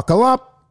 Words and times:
Buckle 0.00 0.22
up. 0.22 0.64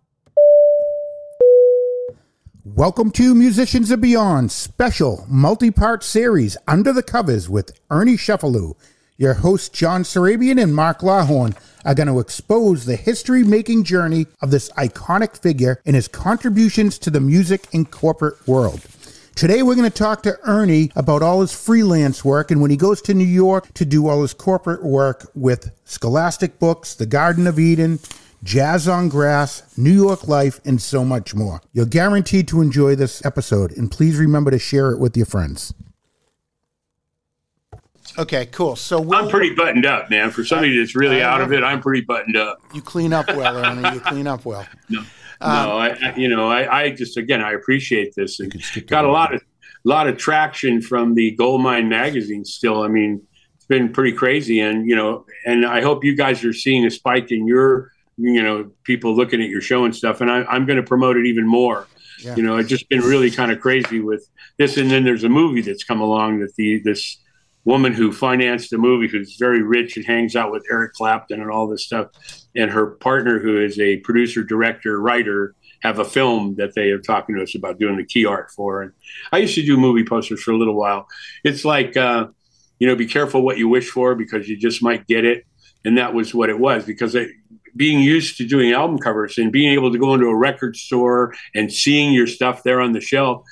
Welcome 2.64 3.12
to 3.12 3.36
Musicians 3.36 3.92
of 3.92 4.02
Beyond 4.02 4.52
special 4.52 5.24
multi 5.30 5.70
part 5.70 6.04
series 6.04 6.58
Under 6.68 6.92
the 6.92 7.04
Covers 7.04 7.48
with 7.48 7.80
Ernie 7.92 8.18
Cefalu. 8.18 8.74
Your 9.18 9.36
hosts, 9.36 9.70
John 9.70 10.02
Surabian 10.02 10.60
and 10.60 10.74
Mark 10.76 11.02
Lawhorne, 11.02 11.56
are 11.86 11.94
going 11.94 12.08
to 12.08 12.20
expose 12.20 12.86
the 12.86 12.96
history 12.96 13.44
making 13.44 13.84
journey 13.84 14.26
of 14.42 14.50
this 14.50 14.72
iconic 14.72 15.38
figure 15.38 15.80
and 15.86 15.96
his 15.96 16.08
contributions 16.08 16.98
to 16.98 17.12
the 17.12 17.22
music 17.22 17.68
and 17.72 17.92
corporate 17.92 18.48
world. 18.48 18.82
Today, 19.36 19.62
we're 19.62 19.76
going 19.76 19.92
to 19.92 19.96
talk 19.96 20.24
to 20.24 20.40
Ernie 20.42 20.92
about 20.96 21.22
all 21.22 21.42
his 21.42 21.54
freelance 21.54 22.26
work 22.26 22.50
and 22.50 22.64
when 22.64 22.72
he 22.72 22.78
goes 22.78 23.00
to 23.04 23.14
New 23.14 23.26
York 23.26 23.72
to 23.76 23.86
do 23.86 24.08
all 24.08 24.24
his 24.24 24.34
corporate 24.34 24.84
work 24.84 25.32
with 25.36 25.70
Scholastic 25.86 26.58
Books, 26.58 26.96
The 26.96 27.06
Garden 27.06 27.46
of 27.46 27.60
Eden, 27.60 28.00
Jazz 28.44 28.88
on 28.88 29.10
Grass, 29.10 29.78
New 29.78 29.92
York 29.92 30.28
Life, 30.28 30.60
and 30.66 30.82
so 30.82 31.04
much 31.04 31.36
more. 31.36 31.62
You're 31.74 31.86
guaranteed 31.86 32.48
to 32.50 32.62
enjoy 32.62 32.96
this 32.96 33.26
episode, 33.26 33.72
and 33.74 33.92
please 33.92 34.18
remember 34.18 34.52
to 34.52 34.60
share 34.60 34.92
it 34.92 35.00
with 35.00 35.16
your 35.18 35.26
friends. 35.26 35.74
Okay, 38.18 38.48
cool. 38.48 38.76
So 38.76 39.00
we'll, 39.00 39.20
I'm 39.20 39.30
pretty 39.30 39.54
buttoned 39.54 39.86
up, 39.86 40.10
man. 40.10 40.32
For 40.32 40.44
somebody 40.44 40.78
that's 40.78 40.96
really 40.96 41.22
out 41.22 41.42
of 41.42 41.54
it, 41.54 41.64
I'm 41.64 41.82
pretty 41.82 42.02
buttoned 42.02 42.36
up. 42.36 42.60
You 42.74 42.82
clean 42.82 43.14
up 43.14 43.28
well, 43.28 43.58
Ernie. 43.58 43.96
You 43.96 44.00
clean 44.02 44.28
up 44.28 44.46
well. 44.46 44.66
No. 44.90 45.04
Um, 45.42 45.68
no, 45.68 45.78
I, 45.78 45.88
I, 45.88 46.16
you 46.18 46.28
know, 46.28 46.50
I, 46.50 46.82
I, 46.82 46.90
just 46.92 47.16
again, 47.16 47.42
I 47.42 47.54
appreciate 47.54 48.14
this 48.14 48.42
and 48.42 48.54
got 48.88 49.06
a 49.06 49.10
lot 49.10 49.34
of 49.34 49.42
lot 49.86 50.08
of 50.08 50.18
traction 50.18 50.82
from 50.82 51.14
the 51.14 51.32
Goldmine 51.32 51.88
magazine. 51.88 52.44
Still, 52.44 52.82
I 52.82 52.90
mean, 52.90 53.22
it's 53.56 53.66
been 53.66 53.94
pretty 53.94 54.12
crazy, 54.12 54.60
and 54.60 54.86
you 54.86 54.98
know, 54.98 55.26
and 55.46 55.66
I 55.66 55.82
hope 55.82 56.04
you 56.04 56.16
guys 56.16 56.44
are 56.44 56.52
seeing 56.52 56.86
a 56.86 56.92
spike 56.92 57.32
in 57.32 57.48
your, 57.48 57.92
you 58.20 58.44
know, 58.44 58.72
people 58.84 59.16
looking 59.16 59.42
at 59.42 59.50
your 59.50 59.62
show 59.62 59.86
and 59.86 59.96
stuff. 59.96 60.22
And 60.22 60.30
I, 60.30 60.44
I'm 60.44 60.66
going 60.66 60.78
to 60.78 60.84
promote 60.84 61.18
it 61.18 61.26
even 61.26 61.48
more. 61.48 61.88
Yeah. 62.24 62.36
You 62.36 62.44
know, 62.44 62.58
it's 62.58 62.70
just 62.70 62.90
been 62.90 63.02
really 63.02 63.32
kind 63.32 63.52
of 63.52 63.62
crazy 63.62 64.02
with 64.02 64.30
this, 64.58 64.76
and 64.78 64.92
then 64.92 65.06
there's 65.06 65.24
a 65.24 65.30
movie 65.30 65.62
that's 65.62 65.86
come 65.86 66.02
along 66.02 66.40
that 66.40 66.54
the 66.56 66.82
this 66.84 67.18
woman 67.64 67.94
who 67.94 68.12
financed 68.12 68.72
the 68.72 68.78
movie, 68.78 69.08
who's 69.08 69.38
very 69.38 69.62
rich 69.62 69.96
and 69.96 70.06
hangs 70.06 70.36
out 70.36 70.52
with 70.52 70.66
Eric 70.70 70.94
Clapton 70.94 71.42
and 71.42 71.50
all 71.50 71.68
this 71.68 71.86
stuff, 71.86 72.08
and 72.56 72.72
her 72.72 72.92
partner, 72.96 73.40
who 73.40 73.62
is 73.62 73.80
a 73.80 73.98
producer, 73.98 74.44
director, 74.44 75.00
writer, 75.00 75.56
have 75.82 76.00
a 76.00 76.06
film 76.06 76.56
that 76.56 76.76
they 76.76 76.90
are 76.92 77.00
talking 77.00 77.36
to 77.36 77.44
us 77.44 77.56
about 77.56 77.80
doing 77.80 77.98
the 77.98 78.06
key 78.06 78.26
art 78.26 78.52
for. 78.52 78.82
And 78.82 78.92
I 79.32 79.38
used 79.38 79.56
to 79.56 79.66
do 79.66 79.78
movie 79.78 80.04
posters 80.04 80.42
for 80.42 80.52
a 80.52 80.58
little 80.58 80.76
while. 80.76 81.08
It's 81.44 81.64
like, 81.64 81.96
uh, 81.96 82.28
you 82.80 82.88
know, 82.88 82.96
be 82.96 83.06
careful 83.06 83.42
what 83.42 83.58
you 83.58 83.68
wish 83.68 83.90
for 83.90 84.16
because 84.16 84.50
you 84.50 84.58
just 84.58 84.84
might 84.84 85.08
get 85.08 85.26
it. 85.26 85.46
And 85.86 85.98
that 85.98 86.14
was 86.14 86.34
what 86.34 86.50
it 86.50 86.60
was 86.60 86.86
because 86.86 87.16
it, 87.16 87.30
being 87.76 88.00
used 88.00 88.38
to 88.38 88.48
doing 88.48 88.72
album 88.72 88.98
covers 88.98 89.38
and 89.38 89.52
being 89.52 89.74
able 89.74 89.92
to 89.92 89.98
go 89.98 90.14
into 90.14 90.28
a 90.28 90.36
record 90.36 90.76
store 90.76 91.34
and 91.56 91.72
seeing 91.72 92.14
your 92.14 92.28
stuff 92.28 92.64
there 92.64 92.82
on 92.82 92.92
the 92.92 93.02
shelf, 93.02 93.44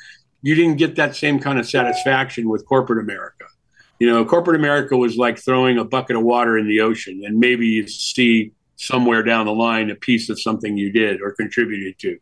you 0.42 0.56
didn't 0.56 0.78
get 0.78 0.96
that 0.96 1.16
same 1.16 1.40
kind 1.40 1.60
of 1.60 1.68
satisfaction 1.68 2.50
with 2.50 2.66
corporate 2.66 3.00
America. 3.00 3.46
You 4.00 4.10
know, 4.10 4.24
corporate 4.26 4.60
America 4.60 4.96
was 4.96 5.18
like 5.18 5.40
throwing 5.40 5.78
a 5.78 5.84
bucket 5.84 6.16
of 6.16 6.24
water 6.24 6.58
in 6.58 6.68
the 6.68 6.82
ocean, 6.82 7.24
and 7.26 7.40
maybe 7.40 7.66
you 7.66 7.88
see 7.88 8.52
somewhere 8.76 9.24
down 9.24 9.48
the 9.48 9.54
line 9.54 9.90
a 9.90 9.96
piece 9.96 10.30
of 10.30 10.40
something 10.40 10.78
you 10.78 10.92
did 10.92 11.22
or 11.22 11.32
contributed 11.32 11.98
to. 12.00 12.18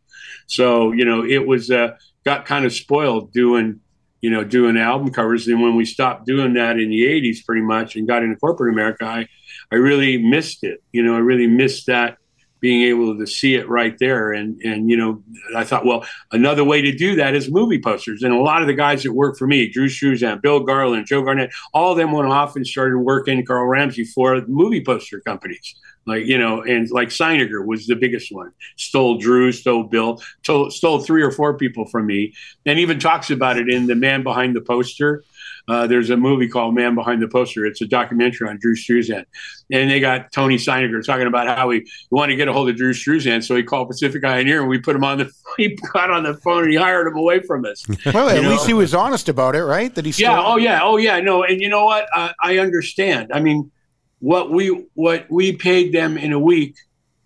So, 0.47 0.93
you 0.93 1.05
know, 1.05 1.25
it 1.25 1.45
was 1.45 1.69
uh, 1.69 1.97
got 2.23 2.45
kind 2.45 2.65
of 2.65 2.73
spoiled 2.73 3.33
doing, 3.33 3.81
you 4.21 4.29
know, 4.29 4.43
doing 4.43 4.77
album 4.77 5.11
covers. 5.11 5.47
And 5.47 5.61
when 5.61 5.75
we 5.75 5.85
stopped 5.85 6.25
doing 6.25 6.53
that 6.53 6.79
in 6.79 6.89
the 6.89 7.03
80s 7.03 7.45
pretty 7.45 7.61
much 7.61 7.95
and 7.95 8.07
got 8.07 8.23
into 8.23 8.37
corporate 8.37 8.73
America, 8.73 9.05
I, 9.05 9.27
I 9.71 9.75
really 9.75 10.17
missed 10.17 10.63
it. 10.63 10.83
You 10.91 11.03
know, 11.03 11.15
I 11.15 11.19
really 11.19 11.47
missed 11.47 11.87
that 11.87 12.17
being 12.65 12.81
able 12.81 13.15
to 13.15 13.27
see 13.27 13.53
it 13.53 13.69
right 13.69 13.95
there. 13.99 14.31
And 14.33 14.59
and 14.61 14.89
you 14.89 14.97
know, 14.97 15.21
I 15.55 15.63
thought, 15.63 15.85
well, 15.85 16.03
another 16.31 16.63
way 16.63 16.81
to 16.81 16.91
do 16.91 17.15
that 17.17 17.35
is 17.35 17.51
movie 17.51 17.79
posters. 17.79 18.23
And 18.23 18.33
a 18.33 18.39
lot 18.39 18.61
of 18.61 18.67
the 18.67 18.73
guys 18.73 19.03
that 19.03 19.13
work 19.13 19.37
for 19.37 19.45
me, 19.45 19.69
Drew 19.69 19.87
Struzan, 19.87 20.41
Bill 20.41 20.61
Garland, 20.61 21.05
Joe 21.05 21.21
Garnett, 21.21 21.51
all 21.73 21.91
of 21.91 21.97
them 21.97 22.11
went 22.11 22.27
off 22.27 22.55
and 22.55 22.65
started 22.65 22.97
working 22.97 23.45
Carl 23.45 23.67
Ramsey 23.67 24.03
for 24.03 24.41
movie 24.47 24.83
poster 24.83 25.19
companies. 25.19 25.75
Like 26.07 26.25
you 26.25 26.37
know, 26.37 26.61
and 26.61 26.89
like 26.89 27.09
Seiniger 27.09 27.65
was 27.65 27.87
the 27.87 27.95
biggest 27.95 28.31
one. 28.31 28.51
Stole 28.77 29.17
Drew, 29.17 29.51
stole 29.51 29.83
Bill, 29.83 30.21
stole, 30.43 30.71
stole 30.71 30.99
three 30.99 31.21
or 31.23 31.31
four 31.31 31.57
people 31.57 31.85
from 31.87 32.05
me, 32.05 32.33
and 32.65 32.79
even 32.79 32.99
talks 32.99 33.31
about 33.31 33.57
it 33.57 33.69
in 33.69 33.87
the 33.87 33.95
Man 33.95 34.23
Behind 34.23 34.55
the 34.55 34.61
Poster 34.61 35.23
uh, 35.67 35.87
there's 35.87 36.11
a 36.11 36.17
movie 36.17 36.47
called 36.47 36.75
Man 36.75 36.93
Behind 36.93 37.21
the 37.21 37.27
Poster. 37.27 37.65
It's 37.65 37.81
a 37.81 37.87
documentary 37.87 38.47
on 38.47 38.59
Drew 38.59 38.75
Struzan. 38.75 39.25
And 39.71 39.89
they 39.89 39.99
got 39.99 40.31
Tony 40.31 40.57
Seiniger 40.57 41.03
talking 41.03 41.25
about 41.25 41.47
how 41.47 41.71
he 41.71 41.89
wanted 42.11 42.33
to 42.33 42.37
get 42.37 42.47
a 42.47 42.53
hold 42.53 42.69
of 42.69 42.75
Drew 42.75 42.93
Struzan. 42.93 43.43
So 43.43 43.55
he 43.55 43.63
called 43.63 43.87
Pacific 43.89 44.21
Pioneer 44.21 44.61
and 44.61 44.69
we 44.69 44.77
put 44.77 44.95
him 44.95 45.03
on 45.03 45.17
the, 45.17 45.31
he 45.57 45.75
got 45.93 46.11
on 46.11 46.23
the 46.23 46.35
phone 46.35 46.63
and 46.63 46.71
he 46.71 46.77
hired 46.77 47.07
him 47.07 47.15
away 47.17 47.39
from 47.41 47.65
us. 47.65 47.83
well, 48.05 48.29
at 48.29 48.43
know? 48.43 48.49
least 48.49 48.67
he 48.67 48.73
was 48.73 48.93
honest 48.93 49.27
about 49.27 49.55
it, 49.55 49.63
right? 49.63 49.93
That 49.95 50.05
he 50.05 50.11
still- 50.11 50.31
Yeah. 50.31 50.43
Oh, 50.45 50.57
yeah. 50.57 50.79
Oh, 50.83 50.97
yeah. 50.97 51.19
No. 51.19 51.43
And 51.43 51.59
you 51.59 51.69
know 51.69 51.85
what? 51.85 52.07
Uh, 52.15 52.31
I 52.41 52.59
understand. 52.59 53.31
I 53.33 53.39
mean, 53.39 53.71
what 54.19 54.51
we, 54.51 54.85
what 54.93 55.25
we 55.31 55.55
paid 55.55 55.93
them 55.93 56.17
in 56.17 56.31
a 56.31 56.39
week, 56.39 56.75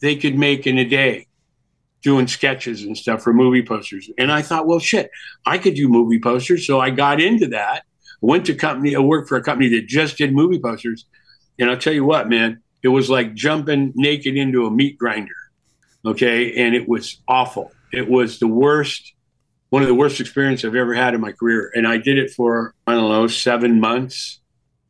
they 0.01 0.15
could 0.15 0.37
make 0.37 0.65
in 0.65 0.77
a 0.77 0.85
day 0.85 1.27
doing 2.01 2.27
sketches 2.27 2.83
and 2.83 2.97
stuff 2.97 3.21
for 3.21 3.33
movie 3.33 3.61
posters. 3.61 4.09
And 4.17 4.31
I 4.31 4.41
thought, 4.41 4.65
well, 4.65 4.79
shit, 4.79 5.11
I 5.45 5.57
could 5.57 5.75
do 5.75 5.89
movie 5.89 6.19
posters. 6.19 6.65
So 6.65 6.79
I 6.79 6.89
got 6.91 7.19
into 7.19 7.47
that 7.47 7.83
went 8.21 8.45
to 8.47 8.55
company, 8.55 8.95
I 8.95 8.99
worked 8.99 9.29
for 9.29 9.37
a 9.37 9.43
company 9.43 9.69
that 9.69 9.87
just 9.87 10.17
did 10.17 10.33
movie 10.33 10.59
posters. 10.59 11.05
And 11.59 11.69
I'll 11.69 11.77
tell 11.77 11.93
you 11.93 12.05
what, 12.05 12.29
man, 12.29 12.61
it 12.83 12.87
was 12.87 13.09
like 13.09 13.33
jumping 13.33 13.91
naked 13.95 14.35
into 14.35 14.65
a 14.65 14.71
meat 14.71 14.97
grinder. 14.97 15.33
Okay. 16.05 16.55
And 16.55 16.75
it 16.75 16.87
was 16.87 17.17
awful. 17.27 17.71
It 17.91 18.09
was 18.09 18.39
the 18.39 18.47
worst, 18.47 19.13
one 19.69 19.81
of 19.81 19.87
the 19.87 19.95
worst 19.95 20.19
experiences 20.19 20.65
I've 20.65 20.75
ever 20.75 20.93
had 20.93 21.13
in 21.13 21.21
my 21.21 21.31
career. 21.31 21.71
And 21.73 21.87
I 21.87 21.97
did 21.97 22.17
it 22.17 22.31
for, 22.31 22.73
I 22.87 22.93
don't 22.93 23.09
know, 23.09 23.27
seven 23.27 23.79
months, 23.79 24.39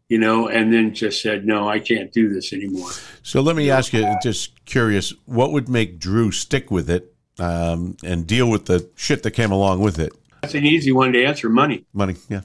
you 0.07 0.17
know, 0.17 0.47
and 0.47 0.73
then 0.73 0.93
just 0.93 1.21
said, 1.21 1.45
no, 1.45 1.67
I 1.67 1.79
can't 1.79 2.11
do 2.11 2.33
this 2.33 2.53
anymore. 2.53 2.91
So 3.23 3.41
let 3.41 3.55
me 3.55 3.69
ask 3.71 3.93
you, 3.93 4.15
just 4.21 4.65
curious, 4.65 5.13
what 5.25 5.51
would 5.51 5.69
make 5.69 5.99
Drew 5.99 6.31
stick 6.31 6.69
with 6.69 6.89
it 6.89 7.13
um, 7.37 7.95
and 8.03 8.27
deal 8.27 8.49
with 8.49 8.65
the 8.65 8.89
shit 8.95 9.23
that 9.23 9.31
came 9.31 9.51
along 9.51 9.79
with 9.79 9.99
it? 9.99 10.13
That's 10.41 10.55
an 10.55 10.65
easy 10.65 10.91
one 10.91 11.13
to 11.13 11.23
answer 11.23 11.49
money. 11.49 11.85
Money, 11.93 12.15
yeah. 12.29 12.41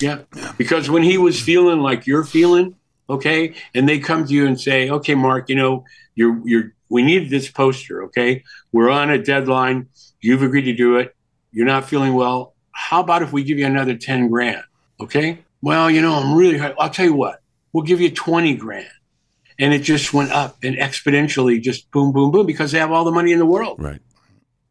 Yeah. 0.00 0.22
Because 0.58 0.90
when 0.90 1.02
he 1.02 1.18
was 1.18 1.40
feeling 1.40 1.80
like 1.80 2.06
you're 2.06 2.24
feeling, 2.24 2.76
okay, 3.08 3.54
and 3.74 3.88
they 3.88 3.98
come 3.98 4.26
to 4.26 4.32
you 4.32 4.46
and 4.46 4.60
say, 4.60 4.90
okay, 4.90 5.14
Mark, 5.14 5.48
you 5.48 5.56
know, 5.56 5.84
you're, 6.14 6.40
you're, 6.44 6.72
we 6.88 7.02
need 7.02 7.30
this 7.30 7.50
poster, 7.50 8.04
okay? 8.04 8.44
We're 8.72 8.90
on 8.90 9.10
a 9.10 9.18
deadline. 9.18 9.88
You've 10.20 10.42
agreed 10.42 10.62
to 10.62 10.74
do 10.74 10.96
it. 10.96 11.14
You're 11.52 11.66
not 11.66 11.88
feeling 11.88 12.14
well. 12.14 12.54
How 12.72 13.00
about 13.00 13.22
if 13.22 13.32
we 13.32 13.44
give 13.44 13.58
you 13.58 13.66
another 13.66 13.96
10 13.96 14.28
grand, 14.28 14.64
okay? 15.00 15.38
Well, 15.62 15.90
you 15.90 16.02
know, 16.02 16.14
I'm 16.14 16.36
really, 16.36 16.60
I'll 16.60 16.90
tell 16.90 17.06
you 17.06 17.14
what, 17.14 17.40
we'll 17.72 17.84
give 17.84 18.00
you 18.00 18.10
20 18.10 18.54
grand. 18.56 18.88
And 19.58 19.72
it 19.72 19.82
just 19.82 20.12
went 20.12 20.32
up 20.32 20.56
and 20.64 20.76
exponentially 20.76 21.62
just 21.62 21.88
boom, 21.92 22.12
boom, 22.12 22.32
boom, 22.32 22.44
because 22.44 22.72
they 22.72 22.78
have 22.80 22.90
all 22.90 23.04
the 23.04 23.12
money 23.12 23.32
in 23.32 23.38
the 23.38 23.46
world. 23.46 23.76
Right. 23.80 24.00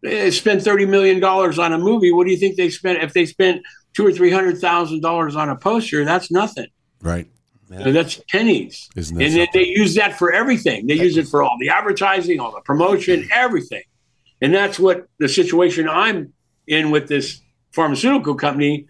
They 0.01 0.29
spent 0.31 0.61
$30 0.61 0.89
million 0.89 1.23
on 1.23 1.73
a 1.73 1.77
movie. 1.77 2.11
What 2.11 2.25
do 2.25 2.31
you 2.31 2.37
think 2.37 2.57
they 2.57 2.69
spent 2.69 3.01
if 3.01 3.13
they 3.13 3.25
spent 3.25 3.63
two 3.93 4.05
or 4.05 4.11
three 4.11 4.31
hundred 4.31 4.59
thousand 4.59 5.01
dollars 5.01 5.35
on 5.35 5.49
a 5.49 5.55
poster, 5.55 6.05
that's 6.05 6.31
nothing. 6.31 6.67
Right. 7.01 7.27
Yeah. 7.69 7.91
that's 7.91 8.21
pennies. 8.29 8.89
Isn't 8.95 9.19
and 9.19 9.33
they, 9.33 9.47
they 9.51 9.67
use 9.67 9.95
that 9.95 10.17
for 10.17 10.31
everything. 10.31 10.85
They 10.85 10.95
use 10.95 11.17
it 11.17 11.27
for 11.27 11.41
all 11.41 11.57
the 11.59 11.69
advertising, 11.69 12.39
all 12.39 12.51
the 12.51 12.61
promotion, 12.61 13.21
mm-hmm. 13.21 13.29
everything. 13.31 13.83
And 14.41 14.53
that's 14.53 14.77
what 14.77 15.07
the 15.19 15.27
situation 15.27 15.89
I'm 15.89 16.33
in 16.67 16.91
with 16.91 17.07
this 17.07 17.41
pharmaceutical 17.71 18.35
company 18.35 18.87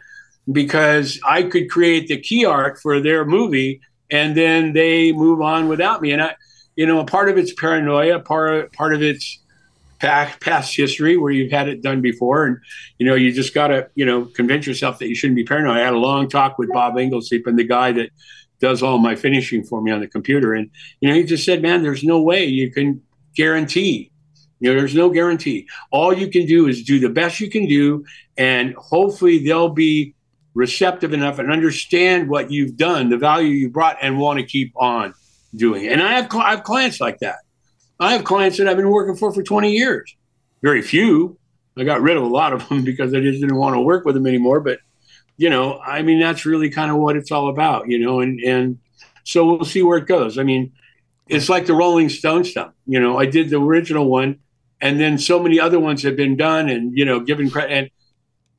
because 0.52 1.20
I 1.26 1.44
could 1.44 1.70
create 1.70 2.08
the 2.08 2.20
key 2.20 2.46
art 2.46 2.80
for 2.82 3.00
their 3.00 3.24
movie 3.24 3.80
and 4.12 4.36
then 4.36 4.74
they 4.74 5.12
move 5.12 5.42
on 5.42 5.68
without 5.68 6.02
me. 6.02 6.12
And 6.12 6.22
I, 6.22 6.36
you 6.76 6.86
know, 6.86 7.00
a 7.00 7.06
part 7.06 7.30
of 7.30 7.38
it's 7.38 7.54
paranoia, 7.54 8.20
part 8.20 8.74
part 8.74 8.94
of 8.94 9.02
it's 9.02 9.40
past 10.04 10.76
history 10.76 11.18
where 11.18 11.32
you've 11.32 11.52
had 11.52 11.68
it 11.68 11.82
done 11.82 12.02
before, 12.02 12.46
and 12.46 12.58
you 12.98 13.06
know 13.06 13.16
you 13.16 13.32
just 13.32 13.54
got 13.54 13.68
to 13.68 13.90
you 13.96 14.06
know 14.06 14.26
convince 14.26 14.68
yourself 14.68 15.00
that 15.00 15.08
you 15.08 15.16
shouldn't 15.16 15.36
be 15.36 15.44
paranoid. 15.44 15.78
I 15.78 15.82
had 15.82 15.94
a 15.94 15.98
long 15.98 16.30
talk 16.30 16.58
with 16.58 16.70
Bob 16.72 16.98
Inglesleep 16.98 17.48
and 17.48 17.58
the 17.58 17.64
guy 17.64 17.92
that 17.94 18.10
does 18.60 18.84
all 18.84 18.98
my 18.98 19.16
finishing 19.16 19.64
for 19.64 19.82
me 19.82 19.92
on 19.92 20.02
the 20.02 20.08
computer, 20.08 20.54
and 20.54 20.70
you 21.00 21.10
know 21.10 21.16
he 21.16 21.24
just 21.24 21.46
said, 21.46 21.62
"Man, 21.62 21.84
there's 21.84 22.04
no 22.04 22.22
way 22.22 22.46
you 22.46 22.72
can 22.72 23.02
guarantee." 23.36 24.12
You 24.60 24.72
know, 24.74 24.80
there's 24.80 24.96
no 24.96 25.10
guarantee. 25.10 25.68
All 25.92 26.14
you 26.14 26.30
can 26.30 26.46
do 26.46 26.68
is 26.68 26.84
do 26.84 27.00
the 27.00 27.10
best 27.10 27.40
you 27.40 27.50
can 27.50 27.68
do, 27.68 28.06
and 28.38 28.74
hopefully 28.76 29.44
they'll 29.44 29.70
be 29.70 30.16
receptive 30.54 31.14
enough 31.14 31.40
and 31.40 31.52
understand 31.52 32.30
what 32.30 32.52
you've 32.52 32.78
done, 32.78 33.10
the 33.10 33.18
value 33.18 33.50
you 33.50 33.70
brought, 33.70 33.98
and 34.02 34.20
want 34.20 34.40
to 34.40 34.46
keep 34.46 34.72
on 34.76 35.14
doing 35.56 35.86
it. 35.86 35.92
And 35.92 36.02
I 36.02 36.14
have 36.14 36.34
I 36.36 36.52
have 36.52 36.64
clients 36.64 37.02
like 37.02 37.20
that. 37.20 37.40
I 38.04 38.14
have 38.14 38.24
clients 38.24 38.58
that 38.58 38.68
I've 38.68 38.78
been 38.78 38.90
working 38.90 39.16
for 39.16 39.34
for 39.34 39.44
20 39.44 39.72
years. 39.72 40.16
Very 40.62 40.82
few. 40.82 41.38
I 41.78 41.84
got 41.84 42.02
rid 42.02 42.18
of 42.18 42.24
a 42.24 42.28
lot 42.28 42.54
of 42.54 42.68
them 42.70 42.84
because 42.86 43.14
I 43.14 43.20
just 43.20 43.42
didn't 43.42 43.56
want 43.56 43.76
to 43.76 43.82
work 43.82 44.06
with 44.06 44.16
them 44.16 44.28
anymore. 44.28 44.60
But, 44.60 44.80
you 45.38 45.50
know, 45.50 45.80
I 45.80 46.02
mean, 46.02 46.20
that's 46.20 46.46
really 46.46 46.70
kind 46.70 46.92
of 46.92 46.98
what 46.98 47.16
it's 47.16 47.32
all 47.32 47.50
about, 47.50 47.88
you 47.88 48.00
know, 48.00 48.20
and, 48.20 48.40
and 48.42 48.80
so 49.24 49.46
we'll 49.46 49.66
see 49.66 49.82
where 49.82 49.98
it 49.98 50.08
goes. 50.08 50.38
I 50.38 50.44
mean, 50.44 50.74
it's 51.28 51.50
like 51.50 51.66
the 51.66 51.74
Rolling 51.74 52.10
Stone 52.10 52.44
stuff. 52.44 52.74
You 52.86 53.00
know, 53.00 53.18
I 53.18 53.26
did 53.26 53.50
the 53.50 53.60
original 53.60 54.10
one 54.10 54.40
and 54.84 55.00
then 55.00 55.18
so 55.18 55.40
many 55.40 55.60
other 55.60 55.80
ones 55.80 56.04
have 56.04 56.18
been 56.18 56.36
done 56.36 56.70
and 56.70 56.96
you 56.96 57.06
know 57.06 57.20
given 57.22 57.50
credit 57.50 57.72
and 57.72 57.90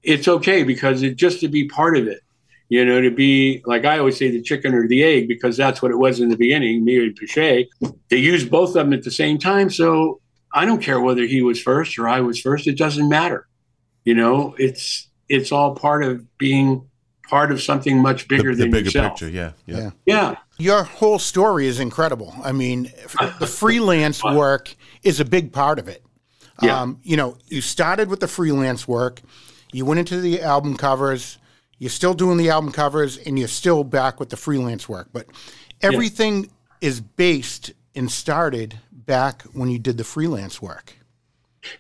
it's 0.03 0.27
okay 0.27 0.65
because 0.65 1.03
it 1.03 1.17
just 1.17 1.41
to 1.41 1.49
be 1.49 1.69
part 1.69 1.97
of 1.97 2.09
it 2.09 2.21
you 2.75 2.85
know 2.85 3.01
to 3.01 3.11
be 3.11 3.63
like 3.67 3.85
i 3.85 3.99
always 3.99 4.17
say 4.17 4.31
the 4.31 4.43
chicken 4.43 4.75
or 4.75 4.89
the 4.89 5.03
egg 5.03 5.29
because 5.29 5.57
that's 5.57 5.81
what 5.81 5.91
it 5.91 5.97
was 5.97 6.21
in 6.21 6.29
the 6.29 6.37
beginning 6.37 6.85
me 6.85 6.99
and 6.99 7.17
Pasche. 7.19 7.67
they 8.11 8.17
used 8.17 8.51
both 8.51 8.71
of 8.71 8.75
them 8.75 8.93
at 8.93 9.05
the 9.05 9.11
same 9.11 9.39
time 9.39 9.71
so 9.71 10.21
i 10.53 10.65
don't 10.65 10.83
care 10.83 11.01
whether 11.01 11.25
he 11.25 11.41
was 11.43 11.61
first 11.61 11.99
or 11.99 12.09
i 12.09 12.21
was 12.21 12.41
first 12.41 12.67
it 12.67 12.77
doesn't 12.77 13.09
matter 13.09 13.47
you 14.05 14.15
know 14.15 14.55
it's 14.59 15.09
it's 15.29 15.53
all 15.53 15.75
part 15.75 16.03
of 16.05 16.39
being 16.39 16.87
part 17.29 17.51
of 17.51 17.63
something 17.63 18.01
much 18.03 18.29
bigger 18.29 18.55
the, 18.55 18.63
than 18.63 18.71
the 18.71 18.77
bigger 18.79 18.85
yourself. 18.87 19.13
picture. 19.13 19.29
Yeah, 19.29 19.53
yeah, 19.67 19.77
yeah, 19.77 19.91
yeah. 20.07 20.37
Your 20.59 20.85
whole 20.85 21.19
story 21.19 21.67
is 21.67 21.81
incredible. 21.81 22.35
I 22.45 22.53
mean, 22.53 22.93
the 23.41 23.47
freelance 23.47 24.23
work 24.23 24.75
is 25.03 25.21
a 25.21 25.25
big 25.25 25.53
part 25.53 25.79
of 25.79 25.89
it. 25.89 26.05
Yeah. 26.63 26.81
Um, 26.81 27.01
you 27.03 27.17
know, 27.17 27.37
you 27.47 27.61
started 27.61 28.09
with 28.09 28.21
the 28.21 28.29
freelance 28.29 28.87
work, 28.87 29.21
you 29.73 29.85
went 29.85 29.99
into 30.01 30.21
the 30.21 30.43
album 30.43 30.77
covers, 30.77 31.39
you're 31.79 31.91
still 31.91 32.15
doing 32.15 32.37
the 32.37 32.51
album 32.51 32.73
covers, 32.73 33.19
and 33.19 33.39
you're 33.39 33.49
still 33.49 33.85
back 33.85 34.21
with 34.21 34.31
the 34.31 34.37
freelance 34.37 34.89
work. 34.89 35.09
But 35.13 35.27
everything 35.83 36.45
yeah. 36.45 36.51
is 36.89 37.01
based 37.01 37.73
and 37.95 38.11
started 38.11 38.79
back 38.93 39.43
when 39.53 39.71
you 39.71 39.79
did 39.79 39.99
the 39.99 40.05
freelance 40.05 40.61
work. 40.61 40.95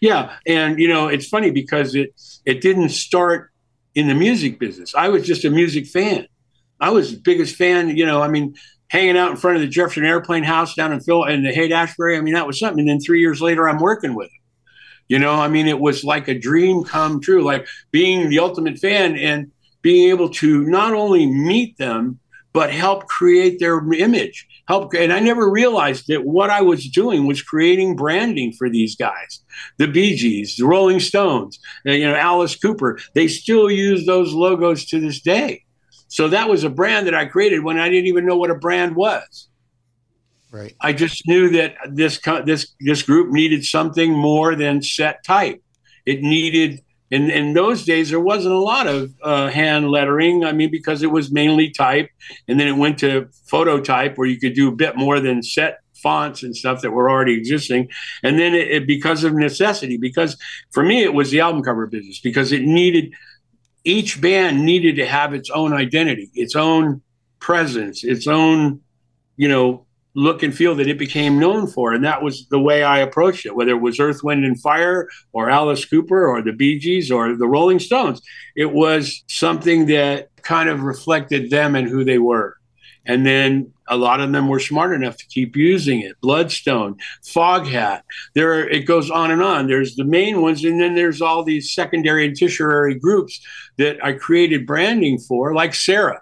Yeah, 0.00 0.37
and 0.46 0.79
you 0.79 0.88
know, 0.88 1.08
it's 1.08 1.29
funny 1.29 1.50
because 1.50 1.94
it 1.94 2.14
it 2.44 2.61
didn't 2.61 2.91
start 2.91 3.50
in 3.94 4.08
the 4.08 4.14
music 4.14 4.58
business. 4.58 4.94
I 4.94 5.08
was 5.08 5.26
just 5.26 5.44
a 5.44 5.50
music 5.50 5.87
fan. 5.87 6.26
I 6.81 6.91
was 6.91 7.12
the 7.12 7.20
biggest 7.20 7.56
fan, 7.56 7.96
you 7.96 8.05
know, 8.05 8.20
I 8.20 8.29
mean, 8.29 8.56
hanging 8.88 9.17
out 9.17 9.31
in 9.31 9.37
front 9.37 9.56
of 9.56 9.62
the 9.62 9.69
Jefferson 9.69 10.05
Airplane 10.05 10.43
House 10.43 10.75
down 10.75 10.93
in 10.93 11.00
Phil 11.00 11.25
and 11.25 11.44
the 11.44 11.52
Haight 11.52 11.73
Ashbury. 11.73 12.17
I 12.17 12.20
mean, 12.20 12.35
that 12.35 12.46
was 12.46 12.58
something. 12.58 12.81
And 12.81 12.88
then 12.88 13.00
three 13.00 13.20
years 13.20 13.41
later, 13.41 13.69
I'm 13.69 13.79
working 13.79 14.14
with 14.14 14.26
him. 14.26 14.41
You 15.08 15.19
know, 15.19 15.35
I 15.35 15.49
mean, 15.49 15.69
it 15.69 15.79
was 15.79 16.02
like 16.02 16.29
a 16.29 16.38
dream 16.38 16.82
come 16.82 17.20
true, 17.20 17.43
like 17.43 17.67
being 17.91 18.31
the 18.31 18.38
ultimate 18.38 18.79
fan 18.79 19.17
and 19.17 19.52
being 19.84 20.08
able 20.08 20.31
to 20.31 20.64
not 20.64 20.94
only 20.94 21.26
meet 21.26 21.76
them, 21.76 22.19
but 22.54 22.72
help 22.72 23.06
create 23.06 23.60
their 23.60 23.78
image. 23.92 24.46
Help, 24.66 24.94
and 24.94 25.12
I 25.12 25.20
never 25.20 25.50
realized 25.50 26.06
that 26.08 26.25
what 26.25 26.48
I 26.48 26.62
was 26.62 26.88
doing 26.88 27.26
was 27.26 27.42
creating 27.42 27.94
branding 27.94 28.52
for 28.52 28.70
these 28.70 28.96
guys. 28.96 29.40
The 29.76 29.86
Bee 29.86 30.16
Gees, 30.16 30.56
the 30.56 30.64
Rolling 30.64 31.00
Stones, 31.00 31.58
uh, 31.86 31.92
you 31.92 32.06
know, 32.06 32.14
Alice 32.14 32.56
Cooper. 32.56 32.98
They 33.14 33.28
still 33.28 33.70
use 33.70 34.06
those 34.06 34.32
logos 34.32 34.86
to 34.86 35.00
this 35.00 35.20
day. 35.20 35.64
So 36.08 36.28
that 36.28 36.48
was 36.48 36.64
a 36.64 36.70
brand 36.70 37.06
that 37.06 37.14
I 37.14 37.26
created 37.26 37.62
when 37.62 37.78
I 37.78 37.90
didn't 37.90 38.06
even 38.06 38.25
know 38.25 38.36
what 38.36 38.50
a 38.50 38.54
brand 38.54 38.96
was. 38.96 39.48
Right. 40.50 40.75
I 40.81 40.92
just 40.92 41.26
knew 41.26 41.50
that 41.50 41.75
this 41.90 42.20
this 42.46 42.72
this 42.81 43.02
group 43.02 43.32
needed 43.32 43.64
something 43.64 44.12
more 44.12 44.54
than 44.54 44.81
set 44.81 45.25
type. 45.25 45.60
It 46.06 46.22
needed 46.22 46.83
in 47.14 47.31
in 47.31 47.55
those 47.55 47.84
days 47.84 48.11
there 48.11 48.20
wasn't 48.20 48.55
a 48.55 48.58
lot 48.58 48.87
of 48.87 49.14
uh, 49.22 49.49
hand 49.49 49.88
lettering. 49.90 50.44
I 50.44 50.52
mean 50.52 50.70
because 50.70 51.02
it 51.02 51.11
was 51.11 51.31
mainly 51.31 51.70
type 51.70 52.11
and 52.49 52.58
then 52.58 52.66
it 52.66 52.76
went 52.76 52.99
to 52.99 53.28
phototype 53.46 54.19
where 54.19 54.26
you 54.26 54.38
could 54.38 54.55
do 54.55 54.69
a 54.69 54.75
bit 54.75 54.96
more 54.96 55.20
than 55.20 55.43
set 55.43 55.78
fonts 55.94 56.43
and 56.43 56.56
stuff 56.56 56.82
that 56.82 56.90
were 56.90 57.08
already 57.08 57.34
existing. 57.34 57.88
And 58.22 58.38
then 58.38 58.55
it, 58.55 58.69
it, 58.70 58.87
because 58.87 59.25
of 59.25 59.32
necessity 59.32 59.96
because 59.96 60.37
for 60.72 60.82
me 60.82 61.02
it 61.02 61.14
was 61.14 61.31
the 61.31 61.40
album 61.40 61.62
cover 61.62 61.87
business 61.87 62.20
because 62.20 62.52
it 62.52 62.62
needed 62.62 63.14
each 63.84 64.20
band 64.20 64.64
needed 64.64 64.96
to 64.96 65.06
have 65.06 65.34
its 65.34 65.50
own 65.50 65.72
identity 65.72 66.31
its 66.34 66.56
own 66.56 67.02
presence 67.38 68.02
its 68.02 68.26
own 68.26 68.81
you 69.37 69.46
know 69.49 69.83
look 70.14 70.43
and 70.43 70.55
feel 70.55 70.75
that 70.76 70.88
it 70.88 70.99
became 70.99 71.38
known 71.38 71.66
for. 71.66 71.93
And 71.93 72.05
that 72.05 72.22
was 72.22 72.46
the 72.49 72.61
way 72.61 72.82
I 72.82 72.99
approached 72.99 73.46
it, 73.46 73.55
whether 73.55 73.72
it 73.72 73.81
was 73.81 73.99
Earth, 73.99 74.22
Wind, 74.22 74.44
and 74.44 74.61
Fire 74.61 75.08
or 75.32 75.50
Alice 75.50 75.84
Cooper 75.84 76.28
or 76.28 76.40
the 76.40 76.52
Bee 76.52 76.78
Gees 76.78 77.11
or 77.11 77.37
the 77.37 77.49
Rolling 77.49 77.81
Stones. 77.81 78.22
It 78.56 78.72
was 78.72 79.25
something 79.28 79.87
that 79.87 80.28
kind 80.43 80.69
of 80.69 80.82
reflected 80.82 81.50
them 81.50 81.75
and 81.75 81.88
who 81.88 82.05
they 82.05 82.19
were. 82.19 82.56
And 83.06 83.26
then 83.26 83.72
a 83.88 83.96
lot 83.96 84.20
of 84.20 84.32
them 84.32 84.49
were 84.49 84.61
smart 84.61 84.94
enough 84.94 85.16
to 85.19 85.26
keep 85.26 85.56
using 85.56 86.00
it. 86.00 86.19
Bloodstone, 86.22 86.96
Foghat. 87.22 88.02
There, 88.34 88.67
it 88.67 88.87
goes 88.87 89.10
on 89.10 89.31
and 89.31 89.43
on. 89.43 89.67
There's 89.67 89.94
the 89.96 90.05
main 90.05 90.40
ones, 90.40 90.64
and 90.64 90.81
then 90.81 90.94
there's 90.94 91.20
all 91.20 91.44
these 91.44 91.75
secondary 91.75 92.26
and 92.26 92.38
tertiary 92.38 92.94
groups 92.94 93.40
that 93.76 94.02
I 94.02 94.14
created 94.14 94.67
branding 94.67 95.19
for, 95.19 95.55
like 95.55 95.75
Sarah. 95.75 96.20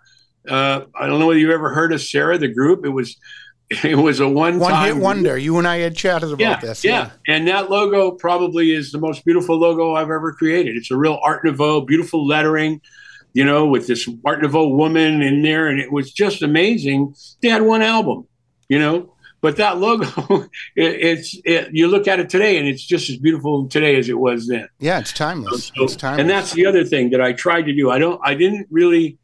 Uh, 0.49 0.87
I 0.99 1.07
don't 1.07 1.21
know 1.21 1.29
whether 1.29 1.39
you've 1.39 1.51
ever 1.51 1.73
heard 1.73 1.93
of 1.93 2.01
Sarah, 2.01 2.37
the 2.37 2.49
group. 2.49 2.85
It 2.85 2.91
was 2.91 3.17
it 3.85 3.97
was 3.97 4.21
a 4.21 4.29
one 4.29 4.59
one 4.59 4.85
hit 4.85 4.97
wonder. 4.97 5.39
You 5.39 5.59
and 5.59 5.67
I 5.67 5.79
had 5.79 5.97
chatted 5.97 6.31
about 6.31 6.41
yeah, 6.41 6.61
this. 6.61 6.85
Yeah. 6.85 7.11
yeah, 7.27 7.35
and 7.35 7.49
that 7.49 7.71
logo 7.71 8.11
probably 8.11 8.73
is 8.73 8.93
the 8.93 8.99
most 8.99 9.25
beautiful 9.25 9.59
logo 9.59 9.95
I've 9.95 10.11
ever 10.11 10.33
created. 10.33 10.77
It's 10.77 10.91
a 10.91 10.97
real 10.97 11.19
Art 11.23 11.45
Nouveau, 11.45 11.81
beautiful 11.81 12.27
lettering, 12.27 12.81
you 13.33 13.45
know, 13.45 13.67
with 13.67 13.87
this 13.87 14.09
Art 14.25 14.43
Nouveau 14.43 14.69
woman 14.69 15.23
in 15.23 15.43
there, 15.43 15.69
and 15.69 15.81
it 15.81 15.91
was 15.91 16.13
just 16.13 16.43
amazing. 16.43 17.15
They 17.41 17.49
had 17.49 17.63
one 17.63 17.83
album, 17.83 18.27
you 18.69 18.79
know, 18.79 19.15
but 19.41 19.57
that 19.57 19.79
logo, 19.79 20.07
it, 20.77 21.01
it's 21.01 21.41
it, 21.45 21.71
you 21.73 21.89
look 21.89 22.07
at 22.07 22.21
it 22.21 22.29
today, 22.29 22.59
and 22.59 22.69
it's 22.69 22.85
just 22.85 23.09
as 23.09 23.17
beautiful 23.17 23.69
today 23.69 23.97
as 23.97 24.09
it 24.09 24.19
was 24.19 24.49
then. 24.49 24.69
Yeah, 24.81 24.99
it's 24.99 25.13
timeless. 25.13 25.73
So, 25.75 25.85
it's 25.85 25.97
timeless. 25.97 26.21
And 26.21 26.31
that's 26.31 26.53
the 26.53 26.67
other 26.67 26.85
thing 26.85 27.11
that 27.11 27.21
I 27.21 27.33
tried 27.33 27.63
to 27.63 27.75
do. 27.75 27.91
I 27.91 27.99
don't. 27.99 28.21
I 28.25 28.35
didn't 28.35 28.69
really. 28.71 29.19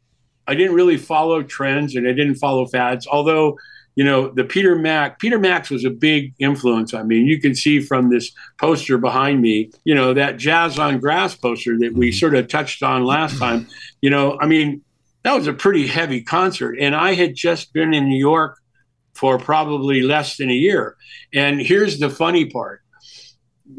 I 0.47 0.55
didn't 0.55 0.73
really 0.73 0.97
follow 0.97 1.43
trends, 1.43 1.95
and 1.95 2.07
I 2.07 2.13
didn't 2.13 2.35
follow 2.35 2.65
fads, 2.65 3.05
although 3.05 3.57
you 3.99 4.05
know, 4.05 4.29
the 4.29 4.45
Peter 4.45 4.77
Mac, 4.77 5.19
Peter 5.19 5.37
Max 5.37 5.69
was 5.69 5.83
a 5.83 5.89
big 5.89 6.33
influence 6.39 6.93
on 6.93 7.05
me. 7.05 7.19
And 7.19 7.27
you 7.27 7.37
can 7.37 7.53
see 7.53 7.81
from 7.81 8.09
this 8.09 8.31
poster 8.57 8.97
behind 8.97 9.41
me, 9.41 9.71
you 9.83 9.93
know, 9.93 10.13
that 10.13 10.37
Jazz 10.37 10.79
on 10.79 10.99
Grass 10.99 11.35
poster 11.35 11.77
that 11.79 11.95
we 11.95 12.07
mm-hmm. 12.07 12.17
sort 12.17 12.33
of 12.33 12.47
touched 12.47 12.81
on 12.81 13.03
last 13.03 13.37
time. 13.37 13.67
You 13.99 14.09
know, 14.09 14.37
I 14.39 14.45
mean, 14.45 14.83
that 15.23 15.33
was 15.33 15.47
a 15.47 15.53
pretty 15.53 15.85
heavy 15.85 16.21
concert. 16.21 16.77
And 16.79 16.95
I 16.95 17.13
had 17.13 17.35
just 17.35 17.73
been 17.73 17.93
in 17.93 18.07
New 18.07 18.17
York 18.17 18.57
for 19.15 19.37
probably 19.37 20.01
less 20.01 20.37
than 20.37 20.49
a 20.49 20.53
year. 20.53 20.95
And 21.33 21.59
here's 21.59 21.99
the 21.99 22.09
funny 22.09 22.45
part. 22.45 22.79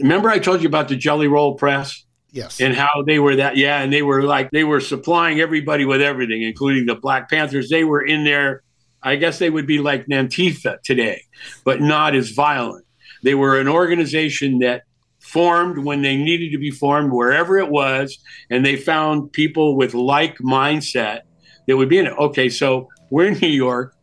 Remember, 0.00 0.28
I 0.28 0.38
told 0.38 0.60
you 0.60 0.68
about 0.68 0.88
the 0.88 0.96
Jelly 0.96 1.28
Roll 1.28 1.54
Press? 1.54 2.04
Yes. 2.30 2.60
And 2.60 2.74
how 2.74 3.04
they 3.06 3.18
were 3.18 3.36
that, 3.36 3.56
yeah. 3.56 3.80
And 3.80 3.90
they 3.90 4.02
were 4.02 4.22
like, 4.24 4.50
they 4.50 4.64
were 4.64 4.80
supplying 4.80 5.40
everybody 5.40 5.86
with 5.86 6.02
everything, 6.02 6.42
including 6.42 6.84
the 6.84 6.94
Black 6.94 7.30
Panthers. 7.30 7.70
They 7.70 7.84
were 7.84 8.04
in 8.04 8.24
there 8.24 8.62
I 9.02 9.16
guess 9.16 9.38
they 9.38 9.50
would 9.50 9.66
be 9.66 9.78
like 9.78 10.06
Nantifa 10.06 10.82
today, 10.82 11.22
but 11.64 11.80
not 11.80 12.14
as 12.14 12.30
violent. 12.30 12.84
They 13.22 13.34
were 13.34 13.58
an 13.58 13.68
organization 13.68 14.58
that 14.60 14.82
formed 15.20 15.78
when 15.78 16.02
they 16.02 16.16
needed 16.16 16.50
to 16.52 16.58
be 16.58 16.70
formed, 16.70 17.12
wherever 17.12 17.58
it 17.58 17.68
was, 17.68 18.18
and 18.50 18.64
they 18.64 18.76
found 18.76 19.32
people 19.32 19.76
with 19.76 19.94
like 19.94 20.38
mindset 20.38 21.20
that 21.66 21.76
would 21.76 21.88
be 21.88 21.98
in 21.98 22.06
it. 22.06 22.18
Okay, 22.18 22.48
so 22.48 22.88
we're 23.10 23.26
in 23.26 23.38
New 23.38 23.48
York, 23.48 23.94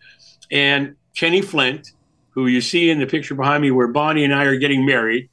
and 0.51 0.95
Kenny 1.15 1.41
Flint, 1.41 1.91
who 2.29 2.47
you 2.47 2.61
see 2.61 2.89
in 2.89 2.99
the 2.99 3.07
picture 3.07 3.35
behind 3.35 3.61
me, 3.61 3.71
where 3.71 3.87
Bonnie 3.87 4.23
and 4.23 4.33
I 4.33 4.45
are 4.45 4.57
getting 4.57 4.85
married 4.85 5.29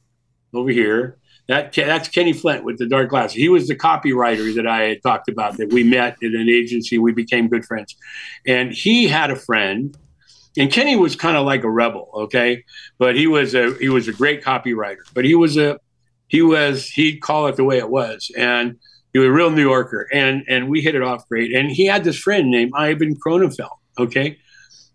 over 0.54 0.70
here, 0.70 1.18
that 1.48 1.72
that's 1.74 2.08
Kenny 2.08 2.32
Flint 2.32 2.64
with 2.64 2.78
the 2.78 2.86
dark 2.86 3.10
glasses. 3.10 3.36
He 3.36 3.48
was 3.48 3.68
the 3.68 3.76
copywriter 3.76 4.54
that 4.54 4.66
I 4.66 4.82
had 4.82 5.02
talked 5.02 5.28
about 5.28 5.56
that 5.58 5.72
we 5.72 5.84
met 5.84 6.16
in 6.22 6.34
an 6.34 6.48
agency. 6.48 6.98
We 6.98 7.12
became 7.12 7.48
good 7.48 7.64
friends, 7.64 7.96
and 8.46 8.72
he 8.72 9.08
had 9.08 9.30
a 9.30 9.36
friend. 9.36 9.96
And 10.56 10.70
Kenny 10.70 10.94
was 10.94 11.16
kind 11.16 11.36
of 11.36 11.44
like 11.44 11.64
a 11.64 11.70
rebel, 11.70 12.10
okay, 12.14 12.64
but 12.98 13.16
he 13.16 13.26
was 13.26 13.54
a 13.54 13.74
he 13.74 13.88
was 13.88 14.08
a 14.08 14.12
great 14.12 14.42
copywriter. 14.42 15.02
But 15.12 15.24
he 15.24 15.34
was 15.34 15.56
a 15.56 15.78
he 16.28 16.42
was 16.42 16.88
he'd 16.88 17.20
call 17.20 17.48
it 17.48 17.56
the 17.56 17.64
way 17.64 17.78
it 17.78 17.90
was, 17.90 18.30
and 18.36 18.78
he 19.12 19.18
was 19.18 19.28
a 19.28 19.32
real 19.32 19.50
New 19.50 19.62
Yorker, 19.62 20.08
and 20.12 20.44
and 20.48 20.68
we 20.68 20.80
hit 20.80 20.94
it 20.94 21.02
off 21.02 21.28
great. 21.28 21.54
And 21.54 21.70
he 21.70 21.86
had 21.86 22.04
this 22.04 22.18
friend 22.18 22.50
named 22.50 22.72
Ivan 22.74 23.16
Kronenfeld, 23.16 23.76
okay, 23.98 24.38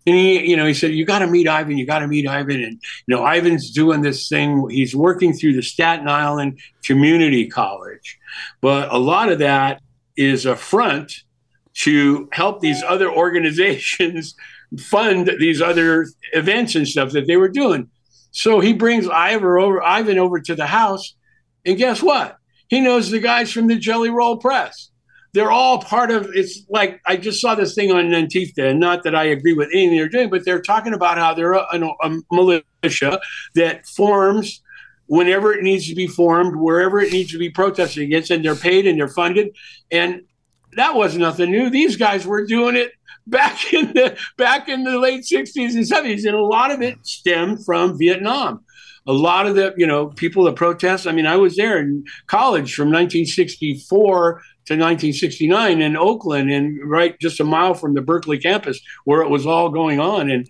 and 0.06 0.16
he, 0.16 0.48
you 0.48 0.56
know, 0.56 0.66
he 0.66 0.74
said, 0.74 0.92
"You 0.92 1.04
got 1.04 1.18
to 1.20 1.26
meet 1.26 1.48
Ivan. 1.48 1.76
You 1.76 1.86
got 1.86 1.98
to 2.00 2.08
meet 2.08 2.26
Ivan." 2.26 2.62
And 2.62 2.80
you 3.06 3.16
know, 3.16 3.26
Ivan's 3.26 3.70
doing 3.70 4.02
this 4.02 4.28
thing. 4.28 4.68
He's 4.70 4.94
working 4.96 5.32
through 5.32 5.54
the 5.54 5.62
Staten 5.62 6.08
Island 6.08 6.58
Community 6.84 7.46
College, 7.46 8.18
but 8.60 8.92
a 8.92 8.98
lot 8.98 9.30
of 9.30 9.38
that 9.40 9.82
is 10.16 10.46
a 10.46 10.56
front 10.56 11.12
to 11.74 12.28
help 12.32 12.60
these 12.60 12.82
other 12.82 13.10
organizations 13.14 14.34
fund 14.78 15.30
these 15.38 15.60
other 15.60 16.06
events 16.32 16.74
and 16.74 16.86
stuff 16.86 17.10
that 17.12 17.26
they 17.26 17.36
were 17.36 17.48
doing. 17.48 17.90
So 18.30 18.60
he 18.60 18.72
brings 18.72 19.08
over, 19.08 19.82
Ivan 19.82 20.18
over 20.18 20.40
to 20.40 20.54
the 20.54 20.66
house, 20.66 21.14
and 21.66 21.76
guess 21.76 22.02
what? 22.02 22.36
He 22.68 22.80
knows 22.80 23.10
the 23.10 23.18
guys 23.18 23.52
from 23.52 23.66
the 23.66 23.76
Jelly 23.76 24.10
Roll 24.10 24.36
Press 24.36 24.89
they're 25.32 25.50
all 25.50 25.80
part 25.80 26.10
of 26.10 26.30
it's 26.34 26.64
like 26.68 27.00
I 27.06 27.16
just 27.16 27.40
saw 27.40 27.54
this 27.54 27.74
thing 27.74 27.92
on 27.92 28.06
Antifa, 28.06 28.70
and 28.70 28.80
not 28.80 29.04
that 29.04 29.14
I 29.14 29.24
agree 29.24 29.52
with 29.52 29.68
anything 29.72 29.96
they're 29.96 30.08
doing, 30.08 30.30
but 30.30 30.44
they're 30.44 30.62
talking 30.62 30.92
about 30.92 31.18
how 31.18 31.34
they're 31.34 31.52
a, 31.52 31.66
a, 31.72 31.94
a 32.02 32.20
militia 32.32 33.20
that 33.54 33.86
forms 33.86 34.62
whenever 35.06 35.52
it 35.52 35.62
needs 35.62 35.88
to 35.88 35.94
be 35.94 36.06
formed, 36.06 36.56
wherever 36.56 37.00
it 37.00 37.12
needs 37.12 37.32
to 37.32 37.38
be 37.38 37.50
protested 37.50 38.02
against, 38.02 38.30
and 38.30 38.44
they're 38.44 38.54
paid 38.54 38.86
and 38.86 38.98
they're 38.98 39.08
funded. 39.08 39.56
And 39.90 40.22
that 40.76 40.94
was 40.94 41.16
nothing 41.16 41.50
new. 41.50 41.68
These 41.68 41.96
guys 41.96 42.26
were 42.26 42.46
doing 42.46 42.76
it 42.76 42.92
back 43.26 43.72
in 43.72 43.92
the 43.92 44.16
back 44.36 44.68
in 44.68 44.84
the 44.84 44.98
late 44.98 45.22
60s 45.22 45.74
and 45.74 45.84
70s, 45.84 46.26
and 46.26 46.34
a 46.34 46.42
lot 46.42 46.70
of 46.70 46.82
it 46.82 46.98
stemmed 47.02 47.64
from 47.64 47.98
Vietnam. 47.98 48.64
A 49.06 49.12
lot 49.12 49.46
of 49.46 49.54
the 49.54 49.74
you 49.76 49.86
know 49.86 50.08
people 50.08 50.44
that 50.44 50.56
protest. 50.56 51.06
I 51.06 51.12
mean, 51.12 51.26
I 51.26 51.36
was 51.36 51.56
there 51.56 51.78
in 51.78 52.04
college 52.26 52.74
from 52.74 52.88
1964 52.88 54.32
to 54.66 54.74
1969 54.74 55.80
in 55.80 55.96
Oakland, 55.96 56.50
and 56.50 56.78
right 56.88 57.18
just 57.18 57.40
a 57.40 57.44
mile 57.44 57.74
from 57.74 57.94
the 57.94 58.02
Berkeley 58.02 58.38
campus 58.38 58.80
where 59.04 59.22
it 59.22 59.30
was 59.30 59.46
all 59.46 59.70
going 59.70 60.00
on, 60.00 60.30
and 60.30 60.48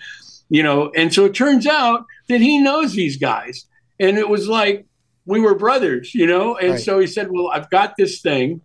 you 0.48 0.62
know, 0.62 0.90
and 0.96 1.12
so 1.12 1.24
it 1.24 1.34
turns 1.34 1.66
out 1.66 2.04
that 2.28 2.40
he 2.40 2.58
knows 2.58 2.92
these 2.92 3.16
guys, 3.16 3.66
and 3.98 4.18
it 4.18 4.28
was 4.28 4.48
like 4.48 4.86
we 5.26 5.40
were 5.40 5.54
brothers, 5.54 6.14
you 6.14 6.26
know, 6.26 6.56
and 6.56 6.72
right. 6.72 6.80
so 6.80 6.98
he 6.98 7.06
said, 7.06 7.30
"Well, 7.30 7.48
I've 7.48 7.70
got 7.70 7.96
this 7.96 8.20
thing." 8.20 8.60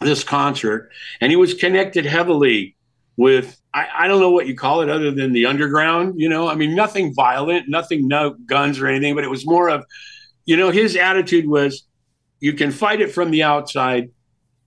this 0.00 0.22
concert 0.22 0.90
and 1.22 1.32
he 1.32 1.36
was 1.36 1.54
connected 1.54 2.04
heavily 2.04 2.76
with 3.16 3.58
I, 3.76 4.04
I, 4.04 4.08
don't 4.08 4.20
know 4.20 4.30
what 4.30 4.46
you 4.46 4.56
call 4.56 4.80
it 4.80 4.88
other 4.88 5.10
than 5.10 5.32
the 5.32 5.46
underground 5.46 6.14
you 6.16 6.28
know? 6.28 6.48
I 6.48 6.54
mean 6.54 6.74
nothing 6.74 7.14
violent 7.14 7.68
nothing 7.68 8.08
no 8.08 8.30
guns 8.46 8.80
or 8.80 8.86
anything 8.86 9.14
but 9.14 9.24
it 9.24 9.30
was 9.30 9.46
more 9.46 9.68
of 9.68 9.84
you 10.44 10.56
know 10.56 10.70
his 10.70 10.96
attitude 10.96 11.46
was 11.46 11.86
you 12.40 12.52
can 12.52 12.70
fight 12.70 13.00
it 13.00 13.12
from 13.12 13.30
the 13.30 13.42
outside 13.42 14.10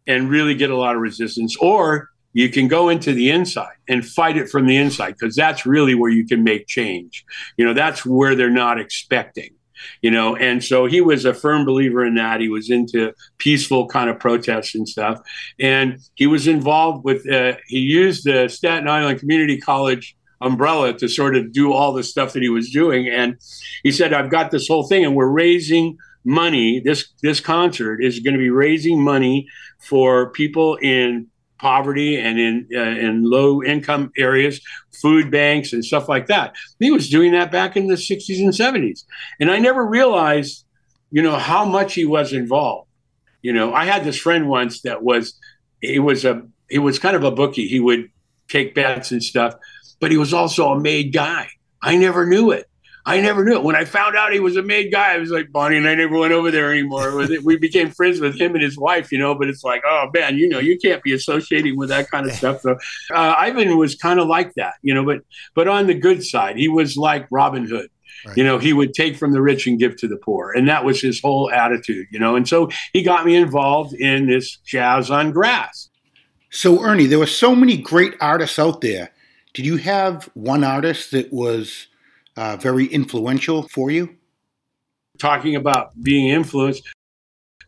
and 0.07 0.29
really 0.29 0.55
get 0.55 0.69
a 0.69 0.77
lot 0.77 0.95
of 0.95 1.01
resistance 1.01 1.55
or 1.57 2.09
you 2.33 2.49
can 2.49 2.67
go 2.67 2.89
into 2.89 3.13
the 3.13 3.31
inside 3.31 3.75
and 3.87 4.05
fight 4.05 4.37
it 4.37 4.49
from 4.49 4.67
the 4.67 4.77
inside 4.77 5.15
because 5.19 5.35
that's 5.35 5.65
really 5.65 5.95
where 5.95 6.11
you 6.11 6.25
can 6.25 6.43
make 6.43 6.67
change. 6.67 7.25
You 7.57 7.65
know 7.65 7.73
that's 7.73 8.05
where 8.05 8.35
they're 8.35 8.49
not 8.49 8.79
expecting 8.79 9.51
you 10.01 10.12
know? 10.12 10.36
And 10.36 10.63
so 10.63 10.86
he 10.86 11.01
was 11.01 11.25
a 11.25 11.33
firm 11.33 11.65
believer 11.65 12.05
in 12.05 12.15
that. 12.15 12.41
He 12.41 12.50
was 12.50 12.69
into 12.69 13.13
peaceful 13.38 13.88
kind 13.88 14.09
of 14.09 14.19
protests 14.19 14.75
and 14.75 14.88
stuff. 14.88 15.19
And 15.59 16.00
he 16.15 16.27
was 16.27 16.48
involved 16.48 17.03
with 17.03 17.29
uh, 17.29 17.53
he 17.67 17.79
used 17.79 18.25
the 18.25 18.48
staten 18.48 18.88
island 18.88 19.19
community 19.19 19.59
college 19.59 20.15
umbrella 20.41 20.93
to 20.93 21.09
sort 21.09 21.36
of 21.36 21.51
do 21.51 21.74
all 21.74 21.91
the 21.91 22.03
stuff 22.03 22.33
that 22.33 22.43
he 22.43 22.50
was 22.50 22.69
doing. 22.71 23.09
And 23.09 23.38
he 23.83 23.91
said 23.91 24.13
i've 24.13 24.31
got 24.31 24.51
this 24.51 24.67
whole 24.67 24.88
thing 24.88 25.03
and 25.03 25.15
we're 25.15 25.27
raising 25.27 25.98
money. 26.24 26.79
This 26.79 27.09
this 27.21 27.39
concert 27.39 28.03
is 28.03 28.19
going 28.19 28.33
to 28.33 28.39
be 28.39 28.50
raising 28.50 29.03
money 29.03 29.48
for 29.79 30.31
people 30.31 30.75
in 30.75 31.27
poverty 31.59 32.17
and 32.17 32.39
in 32.39 32.67
uh, 32.74 32.79
in 32.79 33.24
low 33.24 33.63
income 33.63 34.12
areas, 34.17 34.62
food 35.01 35.32
banks 35.32 35.74
and 35.74 35.84
stuff 35.84 36.10
like 36.10 36.27
that. 36.27 36.56
He 36.79 36.91
was 36.91 37.10
doing 37.10 37.32
that 37.34 37.51
back 37.51 37.75
in 37.77 37.88
the 37.88 37.96
60s 37.96 38.39
and 38.39 38.53
70s, 38.53 39.03
and 39.39 39.51
I 39.51 39.60
never 39.60 39.86
realized, 39.86 40.65
you 41.12 41.22
know, 41.22 41.38
how 41.38 41.65
much 41.65 41.94
he 41.94 42.06
was 42.06 42.34
involved. 42.34 42.89
You 43.41 43.53
know, 43.53 43.74
I 43.74 43.86
had 43.86 44.03
this 44.03 44.20
friend 44.20 44.50
once 44.50 44.82
that 44.82 45.01
was 45.01 45.39
he 45.82 46.00
was 46.00 46.25
a 46.25 46.44
he 46.70 46.79
was 46.79 47.00
kind 47.00 47.15
of 47.15 47.24
a 47.24 47.32
bookie. 47.32 47.68
He 47.68 47.79
would 47.79 48.10
take 48.50 48.75
bets 48.75 49.12
and 49.12 49.24
stuff, 49.24 49.56
but 50.00 50.12
he 50.12 50.18
was 50.18 50.34
also 50.34 50.72
a 50.72 50.79
made 50.79 51.13
guy. 51.13 51.48
I 51.82 51.96
never 51.96 52.25
knew 52.25 52.51
it. 52.51 52.70
I 53.06 53.22
never 53.22 53.44
knew 53.44 53.53
it. 53.53 53.63
When 53.63 53.75
I 53.75 53.86
found 53.86 54.15
out 54.15 54.34
he 54.34 54.39
was 54.39 54.58
a 54.58 54.62
made 54.62 54.91
guy, 54.91 55.13
I 55.13 55.18
was 55.18 55.32
like, 55.32 55.51
Bonnie 55.51 55.77
and 55.77 55.88
I 55.88 55.96
never 55.96 56.18
went 56.18 56.34
over 56.34 56.51
there 56.51 56.72
anymore. 56.72 57.25
we 57.44 57.58
became 57.58 57.91
friends 57.91 58.20
with 58.20 58.39
him 58.39 58.53
and 58.53 58.63
his 58.63 58.77
wife, 58.77 59.12
you 59.12 59.18
know, 59.18 59.36
but 59.36 59.50
it's 59.50 59.63
like, 59.63 59.82
oh 59.86 60.10
man, 60.13 60.38
you 60.38 60.50
know, 60.50 60.60
you 60.60 60.77
can't 60.77 61.01
be 61.01 61.13
associating 61.13 61.77
with 61.77 61.89
that 61.89 62.10
kind 62.12 62.27
of 62.27 62.34
stuff. 62.34 62.62
So 62.62 62.77
uh, 63.12 63.36
Ivan 63.38 63.77
was 63.77 63.96
kind 63.96 64.20
of 64.20 64.27
like 64.27 64.53
that, 64.56 64.75
you 64.82 64.94
know, 64.94 65.06
but 65.06 65.22
but 65.56 65.68
on 65.68 65.88
the 65.88 65.94
good 65.94 66.24
side, 66.24 66.58
he 66.58 66.68
was 66.68 66.98
like 66.98 67.27
Robin 67.32 67.65
Hood. 67.65 67.89
Right. 68.25 68.38
You 68.38 68.44
know, 68.44 68.58
he 68.58 68.74
would 68.74 68.94
take 68.94 69.15
from 69.15 69.32
the 69.32 69.41
rich 69.41 69.65
and 69.65 69.79
give 69.79 69.96
to 69.98 70.08
the 70.08 70.18
poor. 70.18 70.51
And 70.51 70.68
that 70.68 70.84
was 70.84 71.01
his 71.01 71.22
whole 71.22 71.50
attitude, 71.51 72.08
you 72.12 72.20
know. 72.20 72.36
And 72.36 72.48
so 72.48 72.70
he 72.91 73.01
got 73.01 73.25
me 73.25 73.36
involved 73.36 73.94
in 73.94 74.27
this 74.27 74.58
jazz 74.58 75.10
on 75.10 75.32
grass. 75.32 75.89
So, 76.50 76.84
Ernie, 76.84 77.06
there 77.06 77.20
were 77.20 77.27
so 77.27 77.56
many 77.56 77.77
great 77.77 78.15
artists 78.20 78.60
out 78.60 78.82
there. 78.82 79.12
Did 79.53 79.65
you 79.65 79.77
have 79.77 80.29
one 80.34 80.63
artist 80.63 81.12
that 81.12 81.32
was 81.32 81.88
uh, 82.39 82.55
very 82.55 82.86
influential 82.86 83.67
for 83.67 83.91
you? 83.91 84.15
Talking 85.19 85.58
about 85.58 85.91
being 86.01 86.29
influenced, 86.29 86.88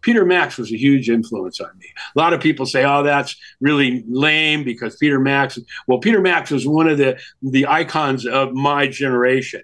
Peter 0.01 0.25
Max 0.25 0.57
was 0.57 0.71
a 0.71 0.77
huge 0.77 1.09
influence 1.09 1.59
on 1.59 1.69
me. 1.77 1.87
A 2.15 2.19
lot 2.19 2.33
of 2.33 2.39
people 2.39 2.65
say, 2.65 2.85
"Oh, 2.85 3.03
that's 3.03 3.35
really 3.59 4.03
lame," 4.07 4.63
because 4.63 4.95
Peter 4.95 5.19
Max. 5.19 5.59
Well, 5.87 5.99
Peter 5.99 6.21
Max 6.21 6.51
was 6.51 6.65
one 6.65 6.87
of 6.87 6.97
the 6.97 7.19
the 7.41 7.67
icons 7.67 8.25
of 8.25 8.53
my 8.53 8.87
generation 8.87 9.61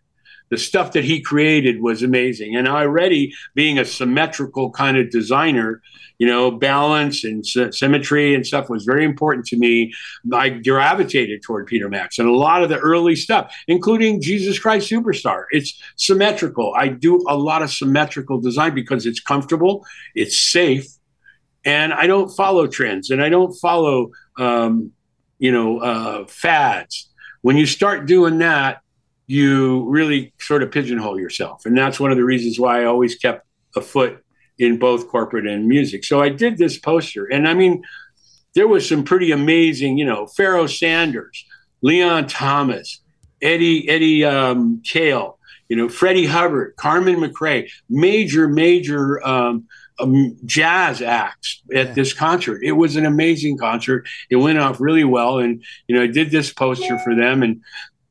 the 0.49 0.57
stuff 0.57 0.93
that 0.93 1.03
he 1.03 1.21
created 1.21 1.81
was 1.81 2.03
amazing. 2.03 2.55
And 2.55 2.67
already 2.67 3.33
being 3.53 3.79
a 3.79 3.85
symmetrical 3.85 4.71
kind 4.71 4.97
of 4.97 5.09
designer, 5.09 5.81
you 6.19 6.27
know, 6.27 6.49
balance 6.49 7.23
and 7.23 7.45
symmetry 7.45 8.33
and 8.33 8.45
stuff 8.45 8.69
was 8.69 8.85
very 8.85 9.05
important 9.05 9.45
to 9.47 9.57
me. 9.57 9.93
I 10.33 10.49
gravitated 10.49 11.43
toward 11.43 11.67
Peter 11.67 11.89
Max 11.89 12.17
and 12.17 12.27
a 12.27 12.33
lot 12.33 12.63
of 12.63 12.69
the 12.69 12.79
early 12.79 13.15
stuff, 13.15 13.53
including 13.67 14.21
Jesus 14.21 14.57
Christ 14.57 14.89
Superstar. 14.89 15.45
It's 15.51 15.81
symmetrical. 15.95 16.73
I 16.75 16.87
do 16.87 17.23
a 17.27 17.37
lot 17.37 17.61
of 17.61 17.71
symmetrical 17.71 18.39
design 18.39 18.73
because 18.73 19.05
it's 19.05 19.19
comfortable, 19.19 19.85
it's 20.15 20.37
safe, 20.37 20.87
and 21.65 21.93
I 21.93 22.07
don't 22.07 22.29
follow 22.29 22.65
trends 22.65 23.09
and 23.09 23.21
I 23.21 23.29
don't 23.29 23.53
follow, 23.53 24.11
um, 24.39 24.91
you 25.37 25.51
know, 25.51 25.79
uh, 25.79 26.25
fads. 26.27 27.09
When 27.41 27.57
you 27.57 27.65
start 27.65 28.07
doing 28.07 28.39
that, 28.39 28.81
you 29.27 29.87
really 29.89 30.33
sort 30.39 30.63
of 30.63 30.71
pigeonhole 30.71 31.19
yourself. 31.19 31.65
And 31.65 31.77
that's 31.77 31.99
one 31.99 32.11
of 32.11 32.17
the 32.17 32.23
reasons 32.23 32.59
why 32.59 32.81
I 32.81 32.85
always 32.85 33.15
kept 33.15 33.45
a 33.75 33.81
foot 33.81 34.23
in 34.57 34.79
both 34.79 35.09
corporate 35.09 35.45
and 35.45 35.67
music. 35.67 36.03
So 36.03 36.21
I 36.21 36.29
did 36.29 36.57
this 36.57 36.79
poster. 36.79 37.25
And 37.25 37.47
I 37.47 37.53
mean, 37.53 37.83
there 38.55 38.67
was 38.67 38.87
some 38.87 39.03
pretty 39.03 39.31
amazing, 39.31 39.97
you 39.97 40.05
know, 40.05 40.25
Pharoah 40.25 40.69
Sanders, 40.69 41.45
Leon 41.81 42.27
Thomas, 42.27 43.01
Eddie, 43.41 43.87
Eddie 43.87 44.25
um, 44.25 44.81
Cale, 44.83 45.37
you 45.69 45.75
know, 45.75 45.89
Freddie 45.89 46.25
Hubbard, 46.25 46.75
Carmen 46.77 47.17
McRae, 47.17 47.69
major, 47.89 48.47
major 48.47 49.25
um, 49.27 49.67
um, 49.99 50.37
jazz 50.45 51.01
acts 51.01 51.61
at 51.75 51.87
yeah. 51.87 51.93
this 51.93 52.13
concert. 52.13 52.63
It 52.63 52.71
was 52.71 52.95
an 52.95 53.05
amazing 53.05 53.57
concert. 53.57 54.07
It 54.29 54.37
went 54.37 54.57
off 54.57 54.79
really 54.79 55.03
well. 55.03 55.39
And, 55.39 55.63
you 55.87 55.95
know, 55.95 56.03
I 56.03 56.07
did 56.07 56.31
this 56.31 56.51
poster 56.51 56.97
for 56.99 57.13
them. 57.13 57.43
And 57.43 57.61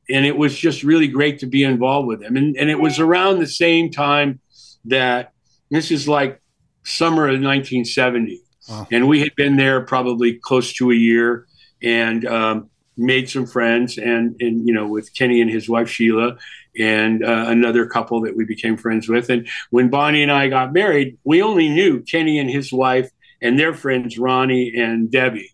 and 0.09 0.25
it 0.25 0.37
was 0.37 0.57
just 0.57 0.83
really 0.83 1.07
great 1.07 1.39
to 1.39 1.45
be 1.45 1.63
involved 1.63 2.07
with 2.07 2.21
them. 2.21 2.37
And, 2.37 2.55
and 2.57 2.69
it 2.69 2.79
was 2.79 2.99
around 2.99 3.39
the 3.39 3.47
same 3.47 3.91
time 3.91 4.39
that 4.85 5.33
this 5.69 5.91
is 5.91 6.07
like 6.07 6.41
summer 6.83 7.23
of 7.23 7.41
1970. 7.41 8.41
Wow. 8.69 8.87
And 8.91 9.07
we 9.07 9.19
had 9.19 9.35
been 9.35 9.57
there 9.57 9.81
probably 9.81 10.35
close 10.35 10.73
to 10.73 10.91
a 10.91 10.95
year 10.95 11.45
and 11.83 12.25
um, 12.25 12.69
made 12.95 13.29
some 13.29 13.45
friends 13.45 13.97
and, 13.97 14.35
and, 14.39 14.65
you 14.65 14.73
know, 14.73 14.87
with 14.87 15.13
Kenny 15.13 15.41
and 15.41 15.49
his 15.49 15.69
wife, 15.69 15.89
Sheila, 15.89 16.37
and 16.79 17.23
uh, 17.23 17.45
another 17.47 17.85
couple 17.85 18.21
that 18.21 18.35
we 18.35 18.45
became 18.45 18.77
friends 18.77 19.09
with. 19.09 19.29
And 19.29 19.47
when 19.69 19.89
Bonnie 19.89 20.23
and 20.23 20.31
I 20.31 20.47
got 20.47 20.73
married, 20.73 21.17
we 21.23 21.41
only 21.41 21.69
knew 21.69 22.01
Kenny 22.01 22.39
and 22.39 22.49
his 22.49 22.71
wife 22.71 23.09
and 23.41 23.59
their 23.59 23.73
friends, 23.73 24.17
Ronnie 24.17 24.73
and 24.75 25.11
Debbie. 25.11 25.51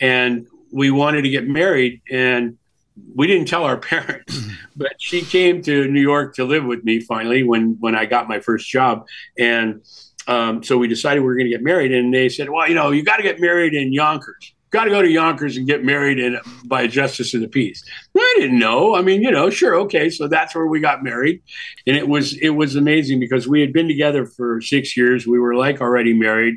And 0.00 0.46
we 0.72 0.90
wanted 0.90 1.22
to 1.22 1.30
get 1.30 1.48
married. 1.48 2.02
And 2.10 2.58
we 3.14 3.26
didn't 3.26 3.48
tell 3.48 3.64
our 3.64 3.76
parents, 3.78 4.40
but 4.76 4.94
she 4.98 5.22
came 5.22 5.62
to 5.62 5.88
New 5.88 6.00
York 6.00 6.34
to 6.36 6.44
live 6.44 6.64
with 6.64 6.84
me 6.84 7.00
finally 7.00 7.42
when 7.42 7.76
when 7.80 7.94
I 7.94 8.06
got 8.06 8.28
my 8.28 8.40
first 8.40 8.68
job, 8.68 9.06
and 9.38 9.82
um, 10.26 10.62
so 10.62 10.76
we 10.78 10.88
decided 10.88 11.20
we 11.20 11.26
were 11.26 11.36
going 11.36 11.46
to 11.46 11.52
get 11.52 11.62
married. 11.62 11.92
And 11.92 12.12
they 12.12 12.28
said, 12.28 12.50
"Well, 12.50 12.68
you 12.68 12.74
know, 12.74 12.90
you 12.90 13.02
got 13.02 13.16
to 13.16 13.22
get 13.22 13.40
married 13.40 13.74
in 13.74 13.92
Yonkers. 13.92 14.52
Got 14.70 14.84
to 14.84 14.90
go 14.90 15.00
to 15.00 15.08
Yonkers 15.08 15.56
and 15.56 15.66
get 15.66 15.84
married 15.84 16.18
in 16.18 16.38
by 16.66 16.82
a 16.82 16.88
justice 16.88 17.32
of 17.34 17.40
the 17.40 17.48
peace." 17.48 17.84
I 18.16 18.36
didn't 18.38 18.58
know. 18.58 18.96
I 18.96 19.02
mean, 19.02 19.22
you 19.22 19.30
know, 19.30 19.50
sure, 19.50 19.76
okay. 19.80 20.10
So 20.10 20.28
that's 20.28 20.54
where 20.54 20.66
we 20.66 20.80
got 20.80 21.02
married, 21.02 21.42
and 21.86 21.96
it 21.96 22.08
was 22.08 22.36
it 22.38 22.50
was 22.50 22.76
amazing 22.76 23.20
because 23.20 23.46
we 23.46 23.60
had 23.60 23.72
been 23.72 23.88
together 23.88 24.26
for 24.26 24.60
six 24.60 24.96
years. 24.96 25.26
We 25.26 25.38
were 25.38 25.54
like 25.54 25.80
already 25.80 26.14
married. 26.14 26.56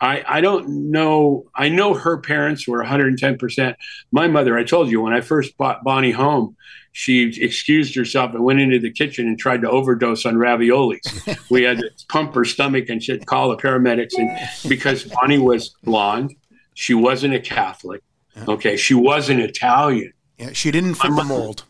I, 0.00 0.22
I 0.26 0.40
don't 0.40 0.90
know. 0.90 1.46
I 1.54 1.68
know 1.68 1.94
her 1.94 2.18
parents 2.18 2.68
were 2.68 2.82
110%. 2.84 3.74
My 4.12 4.28
mother, 4.28 4.58
I 4.58 4.64
told 4.64 4.90
you, 4.90 5.00
when 5.00 5.12
I 5.12 5.20
first 5.20 5.56
bought 5.56 5.84
Bonnie 5.84 6.12
home, 6.12 6.56
she 6.92 7.42
excused 7.42 7.94
herself 7.94 8.34
and 8.34 8.42
went 8.42 8.60
into 8.60 8.78
the 8.78 8.90
kitchen 8.90 9.26
and 9.26 9.38
tried 9.38 9.62
to 9.62 9.70
overdose 9.70 10.24
on 10.24 10.34
raviolis. 10.34 11.00
we 11.50 11.62
had 11.62 11.78
to 11.78 11.90
pump 12.08 12.34
her 12.34 12.44
stomach 12.44 12.88
and 12.88 13.02
she'd 13.02 13.26
call 13.26 13.50
the 13.50 13.56
paramedics. 13.56 14.16
And 14.16 14.30
because 14.68 15.04
Bonnie 15.04 15.38
was 15.38 15.74
blonde, 15.82 16.34
she 16.74 16.94
wasn't 16.94 17.34
a 17.34 17.40
Catholic. 17.40 18.02
Okay. 18.48 18.76
She 18.76 18.94
wasn't 18.94 19.40
Italian. 19.40 20.12
Yeah, 20.38 20.52
she 20.52 20.70
didn't 20.70 20.94
fit 20.94 21.14
the 21.16 21.24
mold 21.24 21.64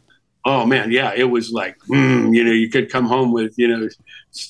oh 0.47 0.65
man, 0.65 0.91
yeah, 0.91 1.13
it 1.15 1.25
was 1.25 1.51
like, 1.51 1.77
mm, 1.91 2.35
you 2.35 2.45
know, 2.45 2.53
you 2.53 2.71
could 2.71 2.91
come 2.91 3.05
home 3.05 3.33
with, 3.33 3.53
you 3.59 3.69
know, 3.69 3.89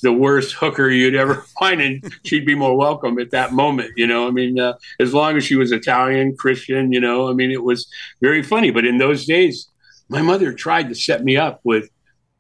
the 0.01 0.13
worst 0.13 0.55
hooker 0.55 0.89
you'd 0.89 1.15
ever 1.15 1.35
find, 1.59 1.81
and 1.81 2.15
she'd 2.25 2.47
be 2.47 2.55
more 2.55 2.77
welcome 2.77 3.19
at 3.19 3.31
that 3.31 3.53
moment. 3.53 3.93
You 3.97 4.07
know, 4.07 4.27
I 4.27 4.31
mean, 4.31 4.59
uh, 4.59 4.75
as 5.01 5.15
long 5.15 5.37
as 5.37 5.45
she 5.45 5.57
was 5.57 5.73
Italian, 5.73 6.37
Christian, 6.37 6.93
you 6.93 7.01
know, 7.01 7.29
I 7.29 7.33
mean, 7.33 7.51
it 7.51 7.63
was 7.63 7.87
very 8.21 8.43
funny. 8.43 8.71
But 8.71 8.85
in 8.85 8.99
those 8.99 9.27
days, 9.27 9.69
my 10.09 10.23
mother 10.23 10.53
tried 10.53 10.89
to 10.89 10.95
set 10.95 11.25
me 11.25 11.37
up 11.37 11.61
with 11.65 11.91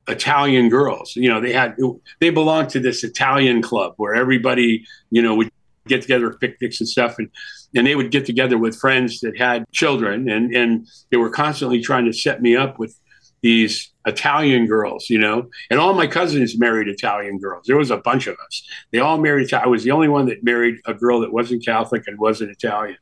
Italian 0.08 0.68
girls. 0.68 1.16
You 1.16 1.28
know, 1.28 1.40
they 1.40 1.52
had 1.52 1.76
they 2.20 2.30
belonged 2.30 2.70
to 2.70 2.80
this 2.80 3.02
Italian 3.04 3.62
club 3.62 3.94
where 3.96 4.14
everybody, 4.14 4.84
you 5.10 5.22
know, 5.22 5.34
would 5.34 5.50
get 5.86 6.02
together 6.02 6.32
picnics 6.32 6.80
and 6.80 6.88
stuff, 6.88 7.18
and 7.18 7.30
and 7.74 7.86
they 7.86 7.94
would 7.94 8.10
get 8.10 8.26
together 8.26 8.58
with 8.58 8.76
friends 8.76 9.20
that 9.20 9.36
had 9.36 9.64
children, 9.72 10.28
and 10.28 10.54
and 10.54 10.86
they 11.10 11.16
were 11.16 11.30
constantly 11.30 11.80
trying 11.80 12.04
to 12.04 12.12
set 12.12 12.40
me 12.40 12.56
up 12.56 12.78
with 12.78 12.98
these 13.46 13.92
Italian 14.06 14.66
girls, 14.66 15.08
you 15.08 15.20
know, 15.20 15.48
and 15.70 15.78
all 15.78 15.94
my 15.94 16.08
cousins 16.08 16.58
married 16.58 16.88
Italian 16.88 17.38
girls. 17.38 17.64
There 17.64 17.76
was 17.76 17.92
a 17.92 17.96
bunch 17.96 18.26
of 18.26 18.34
us. 18.44 18.68
They 18.90 18.98
all 18.98 19.18
married. 19.18 19.54
I 19.54 19.68
was 19.68 19.84
the 19.84 19.92
only 19.92 20.08
one 20.08 20.26
that 20.26 20.42
married 20.42 20.80
a 20.84 20.92
girl 20.92 21.20
that 21.20 21.32
wasn't 21.32 21.64
Catholic 21.64 22.08
and 22.08 22.18
wasn't 22.18 22.50
Italian. 22.50 22.98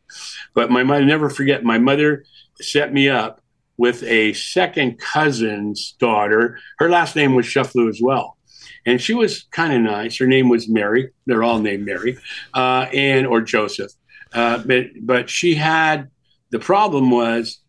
But 0.53 0.71
my 0.71 0.83
mother, 0.83 1.03
never 1.03 1.31
forget, 1.31 1.65
my 1.65 1.79
mother 1.79 2.27
set 2.61 2.93
me 2.93 3.09
up 3.09 3.41
with 3.79 4.03
a 4.03 4.35
second 4.35 4.99
cousin's 4.99 5.93
daughter. 5.99 6.59
Her 6.79 6.91
last 6.91 7.17
name 7.17 7.35
was 7.35 7.47
Cefalu 7.47 7.89
as 7.89 8.01
well. 8.03 8.37
And 8.85 9.01
she 9.01 9.15
was 9.15 9.45
kind 9.45 9.73
of 9.73 9.81
nice. 9.81 10.19
Her 10.19 10.27
name 10.27 10.51
was 10.51 10.69
Mary. 10.69 11.11
They're 11.25 11.43
all 11.43 11.59
named 11.59 11.87
Mary, 11.87 12.19
uh, 12.53 12.87
and 12.93 13.27
or 13.27 13.41
Joseph. 13.41 13.93
Uh, 14.35 14.59
but 14.59 14.89
but 15.01 15.31
she 15.31 15.55
had 15.55 16.11
the 16.51 16.59
problem 16.59 17.11
was 17.11 17.63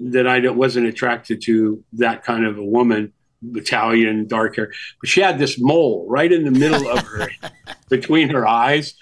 that 0.00 0.26
I 0.26 0.48
wasn't 0.48 0.86
attracted 0.86 1.42
to 1.42 1.82
that 1.94 2.24
kind 2.24 2.46
of 2.46 2.58
a 2.58 2.64
woman, 2.64 3.12
Italian, 3.54 4.26
dark 4.26 4.56
hair. 4.56 4.72
But 5.00 5.08
she 5.08 5.20
had 5.20 5.38
this 5.38 5.58
mole 5.60 6.06
right 6.08 6.30
in 6.30 6.44
the 6.44 6.50
middle 6.50 6.88
of 6.88 6.98
her, 7.00 7.30
between 7.88 8.30
her 8.30 8.46
eyes. 8.46 8.94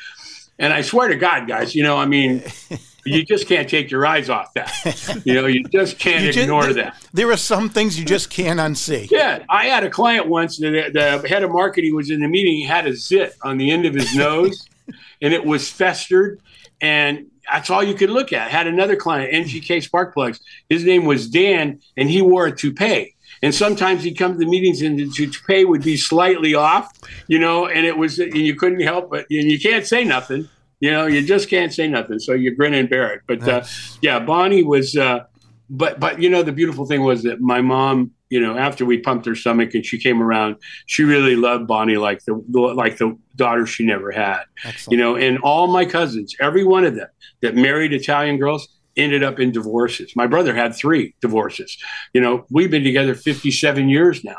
And 0.58 0.73
I 0.73 0.82
swear 0.82 1.08
to 1.08 1.16
God, 1.16 1.47
guys, 1.47 1.75
you 1.75 1.82
know, 1.82 1.97
I 1.97 2.06
mean, 2.06 2.42
you 3.04 3.25
just 3.25 3.47
can't 3.47 3.68
take 3.68 3.90
your 3.90 4.06
eyes 4.06 4.28
off 4.28 4.52
that. 4.54 5.23
You 5.25 5.35
know, 5.35 5.47
you 5.47 5.64
just 5.64 5.99
can't 5.99 6.35
you 6.35 6.42
ignore 6.42 6.73
that. 6.73 6.97
There 7.12 7.30
are 7.30 7.37
some 7.37 7.68
things 7.68 7.99
you 7.99 8.04
just 8.04 8.30
can't 8.30 8.61
unsee. 8.61 9.11
Yeah, 9.11 9.44
I 9.49 9.66
had 9.66 9.85
a 9.85 9.90
client 9.90 10.28
once. 10.28 10.58
The, 10.58 10.90
the 10.92 11.28
head 11.28 11.42
of 11.42 11.50
marketing 11.50 11.94
was 11.94 12.11
in 12.11 12.20
the 12.20 12.28
meeting. 12.28 12.56
He 12.56 12.64
had 12.64 12.87
a 12.87 12.94
zit 12.94 13.35
on 13.42 13.58
the 13.58 13.70
end 13.70 13.87
of 13.87 13.94
his 13.94 14.14
nose, 14.14 14.68
and 15.23 15.32
it 15.32 15.44
was 15.44 15.70
festered. 15.70 16.40
And 16.80 17.26
that's 17.50 17.71
all 17.71 17.83
you 17.83 17.95
could 17.95 18.11
look 18.11 18.33
at. 18.33 18.50
Had 18.50 18.67
another 18.67 18.97
client, 18.97 19.33
NGK 19.33 19.83
Spark 19.83 20.14
Plugs. 20.14 20.40
His 20.69 20.85
name 20.85 21.05
was 21.05 21.28
Dan, 21.28 21.81
and 21.97 22.11
he 22.11 22.23
wore 22.23 22.47
a 22.47 22.57
toupee. 22.57 23.14
And 23.43 23.55
sometimes 23.55 24.02
he'd 24.02 24.14
come 24.14 24.33
to 24.33 24.38
the 24.38 24.47
meetings, 24.47 24.83
and 24.83 24.99
the 24.99 25.09
toupee 25.09 25.64
would 25.64 25.83
be 25.83 25.97
slightly 25.97 26.55
off, 26.55 26.93
you 27.28 27.38
know, 27.38 27.69
and 27.69 27.87
it 27.87 27.97
was, 27.97 28.19
and 28.19 28.35
you 28.35 28.57
couldn't 28.57 28.81
help 28.81 29.11
but, 29.11 29.26
and 29.31 29.50
you 29.50 29.61
can't 29.61 29.87
say 29.87 30.02
nothing, 30.02 30.49
you 30.81 30.90
know, 30.90 31.07
you 31.07 31.25
just 31.25 31.49
can't 31.49 31.73
say 31.73 31.88
nothing. 31.88 32.19
So 32.19 32.33
you 32.33 32.55
grin 32.55 32.75
and 32.75 32.88
bear 32.88 33.12
it. 33.12 33.23
But 33.26 33.47
uh, 33.49 33.64
yeah, 34.00 34.19
Bonnie 34.21 34.62
was, 34.62 34.97
uh, 34.97 35.25
but 35.71 36.00
but 36.00 36.21
you 36.21 36.31
know, 36.31 36.43
the 36.43 36.52
beautiful 36.52 36.87
thing 36.87 37.02
was 37.02 37.25
that 37.25 37.40
my 37.40 37.61
mom 37.61 38.12
you 38.30 38.40
know, 38.40 38.56
after 38.58 38.85
we 38.85 38.99
pumped 38.99 39.26
her 39.26 39.35
stomach 39.35 39.75
and 39.75 39.85
she 39.85 39.99
came 39.99 40.23
around, 40.23 40.56
she 40.87 41.04
really 41.04 41.37
loved 41.37 41.66
Bonnie 41.66 41.97
like 41.97 42.25
the 42.25 42.35
like 42.35 42.99
the 42.99 43.16
daughter 43.37 43.66
she 43.66 43.85
never 43.85 44.11
had. 44.11 44.42
Excellent. 44.64 44.92
You 44.92 44.99
know, 44.99 45.16
and 45.16 45.38
all 45.38 45.66
my 45.66 45.85
cousins, 45.85 46.35
every 46.40 46.64
one 46.64 46.85
of 46.85 46.94
them 46.94 47.08
that 47.40 47.54
married 47.54 47.92
Italian 47.92 48.38
girls 48.38 48.68
ended 48.97 49.23
up 49.23 49.38
in 49.38 49.52
divorces. 49.52 50.14
My 50.16 50.26
brother 50.26 50.54
had 50.54 50.75
three 50.75 51.14
divorces. 51.20 51.78
You 52.12 52.20
know, 52.20 52.44
we've 52.50 52.70
been 52.70 52.85
together 52.85 53.14
57 53.14 53.88
years 53.88 54.25
now. 54.25 54.37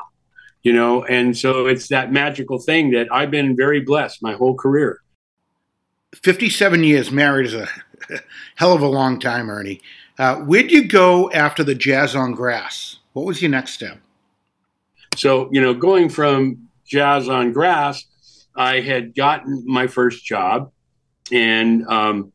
You 0.62 0.74
know, 0.74 1.06
and 1.06 1.38
so 1.38 1.68
it's 1.68 1.88
that 1.88 2.12
magical 2.12 2.60
thing 2.60 2.92
that 2.92 3.08
I've 3.14 3.32
been 3.32 3.56
very 3.56 3.80
blessed 3.80 4.22
my 4.22 4.34
whole 4.34 4.56
career. 4.56 5.00
57 6.22 6.84
years 6.84 7.12
married 7.12 7.48
is 7.48 7.54
a 7.54 7.68
hell 8.56 8.74
of 8.74 8.82
a 8.82 8.88
long 8.88 9.22
time, 9.22 9.50
Ernie. 9.50 9.82
Uh, 10.18 10.36
where'd 10.42 10.70
you 10.70 10.86
go 10.86 11.32
after 11.32 11.64
the 11.64 11.76
Jazz 11.76 12.14
on 12.14 12.34
Grass? 12.34 12.99
What 13.20 13.28
was 13.28 13.42
your 13.42 13.52
next 13.52 13.74
step? 13.74 14.00
So, 15.18 15.50
you 15.52 15.60
know, 15.60 15.74
going 15.74 16.08
from 16.08 16.70
jazz 16.88 17.28
on 17.28 17.52
grass, 17.52 18.06
I 18.56 18.80
had 18.80 19.14
gotten 19.14 19.66
my 19.68 19.88
first 19.88 20.24
job 20.24 20.72
and 21.30 21.86
um, 21.88 22.32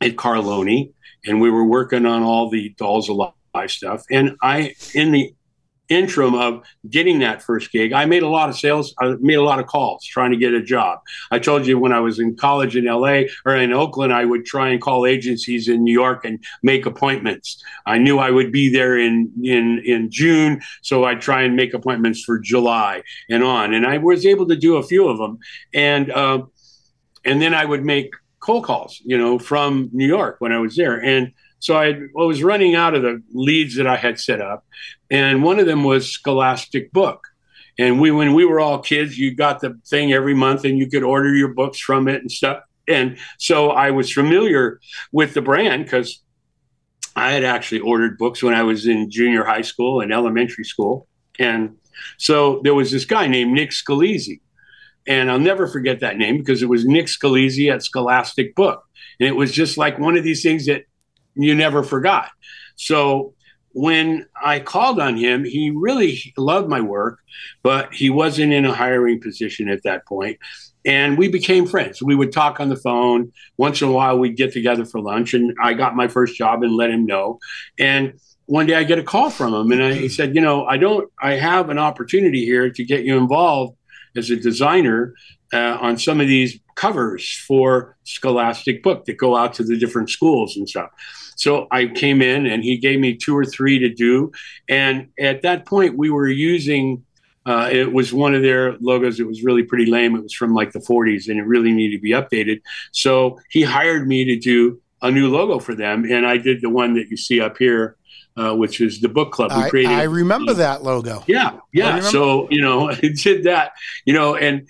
at 0.00 0.14
Carloni, 0.14 0.92
and 1.24 1.40
we 1.40 1.50
were 1.50 1.64
working 1.64 2.06
on 2.06 2.22
all 2.22 2.48
the 2.50 2.68
Dolls 2.78 3.08
Alive 3.08 3.32
stuff. 3.66 4.04
And 4.08 4.36
I, 4.40 4.76
in 4.94 5.10
the 5.10 5.34
interim 5.88 6.34
of 6.34 6.62
getting 6.88 7.20
that 7.20 7.42
first 7.42 7.70
gig, 7.72 7.92
I 7.92 8.04
made 8.04 8.22
a 8.22 8.28
lot 8.28 8.48
of 8.48 8.56
sales. 8.56 8.94
I 9.00 9.14
made 9.20 9.34
a 9.34 9.42
lot 9.42 9.58
of 9.58 9.66
calls 9.66 10.04
trying 10.04 10.30
to 10.30 10.36
get 10.36 10.54
a 10.54 10.62
job. 10.62 11.00
I 11.30 11.38
told 11.38 11.66
you 11.66 11.78
when 11.78 11.92
I 11.92 12.00
was 12.00 12.18
in 12.18 12.36
college 12.36 12.76
in 12.76 12.86
LA 12.86 13.22
or 13.44 13.56
in 13.56 13.72
Oakland, 13.72 14.12
I 14.12 14.24
would 14.24 14.44
try 14.44 14.70
and 14.70 14.80
call 14.80 15.06
agencies 15.06 15.68
in 15.68 15.84
New 15.84 15.92
York 15.92 16.24
and 16.24 16.42
make 16.62 16.86
appointments. 16.86 17.62
I 17.86 17.98
knew 17.98 18.18
I 18.18 18.30
would 18.30 18.52
be 18.52 18.70
there 18.70 18.98
in 18.98 19.32
in 19.42 19.82
in 19.84 20.10
June, 20.10 20.60
so 20.82 21.04
I'd 21.04 21.20
try 21.20 21.42
and 21.42 21.56
make 21.56 21.74
appointments 21.74 22.22
for 22.22 22.38
July 22.38 23.02
and 23.30 23.42
on. 23.42 23.74
And 23.74 23.86
I 23.86 23.98
was 23.98 24.26
able 24.26 24.46
to 24.48 24.56
do 24.56 24.76
a 24.76 24.82
few 24.82 25.08
of 25.08 25.18
them, 25.18 25.38
and 25.72 26.10
uh, 26.10 26.42
and 27.24 27.40
then 27.40 27.54
I 27.54 27.64
would 27.64 27.84
make 27.84 28.12
cold 28.40 28.64
calls, 28.64 29.00
you 29.04 29.18
know, 29.18 29.38
from 29.38 29.90
New 29.92 30.06
York 30.06 30.36
when 30.38 30.52
I 30.52 30.58
was 30.58 30.76
there, 30.76 31.02
and 31.02 31.32
so 31.58 31.76
I, 31.76 31.88
I 31.88 32.22
was 32.24 32.42
running 32.42 32.74
out 32.74 32.94
of 32.94 33.02
the 33.02 33.22
leads 33.32 33.76
that 33.76 33.86
I 33.86 33.96
had 33.96 34.18
set 34.18 34.40
up, 34.40 34.64
and 35.10 35.42
one 35.42 35.58
of 35.58 35.66
them 35.66 35.84
was 35.84 36.10
Scholastic 36.10 36.92
Book. 36.92 37.26
And 37.78 38.00
we, 38.00 38.10
when 38.10 38.32
we 38.32 38.46
were 38.46 38.58
all 38.58 38.78
kids, 38.78 39.18
you 39.18 39.34
got 39.34 39.60
the 39.60 39.78
thing 39.86 40.12
every 40.12 40.34
month, 40.34 40.64
and 40.64 40.78
you 40.78 40.88
could 40.88 41.02
order 41.02 41.34
your 41.34 41.52
books 41.52 41.78
from 41.78 42.08
it 42.08 42.20
and 42.20 42.30
stuff. 42.30 42.62
And 42.88 43.18
so 43.38 43.70
I 43.70 43.90
was 43.90 44.12
familiar 44.12 44.80
with 45.12 45.34
the 45.34 45.42
brand 45.42 45.84
because 45.84 46.22
I 47.16 47.32
had 47.32 47.44
actually 47.44 47.80
ordered 47.80 48.18
books 48.18 48.42
when 48.42 48.54
I 48.54 48.62
was 48.62 48.86
in 48.86 49.10
junior 49.10 49.44
high 49.44 49.62
school 49.62 50.00
and 50.00 50.12
elementary 50.12 50.64
school. 50.64 51.08
And 51.38 51.76
so 52.18 52.60
there 52.62 52.74
was 52.74 52.90
this 52.90 53.04
guy 53.04 53.26
named 53.26 53.52
Nick 53.52 53.70
Scalisi. 53.70 54.40
And 55.08 55.30
I'll 55.30 55.38
never 55.38 55.66
forget 55.66 56.00
that 56.00 56.18
name 56.18 56.38
because 56.38 56.62
it 56.62 56.68
was 56.68 56.84
Nick 56.84 57.06
Scalisi 57.06 57.72
at 57.72 57.82
Scholastic 57.82 58.54
Book. 58.54 58.84
And 59.18 59.28
it 59.28 59.36
was 59.36 59.52
just 59.52 59.78
like 59.78 59.98
one 59.98 60.16
of 60.16 60.24
these 60.24 60.42
things 60.42 60.66
that 60.66 60.82
you 61.36 61.54
never 61.54 61.82
forgot. 61.82 62.30
So 62.76 63.34
when 63.72 64.26
I 64.42 64.60
called 64.60 64.98
on 64.98 65.16
him, 65.16 65.44
he 65.44 65.70
really 65.70 66.32
loved 66.38 66.68
my 66.68 66.80
work, 66.80 67.18
but 67.62 67.92
he 67.92 68.08
wasn't 68.08 68.52
in 68.54 68.64
a 68.64 68.72
hiring 68.72 69.20
position 69.20 69.68
at 69.68 69.82
that 69.82 70.06
point. 70.06 70.38
And 70.86 71.18
we 71.18 71.28
became 71.28 71.66
friends. 71.66 72.02
We 72.02 72.14
would 72.14 72.32
talk 72.32 72.58
on 72.58 72.68
the 72.68 72.76
phone. 72.76 73.32
Once 73.58 73.82
in 73.82 73.88
a 73.88 73.92
while, 73.92 74.18
we'd 74.18 74.36
get 74.36 74.52
together 74.52 74.84
for 74.84 75.00
lunch. 75.00 75.34
And 75.34 75.54
I 75.60 75.74
got 75.74 75.96
my 75.96 76.08
first 76.08 76.36
job 76.36 76.62
and 76.62 76.74
let 76.74 76.90
him 76.90 77.04
know. 77.04 77.38
And 77.78 78.14
one 78.46 78.66
day 78.66 78.76
I 78.76 78.84
get 78.84 78.98
a 78.98 79.02
call 79.02 79.28
from 79.28 79.52
him 79.52 79.72
and 79.72 79.82
I, 79.82 79.94
he 79.94 80.08
said, 80.08 80.34
You 80.34 80.40
know, 80.40 80.64
I 80.64 80.78
don't, 80.78 81.10
I 81.20 81.32
have 81.32 81.68
an 81.68 81.78
opportunity 81.78 82.44
here 82.44 82.70
to 82.70 82.84
get 82.84 83.04
you 83.04 83.18
involved 83.18 83.76
as 84.16 84.30
a 84.30 84.36
designer 84.36 85.14
uh, 85.52 85.76
on 85.80 85.98
some 85.98 86.20
of 86.20 86.28
these 86.28 86.58
covers 86.76 87.30
for 87.46 87.96
Scholastic 88.04 88.82
Book 88.82 89.04
that 89.04 89.18
go 89.18 89.36
out 89.36 89.54
to 89.54 89.64
the 89.64 89.76
different 89.76 90.08
schools 90.08 90.56
and 90.56 90.68
stuff. 90.68 90.90
So 91.36 91.68
I 91.70 91.86
came 91.86 92.20
in 92.20 92.46
and 92.46 92.64
he 92.64 92.78
gave 92.78 92.98
me 92.98 93.14
two 93.14 93.36
or 93.36 93.44
three 93.44 93.78
to 93.78 93.88
do. 93.88 94.32
And 94.68 95.08
at 95.20 95.42
that 95.42 95.66
point, 95.66 95.96
we 95.96 96.10
were 96.10 96.28
using. 96.28 97.04
Uh, 97.44 97.68
it 97.70 97.92
was 97.92 98.12
one 98.12 98.34
of 98.34 98.42
their 98.42 98.76
logos. 98.78 99.20
It 99.20 99.26
was 99.26 99.44
really 99.44 99.62
pretty 99.62 99.86
lame. 99.86 100.16
It 100.16 100.22
was 100.24 100.32
from 100.32 100.52
like 100.52 100.72
the 100.72 100.80
40s, 100.80 101.28
and 101.28 101.38
it 101.38 101.44
really 101.44 101.72
needed 101.72 101.96
to 101.96 102.02
be 102.02 102.10
updated. 102.10 102.60
So 102.90 103.38
he 103.50 103.62
hired 103.62 104.08
me 104.08 104.24
to 104.24 104.36
do 104.36 104.80
a 105.00 105.12
new 105.12 105.30
logo 105.30 105.60
for 105.60 105.72
them, 105.72 106.04
and 106.10 106.26
I 106.26 106.38
did 106.38 106.60
the 106.60 106.70
one 106.70 106.94
that 106.94 107.08
you 107.08 107.16
see 107.16 107.40
up 107.40 107.56
here, 107.56 107.96
uh, 108.36 108.56
which 108.56 108.80
is 108.80 109.00
the 109.00 109.08
book 109.08 109.30
club. 109.30 109.52
We 109.56 109.70
created. 109.70 109.92
I 109.92 110.04
remember 110.04 110.54
that 110.54 110.82
logo. 110.82 111.22
Yeah, 111.28 111.58
yeah. 111.72 112.00
So 112.00 112.50
you 112.50 112.62
know, 112.62 112.90
I 112.90 112.96
did 112.96 113.44
that. 113.44 113.74
You 114.04 114.14
know, 114.14 114.34
and 114.34 114.66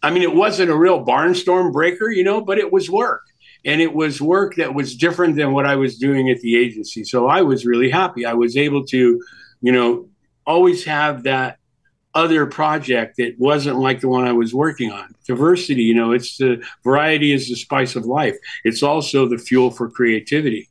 I 0.00 0.10
mean, 0.10 0.22
it 0.22 0.32
wasn't 0.32 0.70
a 0.70 0.76
real 0.76 1.04
barnstorm 1.04 1.72
breaker, 1.72 2.08
you 2.08 2.22
know, 2.22 2.40
but 2.40 2.58
it 2.58 2.72
was 2.72 2.88
work 2.88 3.27
and 3.64 3.80
it 3.80 3.92
was 3.92 4.20
work 4.20 4.56
that 4.56 4.74
was 4.74 4.96
different 4.96 5.36
than 5.36 5.52
what 5.52 5.66
I 5.66 5.76
was 5.76 5.98
doing 5.98 6.30
at 6.30 6.40
the 6.40 6.56
agency. 6.56 7.04
So 7.04 7.26
I 7.26 7.42
was 7.42 7.66
really 7.66 7.90
happy. 7.90 8.24
I 8.24 8.34
was 8.34 8.56
able 8.56 8.84
to, 8.86 9.20
you 9.60 9.72
know, 9.72 10.08
always 10.46 10.84
have 10.84 11.24
that 11.24 11.58
other 12.14 12.46
project 12.46 13.16
that 13.18 13.38
wasn't 13.38 13.78
like 13.78 14.00
the 14.00 14.08
one 14.08 14.26
I 14.26 14.32
was 14.32 14.54
working 14.54 14.90
on. 14.90 15.14
Diversity, 15.26 15.82
you 15.82 15.94
know, 15.94 16.12
it's 16.12 16.38
the 16.38 16.64
variety 16.82 17.32
is 17.32 17.48
the 17.48 17.54
spice 17.54 17.96
of 17.96 18.06
life. 18.06 18.36
It's 18.64 18.82
also 18.82 19.28
the 19.28 19.38
fuel 19.38 19.70
for 19.70 19.90
creativity. 19.90 20.68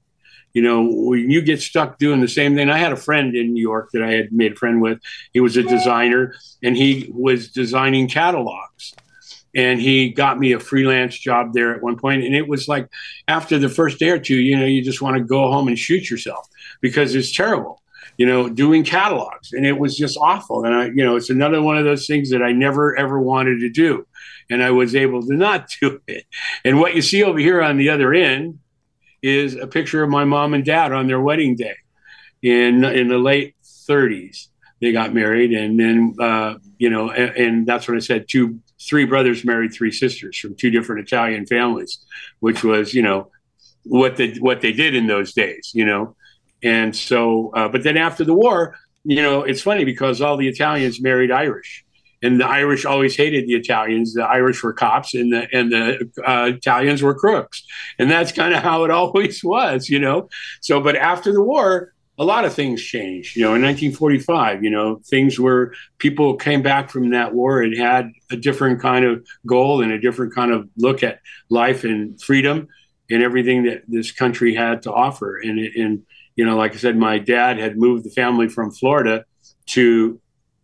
You 0.53 0.63
know, 0.63 0.87
when 0.89 1.29
you 1.29 1.41
get 1.41 1.61
stuck 1.61 1.99
doing 1.99 2.19
the 2.19 2.27
same 2.27 2.55
thing, 2.55 2.69
I 2.69 2.79
had 2.79 2.91
a 2.91 2.97
friend 2.97 3.35
in 3.35 3.53
New 3.53 3.61
York 3.61 3.89
that 3.93 4.01
I 4.01 4.13
had 4.13 4.31
made 4.31 4.53
a 4.53 4.55
friend 4.55 4.81
with. 4.81 4.99
He 5.31 5.39
was 5.39 5.55
a 5.55 5.61
designer 5.61 6.33
and 6.63 6.75
he 6.75 7.11
was 7.13 7.49
designing 7.49 8.07
catalogs 8.07 8.95
and 9.55 9.81
he 9.81 10.09
got 10.09 10.39
me 10.39 10.53
a 10.53 10.59
freelance 10.59 11.17
job 11.17 11.53
there 11.53 11.73
at 11.75 11.81
one 11.81 11.97
point. 11.97 12.23
And 12.23 12.35
it 12.35 12.47
was 12.47 12.67
like 12.67 12.87
after 13.27 13.57
the 13.57 13.69
first 13.69 13.99
day 13.99 14.09
or 14.09 14.19
two 14.19 14.35
you 14.35 14.57
know 14.57 14.65
you 14.65 14.83
just 14.83 15.01
want 15.01 15.17
to 15.17 15.23
go 15.23 15.51
home 15.51 15.67
and 15.67 15.77
shoot 15.77 16.09
yourself 16.09 16.47
because 16.81 17.15
it's 17.15 17.35
terrible 17.35 17.81
you 18.17 18.25
know 18.25 18.49
doing 18.49 18.83
catalogs. 18.83 19.53
And 19.53 19.65
it 19.65 19.79
was 19.79 19.97
just 19.97 20.17
awful. 20.17 20.65
And 20.65 20.75
i 20.75 20.85
you 20.85 21.03
know 21.03 21.15
it's 21.15 21.29
another 21.29 21.61
one 21.61 21.77
of 21.77 21.85
those 21.85 22.07
things 22.07 22.29
that 22.31 22.41
i 22.41 22.51
never 22.51 22.97
ever 22.97 23.19
wanted 23.19 23.59
to 23.59 23.69
do. 23.69 24.05
And 24.49 24.63
i 24.63 24.71
was 24.71 24.95
able 24.95 25.21
to 25.25 25.33
not 25.33 25.69
do 25.81 26.01
it. 26.07 26.25
And 26.63 26.79
what 26.79 26.95
you 26.95 27.01
see 27.01 27.23
over 27.23 27.39
here 27.39 27.61
on 27.61 27.77
the 27.77 27.89
other 27.89 28.13
end 28.13 28.59
is 29.21 29.55
a 29.55 29.67
picture 29.67 30.03
of 30.03 30.09
my 30.09 30.25
mom 30.25 30.53
and 30.53 30.63
dad 30.63 30.91
on 30.91 31.07
their 31.07 31.19
wedding 31.19 31.55
day 31.55 31.75
in 32.41 32.83
in 32.83 33.07
the 33.07 33.17
late 33.17 33.55
30s 33.63 34.47
they 34.81 34.91
got 34.91 35.13
married 35.13 35.51
and 35.51 35.79
then 35.79 36.15
uh, 36.19 36.55
you 36.77 36.89
know 36.89 37.09
and, 37.09 37.35
and, 37.35 37.67
that's 37.67 37.87
what 37.87 37.97
i 37.97 37.99
said 37.99 38.27
two 38.27 38.59
three 38.87 39.05
brothers 39.05 39.43
married 39.43 39.73
three 39.73 39.91
sisters 39.91 40.37
from 40.37 40.55
two 40.55 40.69
different 40.69 41.07
Italian 41.07 41.45
families, 41.45 42.05
which 42.39 42.63
was, 42.63 42.93
you 42.93 43.01
know, 43.01 43.31
what 43.83 44.17
they 44.17 44.33
what 44.35 44.61
they 44.61 44.73
did 44.73 44.95
in 44.95 45.07
those 45.07 45.33
days, 45.33 45.71
you 45.73 45.85
know. 45.85 46.15
And 46.63 46.95
so, 46.95 47.51
uh, 47.55 47.67
but 47.67 47.83
then 47.83 47.97
after 47.97 48.23
the 48.23 48.33
war, 48.33 48.75
you 49.03 49.21
know, 49.21 49.43
it's 49.43 49.61
funny 49.61 49.85
because 49.85 50.21
all 50.21 50.37
the 50.37 50.47
Italians 50.47 51.01
married 51.01 51.31
Irish 51.31 51.85
and 52.21 52.39
the 52.39 52.45
Irish 52.45 52.85
always 52.85 53.15
hated 53.15 53.47
the 53.47 53.53
Italians. 53.53 54.13
The 54.13 54.23
Irish 54.23 54.63
were 54.63 54.73
cops, 54.73 55.13
and 55.13 55.31
the 55.31 55.47
and 55.53 55.71
the 55.71 56.09
uh, 56.25 56.51
Italians 56.55 57.01
were 57.01 57.13
crooks, 57.13 57.63
and 57.99 58.09
that's 58.09 58.31
kind 58.31 58.53
of 58.53 58.63
how 58.63 58.83
it 58.85 58.91
always 58.99 59.43
was, 59.43 59.89
you 59.89 59.99
know. 59.99 60.29
So, 60.61 60.81
but 60.81 60.95
after 60.95 61.31
the 61.31 61.43
war, 61.43 61.93
a 62.17 62.23
lot 62.23 62.45
of 62.45 62.53
things 62.53 62.81
changed. 62.81 63.35
You 63.35 63.43
know, 63.43 63.53
in 63.53 63.61
1945, 63.61 64.63
you 64.63 64.69
know, 64.69 65.01
things 65.05 65.39
were 65.39 65.73
people 65.99 66.35
came 66.35 66.63
back 66.63 66.89
from 66.89 67.11
that 67.11 67.33
war 67.33 67.61
and 67.61 67.77
had 67.77 68.11
a 68.31 68.37
different 68.37 68.81
kind 68.81 69.05
of 69.05 69.25
goal 69.45 69.81
and 69.81 69.91
a 69.91 69.99
different 69.99 70.33
kind 70.33 70.51
of 70.51 70.67
look 70.77 71.03
at 71.03 71.19
life 71.49 71.83
and 71.83 72.19
freedom 72.21 72.67
and 73.09 73.21
everything 73.23 73.63
that 73.63 73.83
this 73.87 74.11
country 74.11 74.55
had 74.55 74.81
to 74.83 74.91
offer. 74.91 75.37
And 75.37 75.59
and 75.59 76.03
you 76.35 76.45
know, 76.45 76.57
like 76.57 76.73
I 76.73 76.77
said, 76.77 76.97
my 76.97 77.19
dad 77.19 77.59
had 77.59 77.77
moved 77.77 78.05
the 78.05 78.11
family 78.11 78.47
from 78.47 78.71
Florida 78.71 79.25
to 79.67 80.19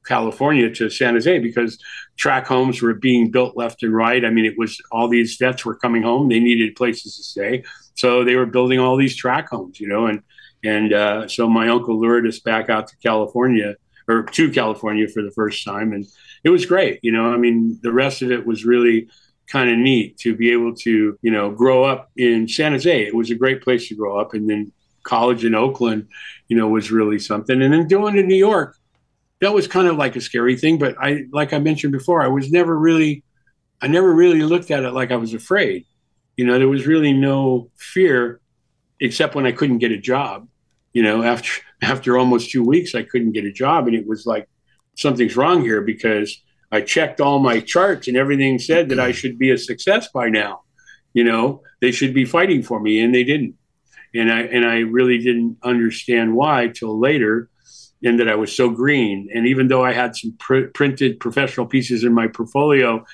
California 0.05 0.69
to 0.69 0.89
San 0.89 1.13
Jose 1.13 1.39
because 1.39 1.77
track 2.17 2.45
homes 2.47 2.81
were 2.81 2.93
being 2.93 3.31
built 3.31 3.55
left 3.55 3.83
and 3.83 3.93
right. 3.93 4.25
I 4.25 4.29
mean, 4.29 4.45
it 4.45 4.57
was 4.57 4.81
all 4.91 5.07
these 5.07 5.37
vets 5.37 5.65
were 5.65 5.75
coming 5.75 6.03
home; 6.03 6.29
they 6.29 6.39
needed 6.39 6.75
places 6.75 7.15
to 7.17 7.23
stay, 7.23 7.63
so 7.93 8.23
they 8.23 8.35
were 8.35 8.45
building 8.47 8.79
all 8.79 8.97
these 8.97 9.15
track 9.15 9.49
homes, 9.49 9.79
you 9.79 9.87
know. 9.87 10.07
And 10.07 10.23
and 10.63 10.93
uh, 10.93 11.27
so 11.27 11.47
my 11.47 11.69
uncle 11.69 11.99
lured 11.99 12.27
us 12.27 12.39
back 12.39 12.69
out 12.69 12.87
to 12.87 12.97
California 12.97 13.75
or 14.07 14.23
to 14.23 14.51
California 14.51 15.07
for 15.07 15.21
the 15.21 15.31
first 15.31 15.63
time, 15.65 15.93
and 15.93 16.05
it 16.43 16.49
was 16.49 16.65
great. 16.65 16.99
You 17.03 17.11
know, 17.11 17.33
I 17.33 17.37
mean, 17.37 17.79
the 17.81 17.93
rest 17.93 18.21
of 18.21 18.31
it 18.31 18.45
was 18.45 18.65
really 18.65 19.09
kind 19.47 19.69
of 19.69 19.77
neat 19.77 20.17
to 20.17 20.35
be 20.35 20.51
able 20.51 20.73
to 20.75 21.17
you 21.21 21.31
know 21.31 21.51
grow 21.51 21.83
up 21.83 22.11
in 22.17 22.47
San 22.47 22.71
Jose. 22.71 23.03
It 23.03 23.15
was 23.15 23.31
a 23.31 23.35
great 23.35 23.61
place 23.61 23.87
to 23.89 23.95
grow 23.95 24.19
up, 24.19 24.33
and 24.33 24.49
then 24.49 24.71
college 25.03 25.43
in 25.43 25.53
Oakland, 25.53 26.07
you 26.47 26.55
know, 26.55 26.69
was 26.69 26.91
really 26.91 27.19
something. 27.19 27.61
And 27.61 27.73
then 27.73 27.87
going 27.87 28.15
to 28.15 28.23
New 28.23 28.35
York 28.35 28.77
that 29.43 29.53
was 29.53 29.67
kind 29.67 29.87
of 29.87 29.97
like 29.97 30.15
a 30.15 30.21
scary 30.21 30.55
thing. 30.55 30.77
But 30.77 30.95
I, 30.99 31.25
like 31.31 31.51
I 31.53 31.59
mentioned 31.59 31.91
before, 31.91 32.21
I 32.21 32.27
was 32.27 32.49
never 32.49 32.77
really, 32.77 33.23
I 33.81 33.87
never 33.87 34.13
really 34.13 34.41
looked 34.41 34.71
at 34.71 34.83
it 34.83 34.91
like 34.91 35.11
I 35.11 35.17
was 35.17 35.33
afraid. 35.33 35.85
You 36.37 36.45
know, 36.45 36.57
there 36.57 36.69
was 36.69 36.87
really 36.87 37.11
no 37.11 37.69
fear, 37.77 38.39
except 39.01 39.35
when 39.35 39.45
I 39.45 39.51
couldn't 39.51 39.79
get 39.79 39.91
a 39.91 39.97
job. 39.97 40.47
You 40.93 41.03
know, 41.03 41.23
after 41.23 41.51
after 41.81 42.17
almost 42.17 42.51
two 42.51 42.63
weeks, 42.63 42.95
I 42.95 43.03
couldn't 43.03 43.33
get 43.33 43.45
a 43.45 43.51
job, 43.51 43.87
and 43.87 43.95
it 43.95 44.07
was 44.07 44.25
like 44.25 44.47
something's 44.95 45.35
wrong 45.35 45.61
here 45.61 45.81
because 45.81 46.41
I 46.71 46.81
checked 46.81 47.21
all 47.21 47.39
my 47.39 47.59
charts 47.59 48.07
and 48.07 48.17
everything 48.17 48.59
said 48.59 48.89
that 48.89 48.99
I 48.99 49.09
mm-hmm. 49.09 49.13
should 49.13 49.37
be 49.37 49.51
a 49.51 49.57
success 49.57 50.07
by 50.13 50.29
now. 50.29 50.61
You 51.13 51.23
know, 51.23 51.61
they 51.81 51.91
should 51.91 52.13
be 52.13 52.25
fighting 52.25 52.63
for 52.63 52.79
me, 52.79 52.99
and 52.99 53.13
they 53.13 53.23
didn't. 53.23 53.55
And 54.15 54.31
I 54.31 54.41
and 54.41 54.65
I 54.65 54.79
really 54.79 55.17
didn't 55.17 55.57
understand 55.63 56.35
why 56.35 56.67
till 56.67 56.99
later 56.99 57.49
and 58.03 58.19
that 58.19 58.29
I 58.29 58.35
was 58.35 58.55
so 58.55 58.69
green. 58.69 59.29
And 59.33 59.47
even 59.47 59.67
though 59.67 59.83
I 59.83 59.93
had 59.93 60.15
some 60.15 60.33
pr- 60.37 60.67
printed 60.73 61.19
professional 61.19 61.65
pieces 61.65 62.03
in 62.03 62.13
my 62.13 62.27
portfolio, 62.27 63.05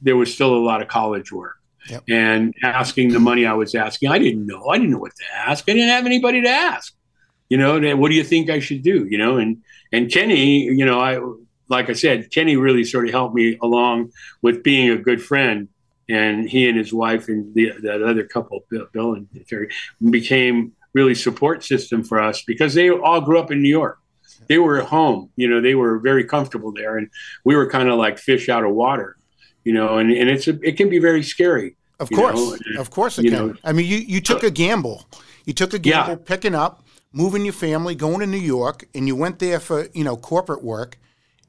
there 0.00 0.16
was 0.16 0.32
still 0.32 0.54
a 0.54 0.64
lot 0.64 0.80
of 0.80 0.88
college 0.88 1.30
work. 1.32 1.56
Yep. 1.90 2.04
And 2.08 2.54
asking 2.62 3.12
the 3.12 3.20
money 3.20 3.46
I 3.46 3.54
was 3.54 3.74
asking, 3.74 4.10
I 4.10 4.18
didn't 4.18 4.46
know. 4.46 4.68
I 4.68 4.78
didn't 4.78 4.92
know 4.92 4.98
what 4.98 5.14
to 5.16 5.24
ask. 5.34 5.68
I 5.68 5.72
didn't 5.72 5.88
have 5.88 6.06
anybody 6.06 6.42
to 6.42 6.48
ask. 6.48 6.94
You 7.48 7.56
know, 7.56 7.96
what 7.96 8.10
do 8.10 8.14
you 8.14 8.24
think 8.24 8.50
I 8.50 8.58
should 8.58 8.82
do? 8.82 9.06
You 9.08 9.18
know, 9.18 9.38
and 9.38 9.62
and 9.92 10.10
Kenny, 10.10 10.62
you 10.64 10.84
know, 10.84 11.00
I 11.00 11.20
like 11.68 11.90
I 11.90 11.94
said, 11.94 12.30
Kenny 12.30 12.56
really 12.56 12.84
sort 12.84 13.06
of 13.06 13.12
helped 13.12 13.34
me 13.34 13.58
along 13.62 14.12
with 14.42 14.62
being 14.62 14.90
a 14.90 14.98
good 14.98 15.22
friend. 15.22 15.68
And 16.10 16.48
he 16.48 16.66
and 16.66 16.78
his 16.78 16.90
wife 16.90 17.28
and 17.28 17.54
the, 17.54 17.70
that 17.82 18.02
other 18.02 18.24
couple, 18.24 18.64
Bill 18.70 19.12
and 19.12 19.28
Terry, 19.46 19.68
became 20.02 20.72
really 20.94 21.14
support 21.14 21.62
system 21.62 22.02
for 22.02 22.18
us 22.18 22.42
because 22.46 22.72
they 22.72 22.88
all 22.88 23.20
grew 23.20 23.38
up 23.38 23.50
in 23.50 23.60
New 23.60 23.68
York 23.68 23.98
they 24.48 24.58
were 24.58 24.80
at 24.80 24.88
home. 24.88 25.30
You 25.36 25.48
know, 25.48 25.60
they 25.60 25.74
were 25.74 25.98
very 25.98 26.24
comfortable 26.24 26.72
there, 26.72 26.96
and 26.96 27.08
we 27.44 27.54
were 27.54 27.70
kind 27.70 27.88
of 27.88 27.98
like 27.98 28.18
fish 28.18 28.48
out 28.48 28.64
of 28.64 28.72
water. 28.72 29.16
You 29.64 29.74
know, 29.74 29.98
and, 29.98 30.10
and 30.10 30.30
it's 30.30 30.48
a, 30.48 30.58
it 30.62 30.76
can 30.76 30.88
be 30.88 30.98
very 30.98 31.22
scary. 31.22 31.76
Of 32.00 32.10
course, 32.10 32.36
know? 32.36 32.80
of 32.80 32.90
course 32.90 33.18
it 33.18 33.24
you 33.24 33.30
can. 33.30 33.48
Know, 33.48 33.54
I 33.64 33.72
mean, 33.72 33.86
you 33.86 33.98
you 33.98 34.20
took 34.20 34.42
a 34.42 34.50
gamble. 34.50 35.06
You 35.44 35.52
took 35.52 35.74
a 35.74 35.78
gamble, 35.78 36.12
yeah. 36.12 36.24
picking 36.24 36.54
up, 36.54 36.84
moving 37.18 37.44
your 37.44 37.52
family, 37.52 37.96
going 37.96 38.20
to 38.20 38.26
New 38.26 38.38
York, 38.38 38.86
and 38.94 39.08
you 39.08 39.16
went 39.16 39.40
there 39.40 39.58
for 39.58 39.88
you 39.92 40.04
know 40.04 40.16
corporate 40.16 40.62
work. 40.62 40.96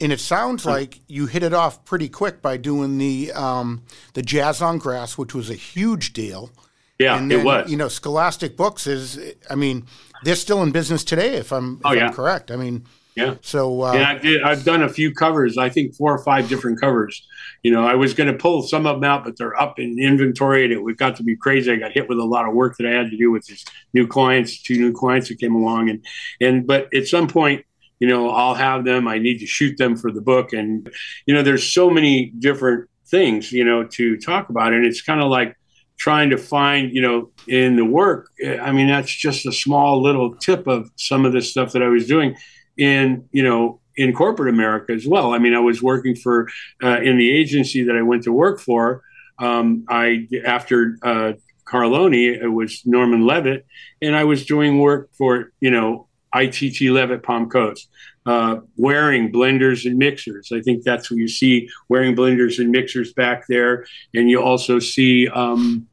And 0.02 0.14
it 0.14 0.22
sounds 0.22 0.66
like 0.66 1.02
you 1.08 1.26
hit 1.26 1.44
it 1.44 1.54
off 1.54 1.84
pretty 1.84 2.08
quick 2.08 2.42
by 2.42 2.56
doing 2.56 2.98
the 2.98 3.32
um, 3.34 3.84
the 4.14 4.22
Jazz 4.22 4.62
on 4.62 4.78
Grass, 4.78 5.18
which 5.18 5.36
was 5.36 5.50
a 5.50 5.56
huge 5.56 6.14
deal. 6.14 6.52
Yeah, 6.98 7.16
then, 7.16 7.32
it 7.32 7.44
was. 7.44 7.70
You 7.70 7.78
know, 7.78 7.88
Scholastic 7.88 8.58
Books 8.58 8.88
is. 8.88 9.20
I 9.50 9.56
mean, 9.56 9.86
they're 10.24 10.36
still 10.36 10.64
in 10.64 10.72
business 10.72 11.04
today, 11.04 11.36
if 11.36 11.52
I'm, 11.52 11.76
if 11.76 11.82
oh, 11.86 11.92
yeah. 11.92 12.08
I'm 12.08 12.14
correct. 12.14 12.50
I 12.50 12.56
mean, 12.56 12.86
yeah. 13.20 13.36
So 13.42 13.84
uh, 13.84 13.94
and 13.94 14.04
I 14.04 14.18
did. 14.18 14.42
I've 14.42 14.64
done 14.64 14.82
a 14.82 14.90
few 14.90 15.14
covers. 15.14 15.58
I 15.58 15.70
think 15.70 15.96
four 15.96 16.14
or 16.14 16.24
five 16.24 16.50
different 16.50 16.80
covers. 16.80 17.28
You 17.64 17.72
know, 17.72 17.86
I 17.86 17.96
was 17.96 18.14
going 18.14 18.32
to 18.32 18.38
pull 18.38 18.62
some 18.64 18.86
of 18.86 18.98
them 18.98 19.04
out, 19.04 19.24
but 19.24 19.38
they're 19.38 19.60
up 19.62 19.80
in 19.80 20.00
inventory, 20.00 20.64
and 20.66 20.90
it 20.90 20.98
got 20.98 21.18
to 21.18 21.24
be 21.24 21.36
crazy. 21.36 21.72
I 21.72 21.76
got 21.76 21.92
hit 21.92 22.08
with 22.08 22.20
a 22.20 22.24
lot 22.24 22.48
of 22.48 22.54
work 22.54 22.78
that 22.78 22.88
I 22.88 22.92
had 22.92 23.10
to 23.10 23.18
do 23.18 23.32
with 23.32 23.46
these 23.46 23.66
new 23.94 24.08
clients, 24.08 24.62
two 24.62 24.78
new 24.78 24.94
clients 24.94 25.30
that 25.30 25.40
came 25.40 25.56
along, 25.56 25.90
and 25.90 26.06
and 26.40 26.66
but 26.66 26.94
at 26.94 27.08
some 27.08 27.28
point, 27.28 27.66
you 28.00 28.08
know, 28.08 28.30
I'll 28.30 28.56
have 28.56 28.86
them. 28.86 29.08
I 29.08 29.18
need 29.18 29.40
to 29.40 29.46
shoot 29.46 29.78
them 29.78 29.96
for 29.96 30.12
the 30.12 30.22
book, 30.22 30.54
and 30.54 30.90
you 31.26 31.34
know, 31.34 31.44
there's 31.44 31.74
so 31.74 31.90
many 31.90 32.32
different 32.40 32.90
things, 33.08 33.52
you 33.52 33.66
know, 33.66 33.84
to 33.84 34.18
talk 34.18 34.50
about, 34.50 34.74
and 34.74 34.86
it's 34.86 35.02
kind 35.02 35.22
of 35.22 35.30
like 35.30 35.56
trying 35.98 36.30
to 36.30 36.38
find, 36.38 36.94
you 36.94 37.02
know, 37.02 37.30
in 37.48 37.76
the 37.76 37.86
work. 37.86 38.30
I 38.62 38.72
mean, 38.72 38.88
that's 38.88 39.14
just 39.14 39.46
a 39.46 39.52
small 39.52 40.02
little 40.02 40.34
tip 40.36 40.66
of 40.66 40.90
some 40.96 41.26
of 41.26 41.34
the 41.34 41.42
stuff 41.42 41.74
that 41.74 41.84
I 41.84 41.90
was 41.90 42.08
doing 42.08 42.36
in, 42.80 43.28
you 43.32 43.44
know, 43.44 43.80
in 43.96 44.14
corporate 44.14 44.54
America 44.54 44.94
as 44.94 45.06
well. 45.06 45.34
I 45.34 45.40
mean, 45.40 45.54
I 45.54 45.60
was 45.60 45.84
working 45.84 46.16
for 46.16 46.48
uh, 46.82 47.02
in 47.02 47.18
the 47.18 47.30
agency 47.30 47.84
that 47.84 47.96
I 47.96 48.02
went 48.02 48.24
to 48.24 48.32
work 48.32 48.60
for. 48.60 49.04
Um, 49.38 49.86
I 49.90 50.28
after 50.46 50.98
uh, 51.04 51.34
Carloni, 51.68 52.42
it 52.42 52.48
was 52.48 52.82
Norman 52.86 53.26
Levitt, 53.26 53.66
and 54.02 54.16
I 54.16 54.24
was 54.24 54.46
doing 54.46 54.80
work 54.80 55.10
for 55.18 55.52
you 55.60 55.70
know 55.70 56.08
ITT 56.34 56.82
Levitt 56.82 57.24
Palm 57.24 57.50
Coast, 57.50 57.90
uh, 58.26 58.58
Waring 58.78 59.32
blenders 59.32 59.86
and 59.86 59.98
mixers. 59.98 60.52
I 60.54 60.62
think 60.62 60.84
that's 60.84 61.12
what 61.12 61.18
you 61.18 61.28
see 61.28 61.70
Waring 61.90 62.16
blenders 62.16 62.60
and 62.60 62.72
mixers 62.72 63.14
back 63.14 63.48
there, 63.48 63.86
and 64.14 64.30
you 64.30 64.42
also 64.42 64.80
see 64.80 65.28
um, 65.28 65.88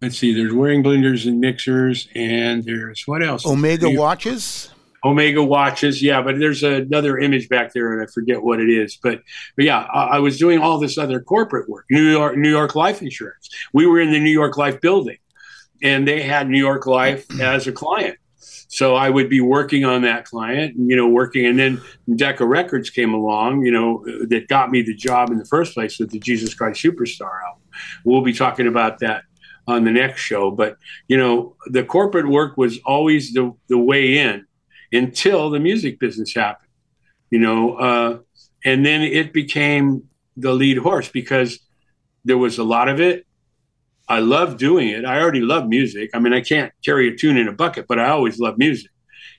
let's 0.00 0.18
see, 0.18 0.34
there's 0.34 0.52
Waring 0.52 0.82
blenders 0.82 1.26
and 1.26 1.40
mixers, 1.40 2.08
and 2.14 2.64
there's 2.64 3.06
what 3.06 3.22
else? 3.22 3.46
Omega 3.46 3.90
watches. 3.90 4.70
Omega 5.04 5.42
watches, 5.42 6.02
yeah, 6.02 6.22
but 6.22 6.38
there's 6.38 6.62
another 6.62 7.18
image 7.18 7.48
back 7.48 7.72
there, 7.72 7.92
and 7.92 8.02
I 8.02 8.10
forget 8.10 8.42
what 8.42 8.60
it 8.60 8.70
is. 8.70 8.96
But, 8.96 9.22
but 9.56 9.64
yeah, 9.64 9.80
I, 9.80 10.16
I, 10.16 10.18
was 10.18 10.38
doing 10.38 10.60
all 10.60 10.78
this 10.78 10.96
other 10.96 11.20
corporate 11.20 11.68
work. 11.68 11.84
New 11.90 12.10
York, 12.10 12.36
New 12.38 12.50
York 12.50 12.74
Life 12.74 13.02
Insurance. 13.02 13.50
We 13.72 13.86
were 13.86 14.00
in 14.00 14.12
the 14.12 14.18
New 14.18 14.30
York 14.30 14.56
Life 14.56 14.80
building, 14.80 15.18
and 15.82 16.08
they 16.08 16.22
had 16.22 16.48
New 16.48 16.58
York 16.58 16.86
Life 16.86 17.26
as 17.40 17.66
a 17.66 17.72
client. 17.72 18.18
So 18.68 18.96
I 18.96 19.10
would 19.10 19.28
be 19.28 19.40
working 19.40 19.84
on 19.84 20.02
that 20.02 20.24
client, 20.24 20.74
you 20.76 20.96
know, 20.96 21.08
working, 21.08 21.46
and 21.46 21.58
then 21.58 21.80
Decca 22.16 22.44
Records 22.44 22.90
came 22.90 23.12
along, 23.12 23.62
you 23.64 23.70
know, 23.70 24.04
that 24.26 24.48
got 24.48 24.70
me 24.70 24.82
the 24.82 24.94
job 24.94 25.30
in 25.30 25.38
the 25.38 25.44
first 25.44 25.74
place 25.74 25.98
with 25.98 26.10
the 26.10 26.18
Jesus 26.18 26.54
Christ 26.54 26.82
Superstar 26.82 27.42
album. 27.46 27.62
We'll 28.04 28.22
be 28.22 28.32
talking 28.32 28.66
about 28.66 29.00
that 29.00 29.24
on 29.66 29.84
the 29.84 29.90
next 29.90 30.22
show. 30.22 30.50
But 30.50 30.76
you 31.08 31.16
know, 31.16 31.56
the 31.66 31.84
corporate 31.84 32.28
work 32.28 32.56
was 32.56 32.78
always 32.84 33.32
the 33.32 33.52
the 33.68 33.78
way 33.78 34.18
in 34.18 34.46
until 34.94 35.50
the 35.50 35.60
music 35.60 35.98
business 35.98 36.34
happened. 36.34 36.68
You 37.30 37.40
know, 37.40 37.74
uh, 37.76 38.18
and 38.64 38.84
then 38.84 39.02
it 39.02 39.32
became 39.32 40.04
the 40.36 40.52
lead 40.52 40.78
horse 40.78 41.08
because 41.08 41.60
there 42.24 42.38
was 42.38 42.58
a 42.58 42.64
lot 42.64 42.88
of 42.88 43.00
it. 43.00 43.26
I 44.08 44.20
love 44.20 44.58
doing 44.58 44.88
it. 44.88 45.04
I 45.04 45.20
already 45.20 45.40
love 45.40 45.66
music. 45.66 46.10
I 46.14 46.18
mean, 46.18 46.32
I 46.32 46.40
can't 46.40 46.72
carry 46.84 47.08
a 47.08 47.16
tune 47.16 47.36
in 47.36 47.48
a 47.48 47.52
bucket, 47.52 47.86
but 47.88 47.98
I 47.98 48.08
always 48.08 48.38
love 48.38 48.58
music. 48.58 48.90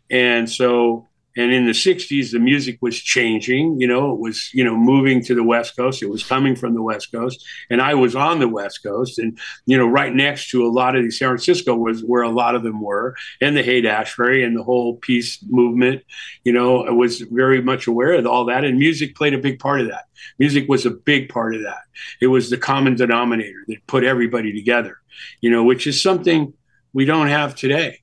And 0.10 0.50
so 0.50 1.08
and 1.38 1.52
in 1.52 1.65
the 1.65 1.71
60s, 1.71 2.32
the 2.32 2.39
music 2.39 2.78
was 2.82 2.98
changing. 2.98 3.80
You 3.80 3.88
know, 3.88 4.13
it 4.13 4.19
was, 4.19 4.50
you 4.54 4.63
know, 4.63 4.76
moving 4.76 5.24
to 5.26 5.36
the 5.36 5.43
West 5.43 5.76
Coast. 5.76 6.02
It 6.02 6.10
was 6.10 6.24
coming 6.24 6.56
from 6.56 6.74
the 6.74 6.82
West 6.82 7.12
Coast. 7.12 7.45
And 7.69 7.82
I 7.82 7.93
was 7.93 8.15
on 8.15 8.39
the 8.39 8.48
West 8.48 8.84
Coast. 8.84 9.19
And, 9.19 9.38
you 9.65 9.78
know, 9.78 9.88
right 9.88 10.13
next 10.13 10.50
to 10.52 10.65
a 10.65 10.69
lot 10.69 10.95
of 10.95 11.04
the 11.04 11.12
San 11.12 11.30
Francisco 11.30 11.76
was 11.76 12.02
where 12.04 12.24
a 12.24 12.30
lot 12.30 12.56
of 12.56 12.63
them 12.63 12.82
were, 12.82 13.15
and 13.41 13.56
the 13.56 13.63
Haight 13.63 13.86
Ashbury 13.86 14.43
and 14.43 14.56
the 14.58 14.63
whole 14.63 14.95
peace 14.98 15.39
movement. 15.48 16.04
You 16.43 16.54
know, 16.54 16.86
I 16.86 16.91
was 16.91 17.19
very 17.19 17.62
much 17.62 17.88
aware 17.88 18.13
of 18.13 18.26
all 18.26 18.45
that. 18.45 18.63
And 18.63 18.80
music 18.80 19.15
played 19.15 19.34
a 19.34 19.39
big 19.39 19.60
part 19.60 19.82
of 19.82 19.89
that. 19.89 20.06
Music 20.39 20.69
was 20.69 20.86
a 20.86 20.91
big 20.91 21.30
part 21.30 21.56
of 21.56 21.63
that. 21.63 21.82
It 22.21 22.28
was 22.28 22.50
the 22.50 22.58
common 22.58 22.95
denominator 22.95 23.63
that 23.67 23.86
put 23.88 24.04
everybody 24.04 24.54
together, 24.54 24.98
you 25.41 25.50
know, 25.50 25.63
which 25.63 25.86
is 25.86 26.02
something 26.02 26.54
we 26.93 27.04
don't 27.06 27.28
have 27.28 27.56
today. 27.56 28.00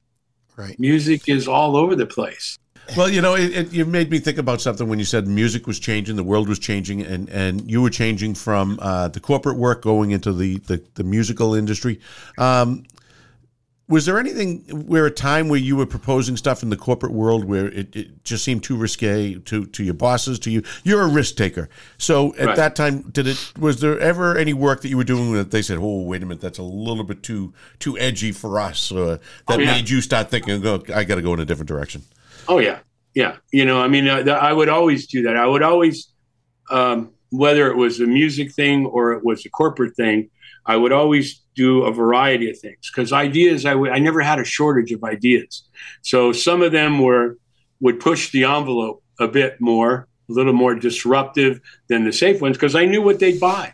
Right. 0.57 0.79
Music 0.79 1.29
is 1.29 1.49
all 1.49 1.77
over 1.77 1.97
the 1.97 2.07
place. 2.07 2.59
Well, 2.97 3.09
you 3.09 3.21
know, 3.23 3.35
it, 3.35 3.53
it, 3.57 3.73
you 3.73 3.85
made 3.85 4.11
me 4.11 4.19
think 4.19 4.39
about 4.39 4.61
something 4.61 4.89
when 4.89 4.99
you 4.99 5.05
said 5.05 5.27
music 5.27 5.67
was 5.67 5.79
changing, 5.79 6.17
the 6.17 6.25
world 6.25 6.49
was 6.49 6.59
changing, 6.59 7.03
and, 7.03 7.29
and 7.31 7.71
you 7.71 7.81
were 7.81 7.91
changing 7.91 8.35
from 8.35 8.79
uh, 8.83 9.09
the 9.09 9.21
corporate 9.21 9.57
work 9.57 9.83
going 9.83 10.11
into 10.11 10.33
the, 10.33 10.59
the, 10.59 10.83
the 10.95 11.05
musical 11.05 11.55
industry. 11.55 12.01
Um, 12.39 12.85
was 13.89 14.07
there 14.07 14.19
anything 14.19 14.61
where 14.87 15.07
a 15.07 15.11
time 15.11 15.49
where 15.49 15.59
you 15.61 15.77
were 15.77 15.85
proposing 15.87 16.37
stuff 16.37 16.63
in 16.63 16.71
the 16.71 16.77
corporate 16.77 17.13
world 17.13 17.45
where 17.45 17.67
it, 17.67 17.95
it 17.95 18.25
just 18.25 18.43
seemed 18.45 18.63
too 18.63 18.77
risque 18.77 19.35
to, 19.35 19.67
to 19.67 19.85
your 19.85 19.95
bosses, 19.95 20.39
to 20.41 20.51
you? 20.51 20.63
You're 20.83 21.03
a 21.03 21.09
risk 21.09 21.37
taker. 21.37 21.69
So 21.99 22.35
at 22.37 22.47
Right. 22.47 22.57
that 22.57 22.77
time, 22.77 23.03
did 23.11 23.27
it 23.27 23.53
was 23.59 23.81
there 23.81 23.99
ever 24.01 24.37
any 24.39 24.55
work 24.55 24.81
that 24.83 24.89
you 24.89 24.97
were 24.97 25.05
doing 25.05 25.33
that 25.35 25.51
they 25.51 25.63
said, 25.63 25.79
"Oh, 25.81 26.03
wait 26.03 26.23
a 26.23 26.27
minute, 26.27 26.41
that's 26.41 26.59
a 26.59 26.63
little 26.63 27.05
bit 27.05 27.23
too 27.23 27.53
too 27.81 27.99
edgy 27.99 28.33
for 28.33 28.59
us," 28.59 28.91
or 28.91 29.17
that 29.17 29.21
Oh, 29.49 29.59
yeah. 29.59 29.73
made 29.75 29.91
you 29.91 30.01
start 30.01 30.31
thinking, 30.31 30.67
"Oh, 30.67 30.83
I 30.95 31.05
got 31.05 31.17
to 31.17 31.23
go 31.23 31.35
in 31.35 31.41
a 31.41 31.45
different 31.45 31.69
direction." 31.69 32.03
Oh 32.49 32.59
yeah, 32.59 32.81
yeah. 33.15 33.37
You 33.53 33.65
know, 33.65 33.81
I 33.81 33.89
mean, 33.89 34.09
uh, 34.09 34.23
the- 34.23 34.35
I 34.35 34.53
would 34.53 34.69
always 34.69 35.07
do 35.07 35.23
that. 35.23 35.37
I 35.37 35.47
would 35.47 35.63
always, 35.63 36.09
um, 36.71 37.11
whether 37.31 37.71
it 37.71 37.77
was 37.77 38.01
a 38.01 38.07
music 38.07 38.53
thing 38.53 38.87
or 38.87 39.13
it 39.13 39.25
was 39.25 39.45
a 39.47 39.51
corporate 39.51 39.95
thing, 39.97 40.31
I 40.67 40.77
would 40.77 40.93
always 40.93 41.41
do 41.55 41.83
a 41.85 41.93
variety 41.93 42.51
of 42.51 42.59
things 42.59 42.91
because 42.91 43.13
ideas. 43.13 43.65
I. 43.67 43.73
I 43.75 43.99
never 43.99 44.21
had 44.21 44.39
a 44.39 44.45
shortage 44.45 44.93
of 44.93 45.03
ideas. 45.05 45.65
So 46.03 46.33
some 46.33 46.63
of 46.63 46.73
them 46.73 46.99
were 47.01 47.39
would 47.81 48.01
push 48.01 48.31
the 48.31 48.45
envelope 48.45 49.03
a 49.19 49.27
bit 49.29 49.61
more, 49.61 50.07
a 50.29 50.33
little 50.33 50.53
more 50.53 50.75
disruptive 50.75 51.61
than 51.89 52.05
the 52.05 52.13
safe 52.13 52.41
ones 52.41 52.57
because 52.57 52.75
I 52.75 52.87
knew 52.87 53.03
what 53.03 53.19
they'd 53.19 53.41
buy. 53.41 53.73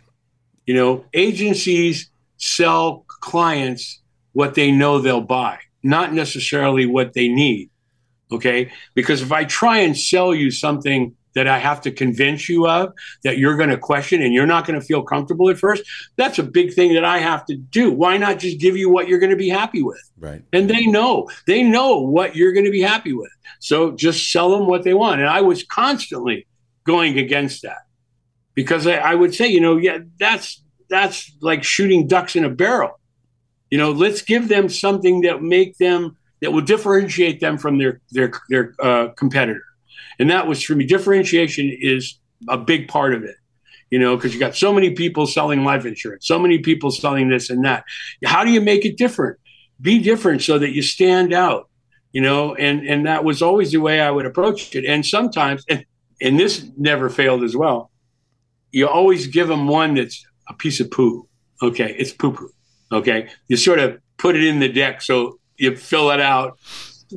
You 0.65 0.73
know, 0.73 1.05
agencies 1.13 2.09
sell 2.37 3.05
clients 3.07 4.01
what 4.33 4.55
they 4.55 4.71
know 4.71 4.99
they'll 4.99 5.21
buy, 5.21 5.59
not 5.83 6.13
necessarily 6.13 6.85
what 6.85 7.13
they 7.13 7.27
need 7.27 7.69
okay? 8.31 8.71
Because 8.93 9.21
if 9.21 9.31
i 9.31 9.43
try 9.45 9.79
and 9.79 9.97
sell 9.97 10.33
you 10.33 10.51
something 10.51 11.15
that 11.35 11.47
i 11.47 11.59
have 11.59 11.81
to 11.81 11.91
convince 11.91 12.49
you 12.49 12.67
of 12.67 12.91
that 13.23 13.37
you're 13.37 13.55
going 13.55 13.69
to 13.69 13.77
question 13.77 14.21
and 14.21 14.33
you're 14.33 14.47
not 14.47 14.65
going 14.65 14.79
to 14.79 14.85
feel 14.85 15.03
comfortable 15.03 15.49
at 15.49 15.57
first 15.57 15.83
that's 16.15 16.39
a 16.39 16.43
big 16.43 16.73
thing 16.73 16.93
that 16.93 17.05
i 17.05 17.19
have 17.19 17.45
to 17.45 17.55
do. 17.55 17.91
Why 17.91 18.17
not 18.17 18.39
just 18.39 18.59
give 18.59 18.75
you 18.77 18.89
what 18.89 19.07
you're 19.07 19.19
going 19.19 19.29
to 19.31 19.35
be 19.35 19.49
happy 19.49 19.81
with? 19.81 20.01
Right. 20.17 20.41
and 20.53 20.69
they 20.69 20.85
know. 20.85 21.29
They 21.47 21.63
know 21.63 21.99
what 21.99 22.35
you're 22.35 22.53
going 22.53 22.65
to 22.65 22.71
be 22.71 22.81
happy 22.81 23.13
with. 23.13 23.31
So 23.59 23.91
just 23.91 24.31
sell 24.31 24.51
them 24.51 24.67
what 24.67 24.83
they 24.83 24.93
want. 24.93 25.21
And 25.21 25.29
i 25.29 25.41
was 25.41 25.63
constantly 25.63 26.47
going 26.83 27.19
against 27.19 27.61
that. 27.61 27.83
Because 28.55 28.87
I, 28.87 28.95
I 28.95 29.15
would 29.15 29.33
say 29.33 29.47
you 29.47 29.61
know 29.61 29.77
yeah 29.77 29.99
that's 30.19 30.61
that's 30.89 31.31
like 31.41 31.63
shooting 31.63 32.07
ducks 32.07 32.35
in 32.35 32.43
a 32.43 32.49
barrel. 32.49 32.99
You 33.71 33.77
know 33.77 33.91
let's 33.91 34.21
give 34.21 34.47
them 34.47 34.69
something 34.69 35.21
that 35.21 35.41
make 35.41 35.77
them 35.77 36.17
that 36.41 36.51
will 36.51 36.61
differentiate 36.61 37.39
them 37.39 37.57
from 37.57 37.77
their 37.77 38.01
their 38.11 38.31
their 38.49 38.73
uh, 38.81 39.09
competitor. 39.09 39.63
And 40.19 40.29
that 40.29 40.47
was 40.47 40.63
for 40.63 40.75
me 40.75 40.85
differentiation 40.85 41.75
is 41.79 42.19
a 42.47 42.57
big 42.57 42.87
part 42.87 43.13
of 43.13 43.23
it 43.23 43.35
you 43.89 43.99
know 43.99 44.15
because 44.15 44.33
you 44.33 44.39
got 44.39 44.55
so 44.55 44.73
many 44.73 44.91
people 44.91 45.27
selling 45.27 45.63
life 45.63 45.85
insurance 45.85 46.25
so 46.25 46.39
many 46.39 46.59
people 46.59 46.91
selling 46.91 47.29
this 47.29 47.49
and 47.49 47.65
that. 47.65 47.83
How 48.23 48.43
do 48.43 48.51
you 48.51 48.61
make 48.61 48.85
it 48.85 48.97
different? 48.97 49.37
Be 49.81 49.99
different 49.99 50.41
so 50.41 50.59
that 50.59 50.71
you 50.71 50.81
stand 50.81 51.33
out 51.33 51.69
you 52.11 52.21
know 52.21 52.55
and 52.55 52.87
and 52.87 53.05
that 53.05 53.23
was 53.23 53.41
always 53.41 53.71
the 53.71 53.77
way 53.77 54.01
i 54.01 54.09
would 54.09 54.25
approach 54.25 54.75
it. 54.75 54.85
And 54.85 55.05
sometimes 55.05 55.63
and, 55.69 55.85
and 56.21 56.39
this 56.39 56.65
never 56.77 57.09
failed 57.09 57.43
as 57.43 57.55
well 57.55 57.91
you 58.71 58.87
always 58.87 59.27
give 59.27 59.47
them 59.47 59.67
one 59.67 59.95
that's 59.95 60.23
a 60.47 60.53
piece 60.53 60.79
of 60.79 60.91
poo 60.91 61.27
okay? 61.61 61.95
It's 61.97 62.11
poo 62.11 62.31
poo 62.31 62.51
okay? 62.91 63.29
You 63.47 63.57
sort 63.57 63.79
of 63.79 63.99
put 64.17 64.35
it 64.35 64.43
in 64.43 64.59
the 64.59 64.69
deck 64.69 65.01
so 65.01 65.38
you 65.59 65.75
fill 65.75 66.11
it 66.11 66.19
out 66.19 66.57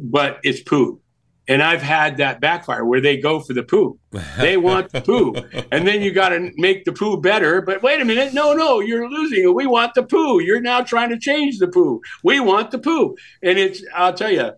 but 0.01 0.41
it's 0.43 0.61
poo. 0.61 1.01
And 1.49 1.63
i've 1.63 1.83
had 1.83 2.19
that 2.19 2.41
backfire 2.41 2.85
where 2.85 3.01
they 3.01 3.17
go 3.17 3.41
for 3.41 3.53
the 3.53 3.63
poo. 3.63 3.99
They 4.39 4.57
want 4.57 4.93
the 4.93 5.01
poo. 5.01 5.35
And 5.73 5.87
then 5.87 6.03
you 6.03 6.13
got 6.13 6.31
to 6.31 6.53
make 6.57 6.85
the 6.85 6.93
poo 6.93 7.21
better 7.21 7.61
but 7.61 7.83
wait 7.83 8.01
a 8.01 8.05
minute. 8.05 8.33
No 8.33 8.55
no 8.55 8.81
you're 8.81 9.09
losing 9.11 9.45
it. 9.45 9.55
We 9.55 9.67
want 9.67 9.95
the 9.95 10.03
poo. 10.03 10.41
You're 10.41 10.61
now 10.61 10.83
trying 10.83 11.11
to 11.11 11.19
change 11.19 11.59
the 11.59 11.69
poo. 11.69 12.01
We 12.23 12.41
want 12.41 12.71
the 12.71 12.79
poo. 12.79 13.17
And 13.43 13.59
it's 13.59 13.83
i'll 13.95 14.15
tell 14.15 14.31
you 14.31 14.53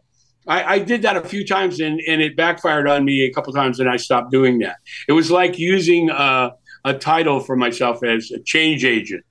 I, 0.47 0.75
I 0.75 0.79
did 0.79 1.01
that 1.03 1.17
a 1.17 1.23
few 1.23 1.47
times 1.47 1.81
and, 1.81 2.01
and 2.07 2.21
it 2.21 2.37
backfired 2.37 2.87
on 2.87 3.03
me 3.07 3.23
a 3.23 3.33
couple 3.33 3.51
times 3.55 3.81
and 3.81 3.89
i 3.89 3.97
stopped 3.97 4.31
doing 4.31 4.59
that. 4.59 4.77
It 5.09 5.13
was 5.13 5.31
like 5.31 5.59
using 5.59 6.11
uh, 6.11 6.51
a 6.85 6.95
title 6.95 7.41
for 7.41 7.57
myself 7.57 8.05
as 8.05 8.31
a 8.31 8.41
change 8.41 8.85
agent 8.85 9.25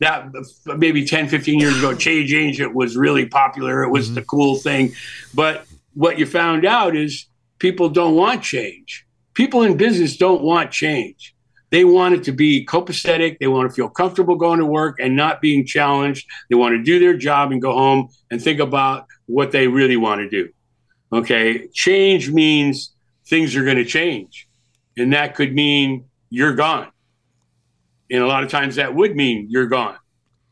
that 0.00 0.32
maybe 0.78 1.04
10 1.04 1.28
15 1.28 1.60
years 1.60 1.78
ago 1.78 1.94
change 1.94 2.32
agent 2.32 2.74
was 2.74 2.96
really 2.96 3.26
popular. 3.26 3.82
It 3.82 3.90
was 3.90 4.06
mm-hmm. 4.06 4.16
the 4.16 4.22
cool 4.22 4.56
thing. 4.56 4.92
But 5.34 5.64
what 5.94 6.18
you 6.18 6.26
found 6.26 6.64
out 6.64 6.96
is 6.96 7.26
people 7.58 7.88
don't 7.88 8.16
want 8.16 8.42
change. 8.42 9.06
People 9.34 9.62
in 9.62 9.76
business 9.76 10.16
don't 10.16 10.42
want 10.42 10.70
change. 10.70 11.34
They 11.70 11.84
want 11.84 12.14
it 12.14 12.24
to 12.24 12.32
be 12.32 12.66
copacetic. 12.66 13.38
They 13.38 13.46
want 13.46 13.70
to 13.70 13.74
feel 13.74 13.88
comfortable 13.88 14.36
going 14.36 14.58
to 14.58 14.66
work 14.66 14.98
and 15.00 15.16
not 15.16 15.40
being 15.40 15.64
challenged. 15.64 16.26
They 16.50 16.54
want 16.56 16.74
to 16.74 16.82
do 16.82 16.98
their 16.98 17.16
job 17.16 17.50
and 17.50 17.62
go 17.62 17.72
home 17.72 18.10
and 18.30 18.42
think 18.42 18.60
about 18.60 19.06
what 19.26 19.52
they 19.52 19.68
really 19.68 19.96
want 19.96 20.20
to 20.20 20.28
do. 20.28 20.50
Okay? 21.12 21.68
Change 21.68 22.30
means 22.30 22.92
things 23.26 23.56
are 23.56 23.64
going 23.64 23.78
to 23.78 23.86
change. 23.86 24.48
And 24.98 25.14
that 25.14 25.34
could 25.34 25.54
mean 25.54 26.04
you're 26.28 26.54
gone 26.54 26.92
and 28.12 28.22
a 28.22 28.26
lot 28.26 28.44
of 28.44 28.50
times 28.50 28.76
that 28.76 28.94
would 28.94 29.16
mean 29.16 29.46
you're 29.48 29.66
gone. 29.66 29.96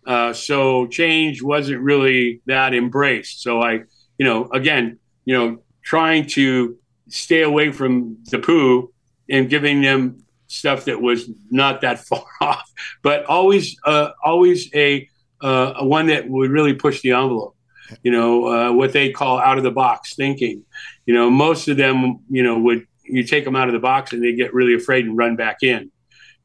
Uh, 0.06 0.32
so 0.32 0.86
change 0.86 1.42
wasn't 1.42 1.80
really 1.80 2.40
that 2.46 2.74
embraced. 2.74 3.42
So 3.42 3.60
I, 3.60 3.82
you 4.18 4.24
know, 4.24 4.48
again, 4.50 4.98
you 5.26 5.36
know, 5.36 5.62
trying 5.82 6.26
to 6.28 6.78
stay 7.08 7.42
away 7.42 7.70
from 7.70 8.16
the 8.30 8.38
poo 8.38 8.92
and 9.28 9.50
giving 9.50 9.82
them 9.82 10.24
stuff 10.46 10.86
that 10.86 11.00
was 11.00 11.30
not 11.50 11.82
that 11.82 11.98
far 12.06 12.24
off, 12.40 12.68
but 13.02 13.26
always, 13.26 13.76
uh, 13.84 14.10
always 14.24 14.74
a, 14.74 15.06
uh, 15.42 15.74
a 15.76 15.86
one 15.86 16.06
that 16.06 16.28
would 16.28 16.50
really 16.50 16.74
push 16.74 17.02
the 17.02 17.12
envelope. 17.12 17.56
You 18.02 18.12
know, 18.12 18.46
uh, 18.46 18.72
what 18.72 18.92
they 18.92 19.10
call 19.10 19.38
out 19.38 19.58
of 19.58 19.64
the 19.64 19.70
box 19.70 20.14
thinking. 20.14 20.64
You 21.06 21.14
know, 21.14 21.28
most 21.28 21.68
of 21.68 21.76
them, 21.76 22.20
you 22.30 22.42
know, 22.42 22.58
would 22.58 22.86
you 23.04 23.24
take 23.24 23.44
them 23.44 23.56
out 23.56 23.68
of 23.68 23.74
the 23.74 23.80
box 23.80 24.12
and 24.12 24.22
they 24.22 24.32
get 24.32 24.54
really 24.54 24.74
afraid 24.74 25.04
and 25.04 25.18
run 25.18 25.34
back 25.36 25.58
in 25.62 25.90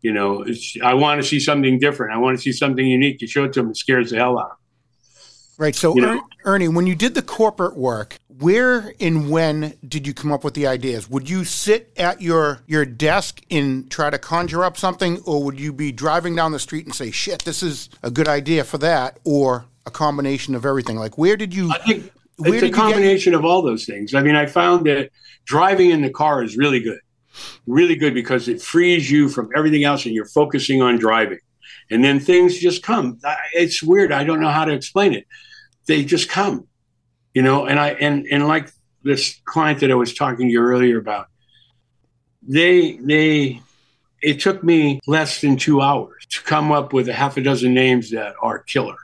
you 0.05 0.13
know 0.13 0.45
i 0.83 0.93
want 0.93 1.19
to 1.21 1.27
see 1.27 1.39
something 1.39 1.79
different 1.79 2.13
i 2.13 2.17
want 2.17 2.37
to 2.37 2.41
see 2.41 2.51
something 2.51 2.85
unique 2.85 3.19
you 3.21 3.27
show 3.27 3.43
it 3.45 3.51
to 3.53 3.59
them 3.61 3.71
it 3.71 3.77
scares 3.77 4.11
the 4.11 4.17
hell 4.17 4.37
out 4.39 4.45
of 4.45 4.49
them 4.51 4.57
Right. 5.57 5.73
So, 5.73 5.95
You 5.95 6.01
know- 6.01 6.17
Er- 6.17 6.21
Ernie, 6.55 6.67
when 6.67 6.85
you 6.85 6.95
did 6.95 7.13
the 7.15 7.21
corporate 7.21 7.77
work, 7.77 8.17
where 8.27 8.93
and 8.99 9.29
when 9.31 9.75
did 9.87 10.05
you 10.05 10.13
come 10.13 10.33
up 10.33 10.43
with 10.43 10.53
the 10.53 10.67
ideas? 10.67 11.09
Would 11.09 11.29
you 11.29 11.45
sit 11.45 11.93
at 11.95 12.21
your 12.21 12.59
your 12.67 12.83
desk 12.83 13.39
and 13.49 13.89
try 13.89 14.09
to 14.09 14.17
conjure 14.17 14.65
up 14.65 14.75
something, 14.75 15.21
or 15.25 15.41
would 15.45 15.57
you 15.57 15.71
be 15.71 15.93
driving 15.93 16.35
down 16.35 16.51
the 16.51 16.59
street 16.59 16.83
and 16.85 16.93
say, 16.93 17.09
"Shit, 17.09 17.45
this 17.45 17.63
is 17.63 17.87
a 18.03 18.11
good 18.11 18.27
idea 18.27 18.65
for 18.65 18.77
that," 18.79 19.17
or 19.23 19.63
a 19.85 19.91
combination 19.91 20.55
of 20.55 20.65
everything? 20.65 20.97
Like, 20.97 21.17
where 21.17 21.37
did 21.37 21.53
you? 21.55 21.71
i 21.71 21.77
think 21.77 22.11
Where 22.35 22.49
it's 22.55 22.59
did 22.59 22.63
a 22.63 22.67
you 22.67 22.73
get- 22.73 22.81
combination 22.81 23.33
of 23.33 23.45
all 23.45 23.61
those 23.61 23.85
things 23.85 24.13
i 24.13 24.21
mean 24.21 24.35
i 24.35 24.45
found 24.45 24.85
that 24.87 25.09
driving 25.45 25.89
in 25.91 26.01
the 26.01 26.09
car 26.09 26.43
is 26.43 26.57
really 26.57 26.81
good 26.81 26.99
really 27.65 27.95
good 27.95 28.13
because 28.13 28.47
it 28.47 28.61
frees 28.61 29.09
you 29.09 29.29
from 29.29 29.49
everything 29.55 29.83
else 29.83 30.05
and 30.05 30.13
you're 30.13 30.25
focusing 30.25 30.81
on 30.81 30.97
driving. 30.97 31.39
And 31.89 32.03
then 32.03 32.19
things 32.19 32.57
just 32.57 32.83
come. 32.83 33.19
It's 33.53 33.83
weird. 33.83 34.11
I 34.11 34.23
don't 34.23 34.39
know 34.39 34.49
how 34.49 34.65
to 34.65 34.73
explain 34.73 35.13
it. 35.13 35.25
They 35.87 36.03
just 36.03 36.29
come 36.29 36.67
you 37.35 37.43
know 37.43 37.65
and 37.67 37.79
i 37.79 37.89
and 37.89 38.25
and 38.31 38.47
like 38.47 38.71
this 39.03 39.39
client 39.45 39.81
that 39.81 39.91
i 39.91 39.93
was 39.93 40.15
talking 40.15 40.47
to 40.47 40.51
you 40.51 40.59
earlier 40.59 40.97
about 40.97 41.27
they 42.41 42.93
they 42.97 43.61
it 44.23 44.39
took 44.39 44.63
me 44.63 44.99
less 45.05 45.41
than 45.41 45.55
two 45.55 45.81
hours 45.81 46.25
to 46.29 46.41
come 46.41 46.71
up 46.71 46.93
with 46.93 47.07
a 47.07 47.13
half 47.13 47.37
a 47.37 47.41
dozen 47.41 47.75
names 47.75 48.09
that 48.09 48.33
are 48.41 48.59
killer 48.59 48.97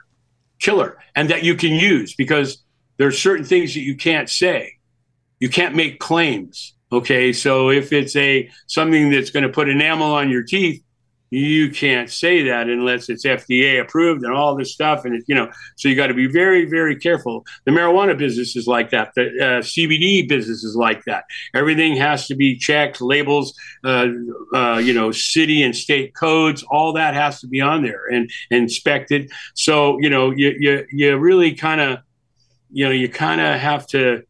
killer 0.58 0.96
and 1.14 1.30
that 1.30 1.44
you 1.44 1.54
can 1.54 1.72
use 1.72 2.14
because 2.16 2.64
there's 2.96 3.20
certain 3.20 3.44
things 3.44 3.74
that 3.74 3.80
you 3.80 3.96
can't 3.96 4.30
say. 4.30 4.74
You 5.40 5.48
can't 5.48 5.74
make 5.74 5.98
claims 5.98 6.74
okay 6.92 7.32
so 7.32 7.70
if 7.70 7.92
it's 7.92 8.14
a 8.16 8.48
something 8.66 9.10
that's 9.10 9.30
going 9.30 9.42
to 9.42 9.48
put 9.48 9.68
enamel 9.68 10.12
on 10.12 10.28
your 10.28 10.42
teeth 10.42 10.82
you 11.32 11.70
can't 11.70 12.10
say 12.10 12.42
that 12.42 12.68
unless 12.68 13.08
it's 13.08 13.24
FDA 13.24 13.80
approved 13.80 14.22
and 14.22 14.34
all 14.34 14.54
this 14.54 14.74
stuff. 14.74 15.06
And 15.06 15.14
it, 15.14 15.24
you 15.26 15.34
know, 15.34 15.50
so 15.76 15.88
you 15.88 15.96
got 15.96 16.08
to 16.08 16.14
be 16.14 16.26
very, 16.26 16.66
very 16.66 16.94
careful. 16.94 17.46
The 17.64 17.70
marijuana 17.70 18.18
business 18.18 18.54
is 18.54 18.66
like 18.66 18.90
that. 18.90 19.12
The 19.16 19.22
uh, 19.22 19.62
CBD 19.62 20.28
business 20.28 20.62
is 20.62 20.76
like 20.76 21.02
that. 21.06 21.24
Everything 21.54 21.96
has 21.96 22.26
to 22.26 22.34
be 22.34 22.58
checked, 22.58 23.00
labels, 23.00 23.54
uh, 23.82 24.08
uh, 24.52 24.76
you 24.84 24.92
know, 24.92 25.10
city 25.10 25.62
and 25.62 25.74
state 25.74 26.14
codes. 26.14 26.62
All 26.64 26.92
that 26.92 27.14
has 27.14 27.40
to 27.40 27.46
be 27.46 27.62
on 27.62 27.82
there 27.82 28.08
and, 28.08 28.30
and 28.50 28.64
inspected. 28.64 29.32
So 29.54 29.98
you 30.00 30.10
know, 30.10 30.32
you 30.32 30.54
you 30.58 30.86
you 30.92 31.16
really 31.16 31.54
kind 31.54 31.80
of, 31.80 32.00
you 32.70 32.84
know, 32.84 32.92
you 32.92 33.08
kind 33.08 33.40
of 33.40 33.58
have 33.58 33.86
to 33.88 34.22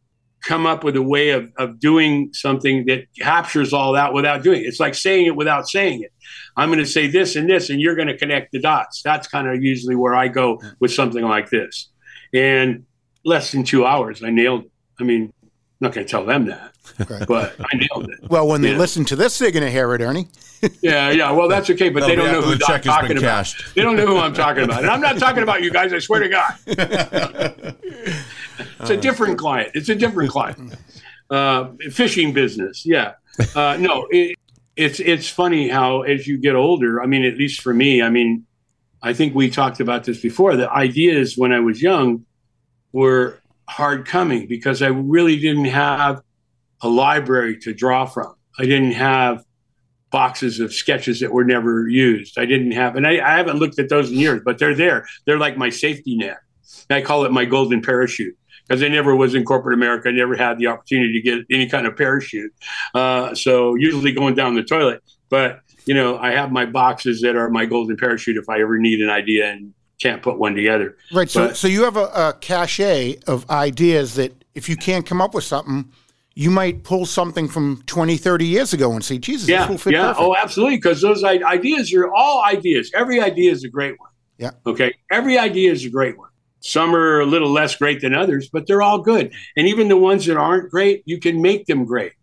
come 0.45 0.65
up 0.65 0.83
with 0.83 0.95
a 0.95 1.01
way 1.01 1.29
of, 1.29 1.49
of 1.57 1.79
doing 1.79 2.29
something 2.33 2.85
that 2.87 3.05
captures 3.19 3.71
all 3.73 3.93
that 3.93 4.13
without 4.13 4.43
doing 4.43 4.61
it. 4.61 4.65
It's 4.65 4.79
like 4.79 4.93
saying 4.95 5.25
it 5.25 5.35
without 5.35 5.67
saying 5.69 6.01
it. 6.03 6.11
I'm 6.57 6.69
going 6.69 6.79
to 6.79 6.85
say 6.85 7.07
this 7.07 7.35
and 7.35 7.49
this, 7.49 7.69
and 7.69 7.79
you're 7.81 7.95
going 7.95 8.09
to 8.09 8.17
connect 8.17 8.51
the 8.51 8.59
dots. 8.59 9.01
That's 9.03 9.27
kind 9.27 9.47
of 9.47 9.63
usually 9.63 9.95
where 9.95 10.13
I 10.15 10.27
go 10.27 10.61
with 10.79 10.91
something 10.93 11.23
like 11.23 11.49
this. 11.49 11.89
And 12.33 12.85
less 13.25 13.51
than 13.51 13.63
two 13.63 13.85
hours, 13.85 14.21
I 14.23 14.29
nailed 14.31 14.65
it. 14.65 14.71
I 14.99 15.03
mean, 15.03 15.31
I'm 15.43 15.49
not 15.79 15.93
going 15.93 16.05
to 16.05 16.11
tell 16.11 16.25
them 16.25 16.45
that, 16.47 16.73
Okay. 17.01 17.23
but 17.27 17.55
I 17.59 17.75
nailed 17.77 18.09
it. 18.11 18.19
Well, 18.29 18.47
when 18.47 18.61
they 18.61 18.71
Yeah. 18.71 18.77
listen 18.77 19.05
to 19.05 19.15
this, 19.15 19.37
they're 19.39 19.51
going 19.51 19.63
to 19.63 19.71
hear 19.71 19.93
it, 19.95 20.01
Ernie. 20.01 20.27
Yeah, 20.81 21.09
yeah. 21.11 21.29
Well, 21.31 21.49
that's 21.49 21.69
okay, 21.71 21.89
but 21.89 22.01
they 22.07 22.15
That'll 22.15 22.23
don't 22.25 22.33
know 22.35 22.41
who 22.47 22.53
after 22.53 22.65
the 22.67 22.73
I'm 22.73 22.81
talking 22.81 23.17
about. 23.17 23.21
cashed. 23.21 23.75
They 23.75 23.81
don't 23.81 23.97
know 23.97 24.05
who 24.07 24.17
I'm 24.17 24.33
talking 24.33 24.63
about, 24.63 24.79
and 24.83 24.89
I'm 24.89 25.01
not 25.01 25.17
talking 25.19 25.43
about 25.43 25.61
you 25.61 25.69
guys. 25.71 25.91
I 25.91 25.99
swear 25.99 26.21
to 26.21 26.29
God. 26.29 27.75
It's 28.79 28.89
a 28.89 28.97
different 28.97 29.37
client. 29.37 29.71
It's 29.73 29.89
a 29.89 29.95
different 29.95 30.31
client. 30.31 30.75
Uh, 31.29 31.71
fishing 31.89 32.31
business. 32.31 32.85
Yeah. 32.85 33.13
Uh, 33.55 33.75
no, 33.79 34.05
it, 34.11 34.37
it's 34.75 34.99
it's 34.99 35.27
funny 35.27 35.67
how 35.67 36.03
as 36.03 36.27
you 36.27 36.37
get 36.37 36.53
older. 36.53 37.01
I 37.01 37.07
mean, 37.07 37.23
at 37.23 37.37
least 37.37 37.61
for 37.61 37.73
me. 37.73 38.03
I 38.03 38.09
mean, 38.09 38.45
I 39.01 39.13
think 39.13 39.33
we 39.33 39.49
talked 39.49 39.79
about 39.79 40.03
this 40.03 40.21
before. 40.21 40.55
The 40.55 40.69
ideas 40.69 41.35
when 41.35 41.51
I 41.51 41.59
was 41.59 41.81
young 41.81 42.25
were 42.91 43.39
hard 43.67 44.05
coming 44.05 44.47
because 44.47 44.83
I 44.83 44.87
really 44.87 45.39
didn't 45.39 45.65
have 45.65 46.21
a 46.81 46.89
library 46.89 47.57
to 47.61 47.73
draw 47.73 48.05
from. 48.05 48.35
I 48.59 48.65
didn't 48.65 48.91
have 48.91 49.43
boxes 50.11 50.59
of 50.59 50.71
sketches 50.71 51.19
that 51.21 51.31
were 51.31 51.45
never 51.45 51.87
used. 51.87 52.37
I 52.37 52.45
didn't 52.45 52.73
have, 52.73 52.95
and 52.95 53.07
I, 53.07 53.13
I 53.13 53.37
haven't 53.37 53.57
looked 53.57 53.79
at 53.79 53.89
those 53.89 54.11
in 54.11 54.17
years, 54.17 54.41
but 54.45 54.59
they're 54.59 54.75
there. 54.75 55.07
They're 55.25 55.39
like 55.39 55.57
my 55.57 55.69
safety 55.69 56.15
net. 56.15 56.37
I 56.89 57.01
call 57.01 57.25
it 57.25 57.31
my 57.31 57.45
golden 57.45 57.81
parachute 57.81 58.37
because 58.67 58.81
I 58.83 58.87
never 58.87 59.15
was 59.15 59.35
in 59.35 59.43
corporate 59.43 59.73
America. 59.73 60.09
I 60.09 60.11
never 60.11 60.35
had 60.35 60.57
the 60.57 60.67
opportunity 60.67 61.13
to 61.13 61.21
get 61.21 61.45
any 61.49 61.67
kind 61.67 61.85
of 61.85 61.95
parachute. 61.97 62.53
Uh, 62.93 63.35
so 63.35 63.75
usually 63.75 64.11
going 64.11 64.35
down 64.35 64.55
the 64.55 64.63
toilet. 64.63 65.03
But 65.29 65.61
you 65.85 65.93
know, 65.93 66.17
I 66.17 66.31
have 66.31 66.51
my 66.51 66.65
boxes 66.65 67.21
that 67.21 67.35
are 67.35 67.49
my 67.49 67.65
golden 67.65 67.97
parachute 67.97 68.37
if 68.37 68.49
I 68.49 68.61
ever 68.61 68.77
need 68.77 69.01
an 69.01 69.09
idea 69.09 69.51
and 69.51 69.73
can't 69.99 70.21
put 70.21 70.37
one 70.37 70.55
together. 70.55 70.97
Right. 71.13 71.29
So, 71.29 71.47
but, 71.47 71.57
so 71.57 71.67
you 71.67 71.83
have 71.83 71.97
a, 71.97 72.05
a 72.05 72.37
cache 72.39 73.15
of 73.27 73.49
ideas 73.49 74.15
that 74.15 74.33
if 74.55 74.69
you 74.69 74.75
can't 74.75 75.05
come 75.05 75.21
up 75.21 75.33
with 75.33 75.43
something, 75.43 75.91
you 76.35 76.49
might 76.49 76.83
pull 76.83 77.05
something 77.05 77.47
from 77.47 77.83
20, 77.85 78.17
30 78.17 78.45
years 78.45 78.73
ago 78.73 78.91
and 78.93 79.03
say, 79.03 79.17
Jesus, 79.17 79.47
yeah, 79.47 79.61
this 79.61 79.69
will 79.69 79.77
fit 79.77 79.93
yeah. 79.93 80.07
perfect. 80.07 80.21
Oh, 80.21 80.35
absolutely. 80.35 80.77
Because 80.77 81.01
those 81.01 81.23
ideas 81.23 81.93
are 81.93 82.11
all 82.13 82.43
ideas. 82.43 82.91
Every 82.95 83.21
idea 83.21 83.51
is 83.51 83.63
a 83.63 83.69
great 83.69 83.99
one. 83.99 84.09
Yeah. 84.37 84.51
Okay. 84.65 84.93
Every 85.11 85.37
idea 85.37 85.71
is 85.71 85.85
a 85.85 85.89
great 85.89 86.17
one. 86.17 86.29
Some 86.63 86.95
are 86.95 87.19
a 87.19 87.25
little 87.25 87.49
less 87.49 87.75
great 87.75 87.99
than 87.99 88.15
others, 88.15 88.47
but 88.49 88.65
they're 88.65 88.81
all 88.81 88.99
good. 88.99 89.33
And 89.57 89.67
even 89.67 89.89
the 89.89 89.97
ones 89.97 90.25
that 90.25 90.37
aren't 90.37 90.71
great, 90.71 91.03
you 91.05 91.19
can 91.19 91.41
make 91.41 91.65
them 91.65 91.83
great 91.83 92.13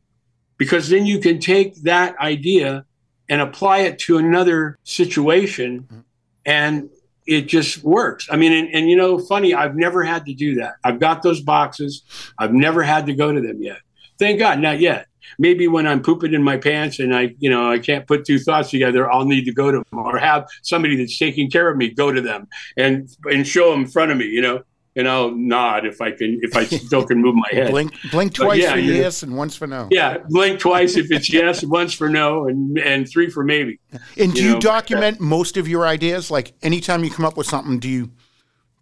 because 0.57 0.88
then 0.88 1.05
you 1.05 1.18
can 1.18 1.38
take 1.38 1.74
that 1.83 2.18
idea 2.18 2.87
and 3.29 3.42
apply 3.42 3.81
it 3.81 3.98
to 4.00 4.16
another 4.16 4.79
situation 4.83 5.83
mm-hmm. 5.83 6.00
and 6.46 6.88
it 7.26 7.48
just 7.48 7.85
works. 7.85 8.29
I 8.33 8.37
mean, 8.37 8.53
and, 8.53 8.74
and, 8.74 8.88
you 8.88 8.96
know, 8.96 9.18
funny, 9.18 9.53
I've 9.53 9.76
never 9.76 10.03
had 10.03 10.24
to 10.24 10.35
do 10.35 10.55
that. 10.57 10.76
I've 10.83 10.98
got 10.98 11.22
those 11.22 11.42
boxes. 11.42 12.03
I've 12.38 12.55
never 12.55 12.83
had 12.83 13.07
to 13.07 13.14
go 13.14 13.31
to 13.31 13.40
them 13.40 13.62
yet. 13.62 13.79
Thank 14.18 14.38
God, 14.38 14.59
not 14.59 14.81
yet 14.81 15.07
maybe 15.38 15.68
when 15.68 15.86
I'm 15.86 16.02
pooping 16.02 16.34
in 16.34 16.42
my 16.42 16.56
pants 16.56 16.98
and 16.98 17.14
I, 17.14 17.34
you 17.38 17.50
know, 17.50 17.70
I 17.70 17.78
can't 17.78 18.06
put 18.06 18.24
two 18.24 18.38
thoughts 18.38 18.70
together, 18.70 19.10
I'll 19.10 19.24
need 19.24 19.44
to 19.44 19.52
go 19.52 19.70
to 19.70 19.78
them 19.78 19.98
or 19.98 20.18
have 20.18 20.48
somebody 20.62 20.96
that's 20.96 21.18
taking 21.18 21.50
care 21.50 21.70
of 21.70 21.76
me 21.76 21.90
go 21.90 22.12
to 22.12 22.20
them 22.20 22.48
and 22.76 23.08
and 23.24 23.46
show 23.46 23.70
them 23.70 23.82
in 23.82 23.86
front 23.86 24.10
of 24.10 24.18
me, 24.18 24.26
you 24.26 24.42
know. 24.42 24.62
And 24.96 25.08
I'll 25.08 25.30
nod 25.30 25.86
if 25.86 26.00
I 26.00 26.10
can, 26.10 26.40
if 26.42 26.56
I 26.56 26.64
still 26.86 27.06
can 27.06 27.22
move 27.22 27.36
my 27.36 27.48
head. 27.52 27.70
Blink, 27.70 27.92
blink 28.10 28.34
twice 28.34 28.60
yeah, 28.60 28.72
for 28.72 28.78
yes 28.80 29.22
and 29.22 29.36
once 29.36 29.56
for 29.56 29.68
no. 29.68 29.86
Yeah, 29.90 30.18
blink 30.28 30.58
twice 30.58 30.96
if 30.96 31.12
it's 31.12 31.32
yes, 31.32 31.64
once 31.78 31.94
for 31.94 32.08
no, 32.08 32.46
and 32.48 32.76
and 32.78 33.08
three 33.08 33.30
for 33.30 33.44
maybe. 33.44 33.78
And 34.18 34.34
do 34.34 34.42
you, 34.42 34.48
know? 34.48 34.54
you 34.54 34.60
document 34.60 35.20
most 35.20 35.56
of 35.56 35.68
your 35.68 35.86
ideas? 35.86 36.30
Like 36.30 36.54
anytime 36.62 37.04
you 37.04 37.10
come 37.10 37.24
up 37.24 37.36
with 37.36 37.46
something, 37.46 37.78
do 37.78 37.88
you 37.88 38.10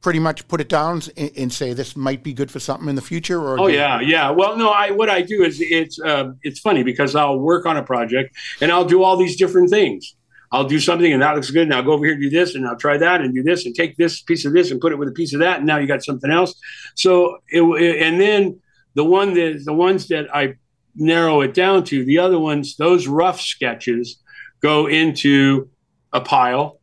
pretty 0.00 0.18
much 0.18 0.46
put 0.48 0.60
it 0.60 0.68
down 0.68 1.02
and, 1.16 1.30
and, 1.36 1.52
say 1.52 1.72
this 1.72 1.96
might 1.96 2.22
be 2.22 2.32
good 2.32 2.50
for 2.50 2.60
something 2.60 2.88
in 2.88 2.94
the 2.94 3.02
future? 3.02 3.40
Or 3.40 3.60
oh 3.60 3.66
yeah, 3.66 4.00
yeah. 4.00 4.30
Well, 4.30 4.56
no, 4.56 4.70
I 4.70 4.90
what 4.90 5.10
I 5.10 5.22
do 5.22 5.42
is 5.42 5.60
it's 5.60 6.00
uh, 6.00 6.32
it's 6.42 6.60
funny 6.60 6.82
because 6.82 7.14
I'll 7.14 7.38
work 7.38 7.66
on 7.66 7.76
a 7.76 7.82
project 7.82 8.36
and 8.60 8.70
I'll 8.70 8.84
do 8.84 9.02
all 9.02 9.16
these 9.16 9.36
different 9.36 9.70
things. 9.70 10.14
I'll 10.50 10.64
do 10.64 10.80
something 10.80 11.12
and 11.12 11.20
that 11.20 11.34
looks 11.34 11.50
good, 11.50 11.64
and 11.64 11.74
I'll 11.74 11.82
go 11.82 11.92
over 11.92 12.04
here 12.04 12.14
and 12.14 12.22
do 12.22 12.30
this, 12.30 12.54
and 12.54 12.66
I'll 12.66 12.76
try 12.76 12.96
that 12.96 13.20
and 13.20 13.34
do 13.34 13.42
this, 13.42 13.66
and 13.66 13.74
take 13.74 13.96
this 13.96 14.22
piece 14.22 14.44
of 14.44 14.52
this 14.52 14.70
and 14.70 14.80
put 14.80 14.92
it 14.92 14.98
with 14.98 15.08
a 15.08 15.12
piece 15.12 15.34
of 15.34 15.40
that, 15.40 15.58
and 15.58 15.66
now 15.66 15.78
you 15.78 15.86
got 15.86 16.04
something 16.04 16.30
else. 16.30 16.54
So 16.94 17.38
it, 17.48 17.62
and 17.62 18.20
then 18.20 18.60
the 18.94 19.04
one 19.04 19.34
that 19.34 19.62
the 19.64 19.74
ones 19.74 20.08
that 20.08 20.34
I 20.34 20.54
narrow 20.94 21.42
it 21.42 21.54
down 21.54 21.84
to, 21.84 22.04
the 22.04 22.18
other 22.18 22.38
ones, 22.38 22.76
those 22.76 23.06
rough 23.06 23.40
sketches 23.40 24.20
go 24.60 24.86
into 24.86 25.68
a 26.12 26.20
pile, 26.20 26.80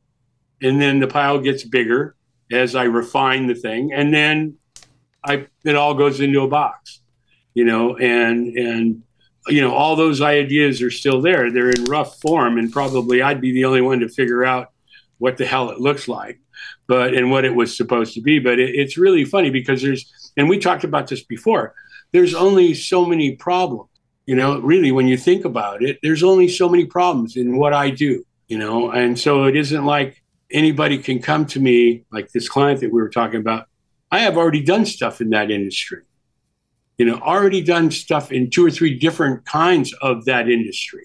and 0.61 0.79
then 0.79 0.99
the 0.99 1.07
pile 1.07 1.39
gets 1.39 1.63
bigger 1.63 2.15
as 2.51 2.75
I 2.75 2.83
refine 2.83 3.47
the 3.47 3.55
thing, 3.55 3.93
and 3.93 4.13
then 4.13 4.57
I 5.23 5.47
it 5.63 5.75
all 5.75 5.93
goes 5.93 6.19
into 6.19 6.41
a 6.41 6.47
box, 6.47 7.01
you 7.53 7.65
know, 7.65 7.97
and 7.97 8.55
and 8.55 9.03
you 9.47 9.61
know 9.61 9.73
all 9.73 9.95
those 9.95 10.21
ideas 10.21 10.81
are 10.81 10.91
still 10.91 11.21
there. 11.21 11.51
They're 11.51 11.71
in 11.71 11.85
rough 11.85 12.19
form, 12.21 12.57
and 12.57 12.71
probably 12.71 13.21
I'd 13.21 13.41
be 13.41 13.51
the 13.51 13.65
only 13.65 13.81
one 13.81 13.99
to 13.99 14.09
figure 14.09 14.45
out 14.45 14.71
what 15.17 15.37
the 15.37 15.45
hell 15.45 15.69
it 15.69 15.79
looks 15.79 16.07
like, 16.07 16.39
but 16.87 17.13
and 17.13 17.31
what 17.31 17.45
it 17.45 17.55
was 17.55 17.75
supposed 17.75 18.13
to 18.15 18.21
be. 18.21 18.39
But 18.39 18.59
it, 18.59 18.75
it's 18.75 18.97
really 18.97 19.25
funny 19.25 19.49
because 19.49 19.81
there's 19.81 20.31
and 20.37 20.49
we 20.49 20.59
talked 20.59 20.83
about 20.83 21.07
this 21.07 21.23
before. 21.23 21.73
There's 22.11 22.35
only 22.35 22.73
so 22.73 23.05
many 23.05 23.35
problems, 23.35 23.89
you 24.25 24.35
know. 24.35 24.59
Really, 24.59 24.91
when 24.91 25.07
you 25.07 25.17
think 25.17 25.45
about 25.45 25.83
it, 25.83 25.97
there's 26.03 26.23
only 26.23 26.47
so 26.47 26.69
many 26.69 26.85
problems 26.85 27.35
in 27.35 27.57
what 27.57 27.73
I 27.73 27.89
do, 27.89 28.23
you 28.47 28.57
know, 28.57 28.91
and 28.91 29.19
so 29.19 29.45
it 29.45 29.55
isn't 29.55 29.85
like 29.85 30.21
anybody 30.55 30.97
can 30.97 31.21
come 31.21 31.45
to 31.47 31.59
me, 31.59 32.05
like 32.11 32.31
this 32.31 32.47
client 32.47 32.79
that 32.79 32.91
we 32.91 33.01
were 33.01 33.09
talking 33.09 33.39
about. 33.39 33.67
I 34.09 34.19
have 34.19 34.37
already 34.37 34.63
done 34.63 34.85
stuff 34.85 35.19
in 35.19 35.29
that 35.31 35.51
industry, 35.51 36.03
you 36.97 37.05
know, 37.05 37.19
already 37.19 37.61
done 37.61 37.91
stuff 37.91 38.31
in 38.31 38.49
two 38.49 38.65
or 38.65 38.71
three 38.71 38.97
different 38.97 39.45
kinds 39.45 39.93
of 40.01 40.25
that 40.25 40.49
industry. 40.49 41.03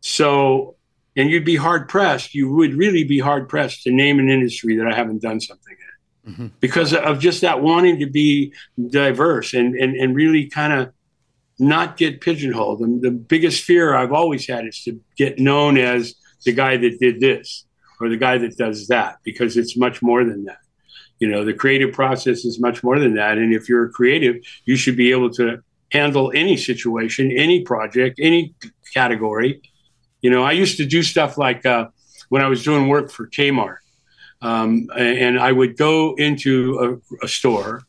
So, 0.00 0.76
and 1.16 1.28
you'd 1.28 1.44
be 1.44 1.56
hard 1.56 1.88
pressed, 1.88 2.34
you 2.34 2.52
would 2.52 2.74
really 2.74 3.04
be 3.04 3.18
hard 3.18 3.48
pressed 3.48 3.82
to 3.82 3.90
name 3.90 4.18
an 4.20 4.30
industry 4.30 4.76
that 4.76 4.86
I 4.86 4.94
haven't 4.94 5.20
done 5.20 5.40
something 5.40 5.76
in 6.24 6.32
mm-hmm. 6.32 6.46
because 6.60 6.94
of 6.94 7.18
just 7.18 7.40
that 7.40 7.60
wanting 7.60 7.98
to 7.98 8.06
be 8.06 8.54
diverse 8.88 9.54
and, 9.54 9.74
and, 9.74 9.96
and 9.96 10.14
really 10.14 10.46
kind 10.48 10.72
of 10.72 10.92
not 11.58 11.96
get 11.96 12.20
pigeonholed. 12.20 12.80
And 12.80 13.02
the 13.02 13.10
biggest 13.10 13.64
fear 13.64 13.94
I've 13.94 14.12
always 14.12 14.46
had 14.46 14.66
is 14.66 14.82
to 14.84 15.00
get 15.16 15.38
known 15.38 15.76
as 15.78 16.14
the 16.44 16.52
guy 16.52 16.76
that 16.76 16.98
did 17.00 17.20
this 17.20 17.66
or 18.02 18.08
the 18.08 18.16
guy 18.16 18.36
that 18.36 18.56
does 18.56 18.88
that 18.88 19.18
because 19.22 19.56
it's 19.56 19.76
much 19.76 20.02
more 20.02 20.24
than 20.24 20.44
that. 20.44 20.58
You 21.20 21.28
know, 21.28 21.44
the 21.44 21.54
creative 21.54 21.94
process 21.94 22.44
is 22.44 22.58
much 22.58 22.82
more 22.82 22.98
than 22.98 23.14
that. 23.14 23.38
And 23.38 23.54
if 23.54 23.68
you're 23.68 23.88
creative, 23.90 24.42
you 24.64 24.74
should 24.74 24.96
be 24.96 25.12
able 25.12 25.30
to 25.34 25.62
handle 25.92 26.32
any 26.34 26.56
situation, 26.56 27.30
any 27.30 27.62
project, 27.62 28.18
any 28.20 28.54
category. 28.92 29.62
You 30.20 30.30
know, 30.30 30.42
I 30.42 30.50
used 30.50 30.78
to 30.78 30.84
do 30.84 31.04
stuff 31.04 31.38
like 31.38 31.64
uh, 31.64 31.86
when 32.28 32.42
I 32.42 32.48
was 32.48 32.64
doing 32.64 32.88
work 32.88 33.12
for 33.12 33.28
Kmart, 33.28 33.76
um, 34.40 34.88
and 34.96 35.38
I 35.38 35.52
would 35.52 35.76
go 35.76 36.14
into 36.16 37.00
a, 37.22 37.24
a 37.24 37.28
store 37.28 37.82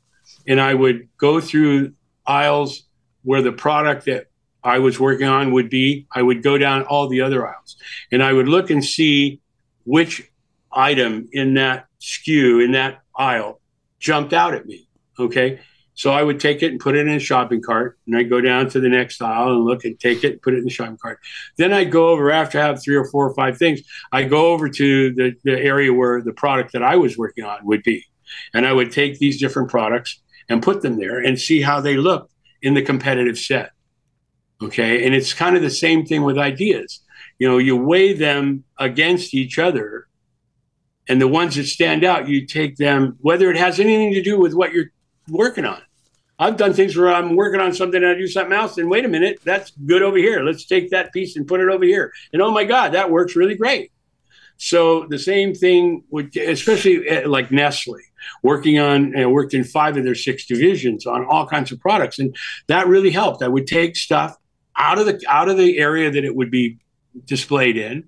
and 0.46 0.62
I 0.62 0.76
would 0.76 1.08
go 1.18 1.42
through 1.42 1.94
aisles 2.28 2.84
where 3.24 3.42
the 3.42 3.52
product 3.52 4.06
that 4.06 4.28
I 4.64 4.80
was 4.80 5.00
working 5.00 5.28
on 5.28 5.54
would 5.54 5.70
be. 5.70 6.06
I 6.12 6.22
would 6.22 6.44
go 6.44 6.60
down 6.60 6.84
all 6.84 7.08
the 7.08 7.22
other 7.22 7.48
aisles 7.48 7.78
and 8.12 8.22
I 8.22 8.32
would 8.32 8.48
look 8.48 8.70
and 8.70 8.86
see 8.86 9.42
which 9.86 10.30
item 10.72 11.30
in 11.32 11.56
that 11.56 11.88
SKU 12.02 12.64
in 12.64 12.72
that 12.72 13.02
aisle 13.16 13.60
jumped 14.00 14.34
out 14.34 14.54
at 14.54 14.66
me. 14.66 14.88
Okay. 15.20 15.60
So 15.96 16.12
I 16.12 16.24
would 16.24 16.40
take 16.40 16.64
it 16.64 16.72
and 16.72 16.80
put 16.80 16.96
it 16.96 17.08
in 17.08 17.14
a 17.14 17.20
shopping 17.20 17.62
cart, 17.62 18.00
and 18.08 18.18
I'd 18.18 18.30
go 18.30 18.42
down 18.42 18.68
to 18.72 18.80
the 18.80 18.90
next 18.90 19.22
aisle 19.22 19.54
and 19.54 19.64
look 19.64 19.86
and 19.86 20.00
take 20.00 20.24
it, 20.24 20.32
and 20.34 20.42
put 20.42 20.56
it 20.56 20.58
in 20.58 20.64
the 20.64 20.72
shopping 20.72 20.98
cart. 20.98 21.20
Then 21.58 21.72
I'd 21.72 21.92
go 21.92 22.10
over 22.10 22.32
after 22.32 22.60
I 22.60 22.66
have 22.66 22.82
three 22.82 22.96
or 22.96 23.06
four 23.06 23.30
or 23.30 23.36
five 23.36 23.60
things. 23.60 23.82
I 24.12 24.24
go 24.24 24.52
over 24.52 24.70
to 24.70 25.14
the, 25.14 25.36
the 25.44 25.60
area 25.60 25.94
where 25.94 26.22
the 26.22 26.34
product 26.34 26.74
that 26.74 26.82
I 26.82 26.96
was 26.96 27.16
working 27.16 27.44
on 27.44 27.60
would 27.64 27.84
be, 27.84 28.04
and 28.56 28.66
I 28.66 28.74
would 28.74 28.92
take 28.92 29.20
these 29.20 29.40
different 29.40 29.70
products 29.70 30.20
and 30.50 30.64
put 30.64 30.82
them 30.82 30.98
there 30.98 31.20
and 31.20 31.40
see 31.40 31.62
how 31.62 31.80
they 31.80 31.96
look 31.96 32.30
in 32.64 32.74
the 32.74 32.82
competitive 32.82 33.38
set. 33.38 33.72
Okay, 34.64 35.06
and 35.06 35.14
it's 35.14 35.34
kind 35.34 35.56
of 35.56 35.62
the 35.62 35.70
same 35.70 36.06
thing 36.06 36.24
with 36.24 36.40
ideas 36.40 37.02
you 37.40 37.48
know 37.48 37.58
you 37.58 37.76
weigh 37.76 38.14
them 38.14 38.64
against 38.78 39.34
each 39.34 39.60
other 39.60 40.08
and 41.08 41.22
the 41.22 41.28
ones 41.28 41.56
that 41.56 41.66
stand 41.66 42.04
out 42.04 42.28
you 42.28 42.46
take 42.46 42.78
them 42.78 43.18
whether 43.22 43.50
it 43.50 43.58
has 43.58 43.80
anything 43.80 44.14
to 44.14 44.22
do 44.22 44.40
with 44.40 44.54
what 44.54 44.74
you're 44.74 44.92
working 45.30 45.66
on. 45.66 45.82
I've 46.40 46.58
done 46.58 46.74
things 46.74 46.98
where 46.98 47.14
i'm 47.14 47.36
working 47.36 47.62
on 47.62 47.74
something 47.74 48.04
and 48.04 48.12
i 48.12 48.16
do 48.16 48.28
something 48.28 48.54
else 48.54 48.78
and 48.78 48.90
wait 48.90 49.06
a 49.06 49.08
minute 49.08 49.40
that's 49.44 49.72
good 49.86 50.02
over 50.02 50.18
here. 50.18 50.42
Let's 50.44 50.66
take 50.66 50.90
that 50.92 51.14
piece 51.14 51.36
and 51.36 51.48
put 51.48 51.62
it 51.62 51.70
over 51.70 51.86
here. 51.86 52.12
And 52.34 52.42
oh 52.42 52.52
my 52.52 52.64
god 52.64 52.94
that 52.94 53.12
works 53.12 53.36
really 53.36 53.56
great. 53.56 53.92
So 54.58 55.06
the 55.10 55.20
same 55.20 55.54
thing 55.54 56.04
would 56.10 56.36
especially 56.36 57.08
eh, 57.08 57.24
like 57.26 57.52
nestle 57.52 57.98
working 58.42 58.80
on 58.80 59.16
and 59.16 59.34
worked 59.34 59.54
in 59.54 59.64
five 59.64 59.98
of 59.98 60.04
their 60.06 60.16
six 60.16 60.46
divisions 60.46 61.06
on 61.06 61.26
all 61.26 61.46
kinds 61.46 61.72
of 61.72 61.80
products 61.80 62.20
and 62.20 62.36
that 62.68 62.88
really 62.88 63.12
helped. 63.12 63.44
I 63.44 63.48
would 63.48 63.68
take 63.68 63.96
stuff 63.96 64.38
out 64.76 64.98
of 64.98 65.06
the 65.06 65.22
out 65.28 65.50
of 65.50 65.58
the 65.58 65.78
area 65.78 66.10
that 66.12 66.24
it 66.24 66.36
would 66.36 66.52
be 66.52 66.78
displayed 67.26 67.78
in 67.78 68.08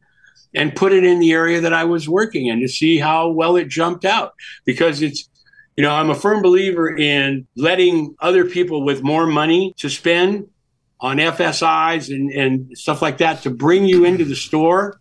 and 0.54 0.76
put 0.76 0.94
it 0.94 1.04
in 1.04 1.20
the 1.20 1.34
area 1.34 1.62
that 1.62 1.74
I 1.74 1.84
was 1.84 2.08
working 2.08 2.48
in 2.48 2.62
to 2.62 2.68
see 2.68 2.98
how 2.98 3.30
well 3.30 3.58
it 3.58 3.68
jumped 3.68 4.06
out. 4.06 4.34
Because 4.64 5.02
it's, 5.02 5.30
you 5.76 5.84
know, 5.84 5.92
I'm 5.92 6.10
a 6.10 6.16
firm 6.16 6.42
believer 6.42 6.96
in 6.96 7.48
letting 7.56 8.16
other 8.20 8.46
people 8.46 8.84
with 8.84 9.04
more 9.04 9.28
money 9.28 9.74
to 9.78 9.90
spend 9.90 10.48
on 11.02 11.18
FSIs 11.18 12.14
and, 12.14 12.32
and 12.32 12.78
stuff 12.78 13.02
like 13.02 13.18
that 13.18 13.44
to 13.44 13.50
bring 13.50 13.86
you 13.86 14.06
into 14.06 14.24
the 14.24 14.36
store. 14.36 15.00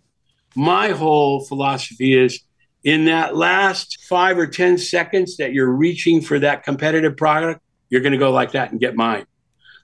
My 0.57 0.89
whole 0.89 1.45
philosophy 1.45 2.19
is 2.19 2.41
in 2.83 3.07
that 3.07 3.37
last 3.37 4.05
five 4.09 4.39
or 4.39 4.47
10 4.47 4.79
seconds 4.79 5.39
that 5.39 5.53
you're 5.53 5.71
reaching 5.71 6.21
for 6.21 6.39
that 6.41 6.65
competitive 6.65 7.17
product, 7.17 7.61
you're 7.89 8.03
going 8.03 8.13
to 8.13 8.19
go 8.19 8.31
like 8.31 8.53
that 8.53 8.71
and 8.71 8.81
get 8.81 8.95
mine. 8.95 9.25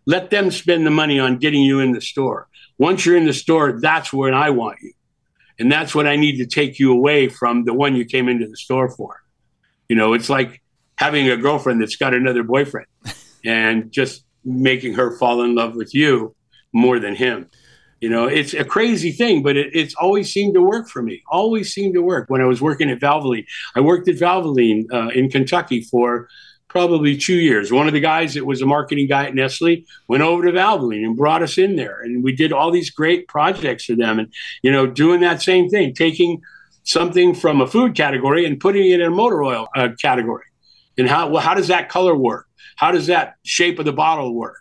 Let 0.04 0.30
them 0.30 0.50
spend 0.50 0.84
the 0.84 0.90
money 0.90 1.18
on 1.20 1.38
getting 1.38 1.62
you 1.62 1.80
in 1.80 1.92
the 1.92 2.00
store. 2.00 2.48
Once 2.80 3.04
you're 3.04 3.16
in 3.16 3.26
the 3.26 3.34
store, 3.34 3.78
that's 3.78 4.10
where 4.10 4.32
I 4.32 4.48
want 4.48 4.78
you. 4.80 4.90
And 5.58 5.70
that's 5.70 5.94
what 5.94 6.06
I 6.06 6.16
need 6.16 6.38
to 6.38 6.46
take 6.46 6.78
you 6.78 6.92
away 6.92 7.28
from 7.28 7.64
the 7.66 7.74
one 7.74 7.94
you 7.94 8.06
came 8.06 8.26
into 8.26 8.46
the 8.46 8.56
store 8.56 8.88
for. 8.88 9.22
You 9.90 9.96
know, 9.96 10.14
it's 10.14 10.30
like 10.30 10.62
having 10.96 11.28
a 11.28 11.36
girlfriend 11.36 11.82
that's 11.82 11.96
got 11.96 12.14
another 12.14 12.42
boyfriend 12.42 12.86
and 13.44 13.92
just 13.92 14.24
making 14.46 14.94
her 14.94 15.14
fall 15.18 15.42
in 15.42 15.54
love 15.54 15.76
with 15.76 15.94
you 15.94 16.34
more 16.72 16.98
than 16.98 17.14
him. 17.14 17.50
You 18.00 18.08
know, 18.08 18.24
it's 18.24 18.54
a 18.54 18.64
crazy 18.64 19.12
thing, 19.12 19.42
but 19.42 19.58
it, 19.58 19.74
it's 19.74 19.94
always 19.96 20.32
seemed 20.32 20.54
to 20.54 20.62
work 20.62 20.88
for 20.88 21.02
me. 21.02 21.22
Always 21.30 21.74
seemed 21.74 21.92
to 21.92 22.02
work. 22.02 22.30
When 22.30 22.40
I 22.40 22.46
was 22.46 22.62
working 22.62 22.88
at 22.90 22.98
Valvoline, 22.98 23.44
I 23.76 23.80
worked 23.80 24.08
at 24.08 24.16
Valvoline 24.16 24.86
uh, 24.90 25.08
in 25.08 25.28
Kentucky 25.28 25.82
for 25.82 26.30
probably 26.70 27.16
two 27.16 27.34
years. 27.34 27.72
One 27.72 27.88
of 27.88 27.92
the 27.92 28.00
guys 28.00 28.34
that 28.34 28.46
was 28.46 28.62
a 28.62 28.66
marketing 28.66 29.08
guy 29.08 29.26
at 29.26 29.34
Nestle 29.34 29.84
went 30.08 30.22
over 30.22 30.46
to 30.46 30.52
Valvoline 30.52 31.04
and 31.04 31.16
brought 31.16 31.42
us 31.42 31.58
in 31.58 31.76
there, 31.76 32.00
and 32.00 32.24
we 32.24 32.34
did 32.34 32.52
all 32.52 32.70
these 32.70 32.90
great 32.90 33.28
projects 33.28 33.84
for 33.84 33.96
them. 33.96 34.18
And 34.18 34.32
you 34.62 34.70
know, 34.70 34.86
doing 34.86 35.20
that 35.20 35.42
same 35.42 35.68
thing, 35.68 35.92
taking 35.92 36.40
something 36.84 37.34
from 37.34 37.60
a 37.60 37.66
food 37.66 37.94
category 37.94 38.46
and 38.46 38.58
putting 38.58 38.88
it 38.88 39.00
in 39.00 39.06
a 39.06 39.10
motor 39.10 39.42
oil 39.42 39.68
uh, 39.76 39.88
category. 40.00 40.44
And 40.96 41.08
how 41.08 41.28
well, 41.28 41.42
how 41.42 41.54
does 41.54 41.68
that 41.68 41.88
color 41.88 42.16
work? 42.16 42.46
How 42.76 42.92
does 42.92 43.08
that 43.08 43.34
shape 43.42 43.78
of 43.78 43.84
the 43.84 43.92
bottle 43.92 44.34
work? 44.34 44.56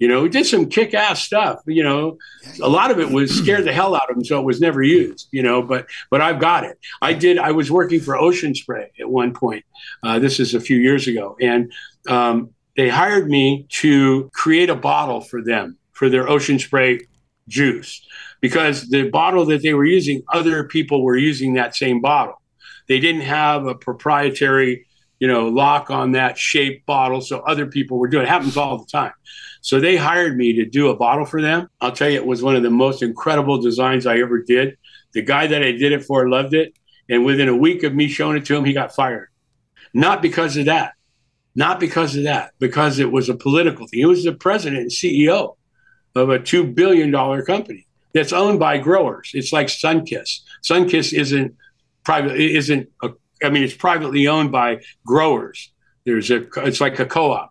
You 0.00 0.08
know, 0.08 0.22
we 0.22 0.30
did 0.30 0.46
some 0.46 0.66
kick 0.66 0.94
ass 0.94 1.22
stuff. 1.22 1.60
You 1.66 1.84
know, 1.84 2.16
a 2.62 2.68
lot 2.68 2.90
of 2.90 2.98
it 2.98 3.10
was 3.10 3.30
scared 3.32 3.64
the 3.64 3.72
hell 3.72 3.94
out 3.94 4.08
of 4.08 4.16
them, 4.16 4.24
so 4.24 4.40
it 4.40 4.44
was 4.44 4.60
never 4.60 4.82
used. 4.82 5.28
You 5.30 5.42
know, 5.42 5.62
but 5.62 5.86
but 6.10 6.22
I've 6.22 6.40
got 6.40 6.64
it. 6.64 6.78
I 7.02 7.12
did. 7.12 7.38
I 7.38 7.52
was 7.52 7.70
working 7.70 8.00
for 8.00 8.16
Ocean 8.16 8.54
Spray 8.54 8.90
at 8.98 9.08
one 9.08 9.34
point. 9.34 9.64
Uh, 10.02 10.18
this 10.18 10.40
is 10.40 10.54
a 10.54 10.60
few 10.60 10.78
years 10.78 11.06
ago, 11.06 11.36
and 11.40 11.70
um, 12.08 12.50
they 12.76 12.88
hired 12.88 13.28
me 13.28 13.66
to 13.68 14.30
create 14.32 14.70
a 14.70 14.74
bottle 14.74 15.20
for 15.20 15.42
them 15.42 15.76
for 15.92 16.08
their 16.08 16.28
Ocean 16.28 16.58
Spray 16.58 17.00
juice 17.46 18.06
because 18.40 18.88
the 18.88 19.10
bottle 19.10 19.44
that 19.46 19.62
they 19.62 19.74
were 19.74 19.84
using, 19.84 20.22
other 20.32 20.64
people 20.64 21.04
were 21.04 21.16
using 21.16 21.54
that 21.54 21.76
same 21.76 22.00
bottle. 22.00 22.40
They 22.88 23.00
didn't 23.00 23.22
have 23.22 23.66
a 23.66 23.74
proprietary, 23.74 24.86
you 25.18 25.28
know, 25.28 25.48
lock 25.48 25.90
on 25.90 26.12
that 26.12 26.38
shape 26.38 26.86
bottle, 26.86 27.20
so 27.20 27.40
other 27.40 27.66
people 27.66 27.98
were 27.98 28.08
doing 28.08 28.22
it. 28.22 28.28
it 28.28 28.30
happens 28.30 28.56
all 28.56 28.78
the 28.78 28.86
time. 28.86 29.12
So 29.60 29.78
they 29.78 29.96
hired 29.96 30.36
me 30.36 30.54
to 30.54 30.64
do 30.64 30.88
a 30.88 30.96
bottle 30.96 31.24
for 31.24 31.42
them. 31.42 31.68
I'll 31.80 31.92
tell 31.92 32.08
you, 32.08 32.16
it 32.16 32.26
was 32.26 32.42
one 32.42 32.56
of 32.56 32.62
the 32.62 32.70
most 32.70 33.02
incredible 33.02 33.60
designs 33.60 34.06
I 34.06 34.18
ever 34.18 34.42
did. 34.42 34.78
The 35.12 35.22
guy 35.22 35.46
that 35.46 35.62
I 35.62 35.72
did 35.72 35.92
it 35.92 36.04
for 36.04 36.28
loved 36.28 36.54
it. 36.54 36.74
And 37.08 37.24
within 37.24 37.48
a 37.48 37.56
week 37.56 37.82
of 37.82 37.94
me 37.94 38.08
showing 38.08 38.36
it 38.36 38.44
to 38.46 38.56
him, 38.56 38.64
he 38.64 38.72
got 38.72 38.94
fired. 38.94 39.28
Not 39.92 40.22
because 40.22 40.56
of 40.56 40.66
that. 40.66 40.94
Not 41.54 41.80
because 41.80 42.16
of 42.16 42.22
that, 42.24 42.52
because 42.60 43.00
it 43.00 43.10
was 43.10 43.28
a 43.28 43.34
political 43.34 43.86
thing. 43.86 43.98
He 43.98 44.06
was 44.06 44.24
the 44.24 44.32
president 44.32 44.82
and 44.82 44.90
CEO 44.90 45.56
of 46.14 46.30
a 46.30 46.38
$2 46.38 46.74
billion 46.74 47.12
company 47.44 47.86
that's 48.14 48.32
owned 48.32 48.60
by 48.60 48.78
growers. 48.78 49.32
It's 49.34 49.52
like 49.52 49.66
Sunkist. 49.66 50.40
Sunkist 50.64 51.12
isn't 51.12 51.56
private, 52.04 52.36
isn't, 52.40 52.88
a, 53.02 53.10
I 53.42 53.50
mean, 53.50 53.64
it's 53.64 53.74
privately 53.74 54.28
owned 54.28 54.52
by 54.52 54.80
growers. 55.04 55.72
There's 56.06 56.30
a, 56.30 56.46
it's 56.64 56.80
like 56.80 56.98
a 57.00 57.06
co 57.06 57.32
op 57.32 57.49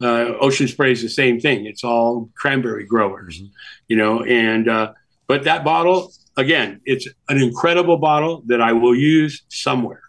uh, 0.00 0.34
Ocean 0.40 0.68
Spray 0.68 0.92
is 0.92 1.02
the 1.02 1.08
same 1.08 1.40
thing. 1.40 1.66
It's 1.66 1.84
all 1.84 2.30
cranberry 2.36 2.84
growers, 2.84 3.38
mm-hmm. 3.38 3.52
you 3.88 3.96
know. 3.96 4.22
And 4.22 4.68
uh, 4.68 4.92
but 5.26 5.44
that 5.44 5.64
bottle, 5.64 6.12
again, 6.36 6.80
it's 6.84 7.08
an 7.28 7.38
incredible 7.38 7.98
bottle 7.98 8.42
that 8.46 8.60
I 8.60 8.72
will 8.72 8.94
use 8.94 9.42
somewhere, 9.48 10.02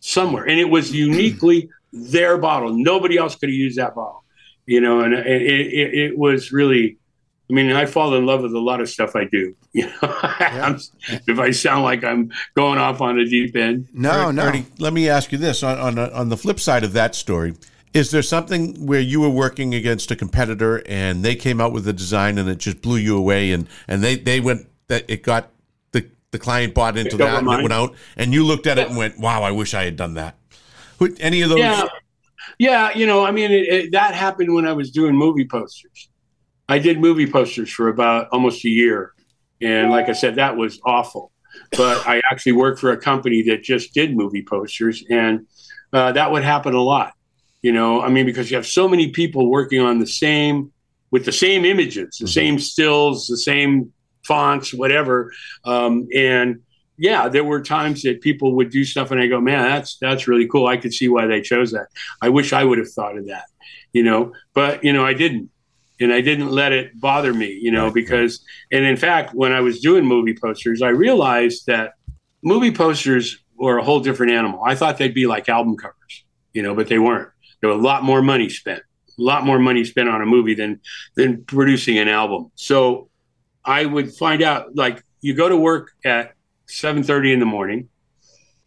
somewhere. 0.00 0.44
And 0.44 0.58
it 0.60 0.68
was 0.68 0.92
uniquely 0.92 1.68
their 1.92 2.38
bottle. 2.38 2.72
Nobody 2.72 3.16
else 3.16 3.34
could 3.34 3.48
have 3.48 3.54
used 3.54 3.78
that 3.78 3.94
bottle, 3.94 4.24
you 4.64 4.80
know. 4.80 5.00
And 5.00 5.14
it, 5.14 5.26
it, 5.26 5.94
it 5.94 6.18
was 6.18 6.52
really. 6.52 6.98
I 7.48 7.52
mean, 7.52 7.70
I 7.70 7.86
fall 7.86 8.12
in 8.16 8.26
love 8.26 8.42
with 8.42 8.52
a 8.54 8.58
lot 8.58 8.80
of 8.80 8.88
stuff 8.88 9.14
I 9.14 9.24
do. 9.24 9.54
You 9.76 9.88
know, 10.00 10.22
yeah. 10.40 10.78
if 11.28 11.38
I 11.38 11.50
sound 11.50 11.84
like 11.84 12.02
I'm 12.02 12.32
going 12.54 12.78
off 12.78 13.02
on 13.02 13.18
a 13.18 13.26
deep 13.26 13.54
end. 13.54 13.88
No, 13.92 14.30
no. 14.30 14.44
Ernie, 14.44 14.64
let 14.78 14.94
me 14.94 15.10
ask 15.10 15.32
you 15.32 15.36
this: 15.36 15.62
on 15.62 15.78
on, 15.78 15.98
on 15.98 16.30
the 16.30 16.36
flip 16.38 16.58
side 16.58 16.82
of 16.82 16.94
that 16.94 17.14
story, 17.14 17.52
is 17.96 18.10
there 18.10 18.22
something 18.22 18.84
where 18.84 19.00
you 19.00 19.22
were 19.22 19.30
working 19.30 19.74
against 19.74 20.10
a 20.10 20.16
competitor 20.16 20.82
and 20.86 21.24
they 21.24 21.34
came 21.34 21.62
out 21.62 21.72
with 21.72 21.88
a 21.88 21.94
design 21.94 22.36
and 22.36 22.46
it 22.46 22.58
just 22.58 22.82
blew 22.82 22.98
you 22.98 23.16
away 23.16 23.52
and, 23.52 23.66
and 23.88 24.04
they, 24.04 24.16
they 24.16 24.38
went 24.38 24.66
that 24.88 25.06
it 25.08 25.22
got 25.22 25.48
the, 25.92 26.06
the 26.30 26.38
client 26.38 26.74
bought 26.74 26.98
into 26.98 27.16
that 27.16 27.38
and 27.38 27.48
it 27.50 27.62
went 27.62 27.72
out 27.72 27.94
and 28.18 28.34
you 28.34 28.44
looked 28.44 28.66
at 28.66 28.76
it 28.76 28.88
and 28.88 28.98
went, 28.98 29.18
wow, 29.18 29.42
I 29.42 29.50
wish 29.50 29.72
I 29.72 29.84
had 29.84 29.96
done 29.96 30.12
that. 30.14 30.36
Any 31.20 31.40
of 31.40 31.48
those? 31.48 31.58
Yeah, 31.58 31.86
yeah 32.58 32.94
you 32.94 33.06
know, 33.06 33.24
I 33.24 33.30
mean, 33.30 33.50
it, 33.50 33.66
it, 33.66 33.92
that 33.92 34.14
happened 34.14 34.54
when 34.54 34.66
I 34.66 34.74
was 34.74 34.90
doing 34.90 35.16
movie 35.16 35.48
posters. 35.48 36.10
I 36.68 36.78
did 36.78 37.00
movie 37.00 37.30
posters 37.30 37.70
for 37.70 37.88
about 37.88 38.28
almost 38.30 38.62
a 38.66 38.68
year. 38.68 39.14
And 39.62 39.90
like 39.90 40.10
I 40.10 40.12
said, 40.12 40.34
that 40.34 40.54
was 40.54 40.78
awful. 40.84 41.32
But 41.74 42.06
I 42.06 42.20
actually 42.30 42.52
worked 42.52 42.78
for 42.78 42.92
a 42.92 42.98
company 42.98 43.40
that 43.44 43.62
just 43.62 43.94
did 43.94 44.14
movie 44.14 44.44
posters. 44.44 45.02
And 45.08 45.46
uh, 45.94 46.12
that 46.12 46.30
would 46.30 46.44
happen 46.44 46.74
a 46.74 46.82
lot 46.82 47.15
you 47.66 47.72
know 47.72 48.00
i 48.00 48.08
mean 48.08 48.24
because 48.24 48.48
you 48.48 48.56
have 48.56 48.66
so 48.66 48.86
many 48.86 49.10
people 49.10 49.50
working 49.50 49.80
on 49.80 49.98
the 49.98 50.06
same 50.06 50.70
with 51.10 51.24
the 51.24 51.32
same 51.32 51.64
images 51.64 52.18
the 52.18 52.24
mm-hmm. 52.24 52.40
same 52.40 52.58
stills 52.60 53.26
the 53.26 53.36
same 53.36 53.92
fonts 54.24 54.72
whatever. 54.72 55.32
Um, 55.64 56.06
and 56.14 56.62
yeah 56.96 57.28
there 57.28 57.44
were 57.44 57.60
times 57.60 58.02
that 58.02 58.20
people 58.20 58.54
would 58.56 58.70
do 58.70 58.84
stuff 58.84 59.10
and 59.10 59.20
i 59.20 59.26
go 59.26 59.40
man 59.40 59.64
that's 59.64 59.98
that's 59.98 60.28
really 60.28 60.46
cool. 60.46 60.66
I 60.66 60.76
could 60.76 60.94
see 60.94 61.08
why 61.08 61.26
they 61.26 61.42
chose 61.42 61.72
that. 61.72 61.88
I 62.22 62.28
wish 62.28 62.52
i 62.52 62.62
would 62.62 62.78
have 62.78 62.92
thought 62.92 63.18
of 63.18 63.26
that 63.26 63.46
you 63.92 64.04
know? 64.04 64.32
But 64.54 64.84
you 64.84 64.92
know 64.92 65.04
i 65.04 65.14
didn't. 65.14 65.50
And 65.98 66.12
i 66.12 66.20
didn't 66.20 66.50
let 66.50 66.72
it 66.72 67.00
bother 67.00 67.32
me 67.34 67.50
you 67.66 67.72
know 67.72 67.90
because 67.90 68.44
and 68.70 68.84
in 68.84 68.96
fact 68.96 69.34
when 69.34 69.52
i 69.52 69.60
was 69.60 69.80
doing 69.80 70.04
movie 70.04 70.36
posters 70.40 70.82
i 70.82 70.90
realized 71.06 71.66
that 71.66 71.94
movie 72.42 72.74
posters 72.84 73.42
were 73.56 73.78
a 73.78 73.82
whole 73.82 74.00
different 74.00 74.32
animal. 74.32 74.62
I 74.62 74.74
thought 74.74 74.98
they'd 74.98 75.14
be 75.22 75.26
like 75.26 75.48
album 75.48 75.76
covers 75.76 76.14
you 76.52 76.62
know 76.62 76.74
but 76.74 76.88
they 76.88 76.98
weren't 76.98 77.30
there 77.60 77.70
a 77.70 77.76
lot 77.76 78.04
more 78.04 78.22
money 78.22 78.48
spent, 78.48 78.82
a 79.18 79.22
lot 79.22 79.44
more 79.44 79.58
money 79.58 79.84
spent 79.84 80.08
on 80.08 80.22
a 80.22 80.26
movie 80.26 80.54
than 80.54 80.80
than 81.14 81.44
producing 81.44 81.98
an 81.98 82.08
album. 82.08 82.50
So 82.54 83.08
I 83.64 83.84
would 83.84 84.14
find 84.14 84.42
out 84.42 84.76
like 84.76 85.02
you 85.20 85.34
go 85.34 85.48
to 85.48 85.56
work 85.56 85.92
at 86.04 86.34
7:30 86.68 87.32
in 87.32 87.40
the 87.40 87.46
morning. 87.46 87.88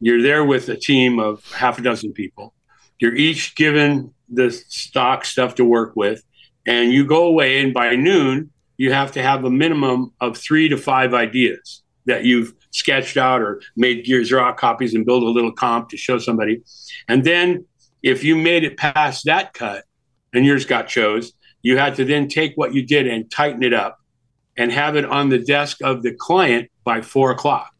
You're 0.01 0.21
there 0.21 0.45
with 0.45 0.69
a 0.69 0.77
team 0.77 1.19
of 1.19 1.43
half 1.51 1.77
a 1.77 1.81
dozen 1.81 2.13
people. 2.13 2.53
You're 2.99 3.15
each 3.15 3.55
given 3.55 4.13
the 4.29 4.51
stock 4.51 5.25
stuff 5.25 5.55
to 5.55 5.65
work 5.65 5.95
with, 5.95 6.23
and 6.65 6.91
you 6.91 7.05
go 7.05 7.25
away. 7.25 7.61
And 7.61 7.73
by 7.73 7.95
noon, 7.95 8.51
you 8.77 8.91
have 8.93 9.11
to 9.13 9.21
have 9.21 9.43
a 9.43 9.49
minimum 9.49 10.13
of 10.21 10.37
three 10.37 10.69
to 10.69 10.77
five 10.77 11.13
ideas 11.13 11.83
that 12.05 12.23
you've 12.23 12.53
sketched 12.71 13.17
out 13.17 13.41
or 13.41 13.61
made 13.75 14.05
gears 14.05 14.31
or 14.31 14.53
copies 14.53 14.93
and 14.93 15.05
build 15.05 15.23
a 15.23 15.27
little 15.27 15.51
comp 15.51 15.89
to 15.89 15.97
show 15.97 16.17
somebody. 16.17 16.61
And 17.07 17.23
then 17.23 17.65
if 18.01 18.23
you 18.23 18.35
made 18.35 18.63
it 18.63 18.77
past 18.77 19.25
that 19.25 19.53
cut 19.53 19.83
and 20.33 20.45
yours 20.45 20.65
got 20.65 20.87
chose, 20.87 21.33
you 21.61 21.77
had 21.77 21.95
to 21.95 22.05
then 22.05 22.27
take 22.27 22.53
what 22.55 22.73
you 22.73 22.85
did 22.85 23.07
and 23.07 23.29
tighten 23.29 23.63
it 23.63 23.73
up 23.73 23.99
and 24.57 24.71
have 24.71 24.95
it 24.95 25.05
on 25.05 25.29
the 25.29 25.39
desk 25.39 25.77
of 25.83 26.03
the 26.03 26.13
client 26.13 26.69
by 26.83 27.01
four 27.01 27.31
o'clock 27.31 27.71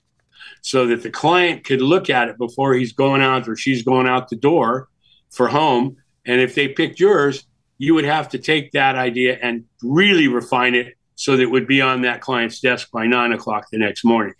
so 0.61 0.87
that 0.87 1.03
the 1.03 1.09
client 1.09 1.63
could 1.63 1.81
look 1.81 2.09
at 2.09 2.27
it 2.27 2.37
before 2.37 2.73
he's 2.73 2.93
going 2.93 3.21
out 3.21 3.47
or 3.47 3.55
she's 3.55 3.83
going 3.83 4.07
out 4.07 4.29
the 4.29 4.35
door 4.35 4.89
for 5.29 5.47
home. 5.47 5.97
And 6.25 6.41
if 6.41 6.55
they 6.55 6.67
picked 6.67 6.99
yours, 6.99 7.45
you 7.77 7.93
would 7.93 8.05
have 8.05 8.29
to 8.29 8.37
take 8.37 8.71
that 8.73 8.95
idea 8.95 9.37
and 9.41 9.65
really 9.81 10.27
refine 10.27 10.75
it 10.75 10.95
so 11.15 11.35
that 11.35 11.43
it 11.43 11.51
would 11.51 11.67
be 11.67 11.81
on 11.81 12.01
that 12.01 12.21
client's 12.21 12.59
desk 12.59 12.91
by 12.91 13.07
nine 13.07 13.31
o'clock 13.31 13.67
the 13.71 13.77
next 13.77 14.03
morning. 14.05 14.33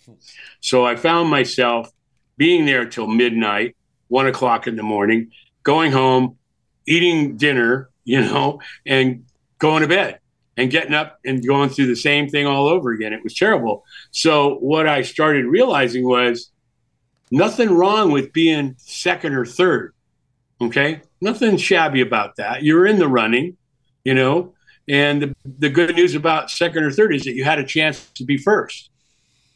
So 0.61 0.85
I 0.85 0.95
found 0.95 1.29
myself 1.29 1.89
being 2.37 2.65
there 2.65 2.85
till 2.85 3.07
midnight, 3.07 3.75
one 4.07 4.27
o'clock 4.27 4.67
in 4.67 4.75
the 4.75 4.83
morning, 4.83 5.31
going 5.69 5.91
home, 5.91 6.35
eating 6.87 7.37
dinner, 7.37 7.91
you 8.03 8.19
know, 8.19 8.59
and 8.87 9.23
going 9.59 9.83
to 9.83 9.87
bed 9.87 10.17
and 10.57 10.71
getting 10.71 10.95
up 10.95 11.19
and 11.23 11.45
going 11.45 11.69
through 11.69 11.85
the 11.85 11.95
same 11.95 12.27
thing 12.27 12.47
all 12.47 12.67
over 12.67 12.89
again. 12.89 13.13
It 13.13 13.23
was 13.23 13.35
terrible. 13.35 13.85
So 14.09 14.55
what 14.55 14.87
I 14.87 15.03
started 15.03 15.45
realizing 15.45 16.07
was 16.07 16.49
nothing 17.29 17.69
wrong 17.69 18.11
with 18.11 18.33
being 18.33 18.73
second 18.79 19.35
or 19.35 19.45
third. 19.45 19.93
Okay. 20.59 21.01
Nothing 21.21 21.55
shabby 21.55 22.01
about 22.01 22.37
that. 22.37 22.63
You're 22.63 22.87
in 22.87 22.97
the 22.97 23.07
running, 23.07 23.55
you 24.03 24.15
know, 24.15 24.55
and 24.87 25.21
the, 25.21 25.35
the 25.45 25.69
good 25.69 25.95
news 25.95 26.15
about 26.15 26.49
second 26.49 26.83
or 26.83 26.89
third 26.89 27.13
is 27.13 27.25
that 27.25 27.35
you 27.35 27.43
had 27.43 27.59
a 27.59 27.63
chance 27.63 28.09
to 28.15 28.25
be 28.25 28.37
first. 28.37 28.89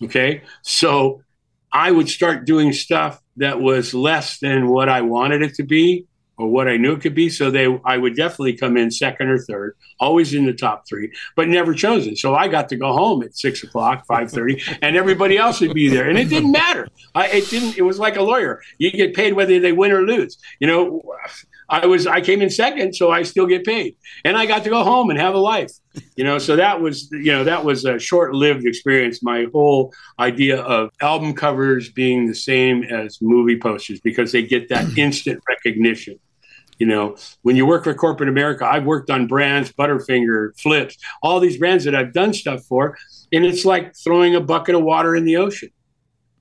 Okay. 0.04 0.44
So 0.62 1.24
I 1.72 1.90
would 1.90 2.08
start 2.08 2.46
doing 2.46 2.72
stuff 2.72 3.20
that 3.38 3.60
was 3.60 3.94
less 3.94 4.40
than 4.40 4.68
what 4.68 4.90
I 4.90 5.02
wanted 5.02 5.42
it 5.42 5.56
to 5.56 5.64
be 5.64 6.06
or 6.38 6.48
what 6.48 6.68
I 6.68 6.78
knew 6.78 6.94
it 6.94 7.02
could 7.02 7.16
be. 7.16 7.30
So 7.30 7.52
they, 7.52 7.68
I 7.86 7.98
would 7.98 8.16
definitely 8.16 8.54
come 8.54 8.76
in 8.78 8.92
second 8.92 9.30
or 9.30 9.38
third, 9.38 9.76
always 10.00 10.34
in 10.34 10.46
the 10.46 10.54
top 10.54 10.88
three, 10.88 11.12
but 11.36 11.48
never 11.48 11.74
chosen. 11.74 12.16
So 12.16 12.36
I 12.36 12.48
got 12.48 12.70
to 12.70 12.76
go 12.76 12.92
home 12.94 13.24
at 13.24 13.36
six 13.36 13.64
o'clock, 13.64 14.06
five 14.06 14.32
thirty, 14.32 14.62
and 14.82 14.96
everybody 14.96 15.38
else 15.38 15.62
would 15.62 15.74
be 15.74 15.90
there, 15.90 16.10
and 16.10 16.18
it 16.18 16.30
didn't 16.30 16.52
matter. 16.52 16.88
I, 17.16 17.28
it 17.28 17.50
didn't. 17.50 17.78
It 17.78 17.84
was 17.84 18.00
like 18.00 18.18
a 18.18 18.24
lawyer. 18.24 18.62
You 18.78 18.92
get 18.92 19.14
paid 19.14 19.34
whether 19.34 19.60
they 19.60 19.72
win 19.72 19.92
or 19.92 20.02
lose. 20.04 20.38
You 20.60 20.68
know, 20.68 21.02
I 21.70 21.86
was 21.86 22.08
I 22.08 22.22
came 22.22 22.42
in 22.42 22.50
second, 22.50 22.96
so 22.96 23.12
I 23.12 23.24
still 23.24 23.46
get 23.46 23.66
paid, 23.66 23.96
and 24.26 24.38
I 24.38 24.46
got 24.46 24.64
to 24.64 24.70
go 24.70 24.84
home 24.84 25.10
and 25.10 25.20
have 25.20 25.36
a 25.36 25.40
life. 25.40 25.72
You 26.16 26.24
know, 26.24 26.40
so 26.40 26.56
that 26.56 26.82
was 26.82 27.10
you 27.12 27.32
know 27.32 27.44
that 27.44 27.64
was 27.64 27.86
a 27.86 28.00
short-lived 28.00 28.66
experience. 28.66 29.22
My 29.22 29.48
whole 29.52 29.94
idea 30.20 30.62
of 30.62 30.90
album 31.02 31.34
covers 31.34 31.90
being 31.90 32.28
the 32.28 32.36
same 32.36 32.84
as 32.84 33.20
movie 33.22 33.60
posters 33.60 34.00
because 34.00 34.32
they 34.32 34.44
get 34.44 34.70
that 34.70 34.98
instant 34.98 35.42
recognition. 35.48 36.20
You 36.80 36.88
know, 36.88 37.16
when 37.44 37.56
you 37.56 37.66
work 37.66 37.84
for 37.84 37.94
corporate 37.94 38.30
America, 38.30 38.66
I've 38.66 38.86
worked 38.86 39.12
on 39.12 39.28
brands, 39.28 39.72
Butterfinger, 39.72 40.60
Flips, 40.60 40.98
all 41.22 41.40
these 41.40 41.58
brands 41.58 41.84
that 41.86 41.94
I've 41.94 42.14
done 42.14 42.34
stuff 42.34 42.64
for, 42.66 42.98
and 43.32 43.46
it's 43.46 43.64
like 43.64 43.96
throwing 43.96 44.36
a 44.36 44.42
bucket 44.42 44.76
of 44.76 44.84
water 44.84 45.16
in 45.16 45.26
the 45.26 45.38
ocean. 45.38 45.70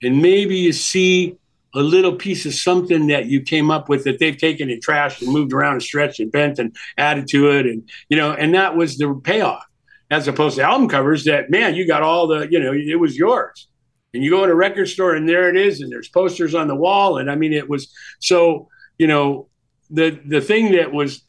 And 0.03 0.21
maybe 0.21 0.57
you 0.57 0.73
see 0.73 1.37
a 1.75 1.81
little 1.81 2.15
piece 2.15 2.45
of 2.47 2.55
something 2.55 3.07
that 3.07 3.27
you 3.27 3.41
came 3.41 3.71
up 3.71 3.89
with 3.89 4.05
that 4.05 4.19
they've 4.19 4.37
taken 4.37 4.71
and 4.71 4.85
trashed 4.85 5.23
and 5.23 5.33
moved 5.33 5.53
around 5.53 5.75
and 5.75 5.83
stretched 5.83 6.21
and 6.21 6.31
bent 6.31 6.59
and 6.59 6.77
added 6.99 7.29
to 7.29 7.51
it 7.51 7.67
and 7.67 7.89
you 8.09 8.17
know 8.17 8.33
and 8.33 8.55
that 8.55 8.77
was 8.77 8.99
the 8.99 9.15
payoff. 9.25 9.65
As 10.11 10.29
opposed 10.29 10.57
to 10.57 10.63
album 10.63 10.89
covers 10.89 11.25
that 11.25 11.51
man 11.51 11.75
you 11.75 11.87
got 11.87 12.03
all 12.03 12.27
the 12.27 12.49
you 12.51 12.59
know 12.59 12.73
it 12.73 13.01
was 13.01 13.17
yours. 13.17 13.69
And 14.15 14.23
you 14.23 14.31
go 14.31 14.45
in 14.45 14.51
a 14.51 14.55
record 14.55 14.91
store 14.91 15.15
and 15.15 15.27
there 15.27 15.49
it 15.49 15.57
is 15.57 15.81
and 15.81 15.91
there's 15.91 16.09
posters 16.09 16.55
on 16.55 16.69
the 16.69 16.77
wall. 16.77 17.19
And 17.19 17.31
i 17.31 17.35
mean 17.35 17.53
it 17.53 17.69
was 17.69 17.93
so 18.21 18.69
you 18.99 19.07
know 19.07 19.49
the 19.91 20.19
the 20.25 20.41
thing 20.41 20.73
that 20.73 20.93
was 20.93 21.23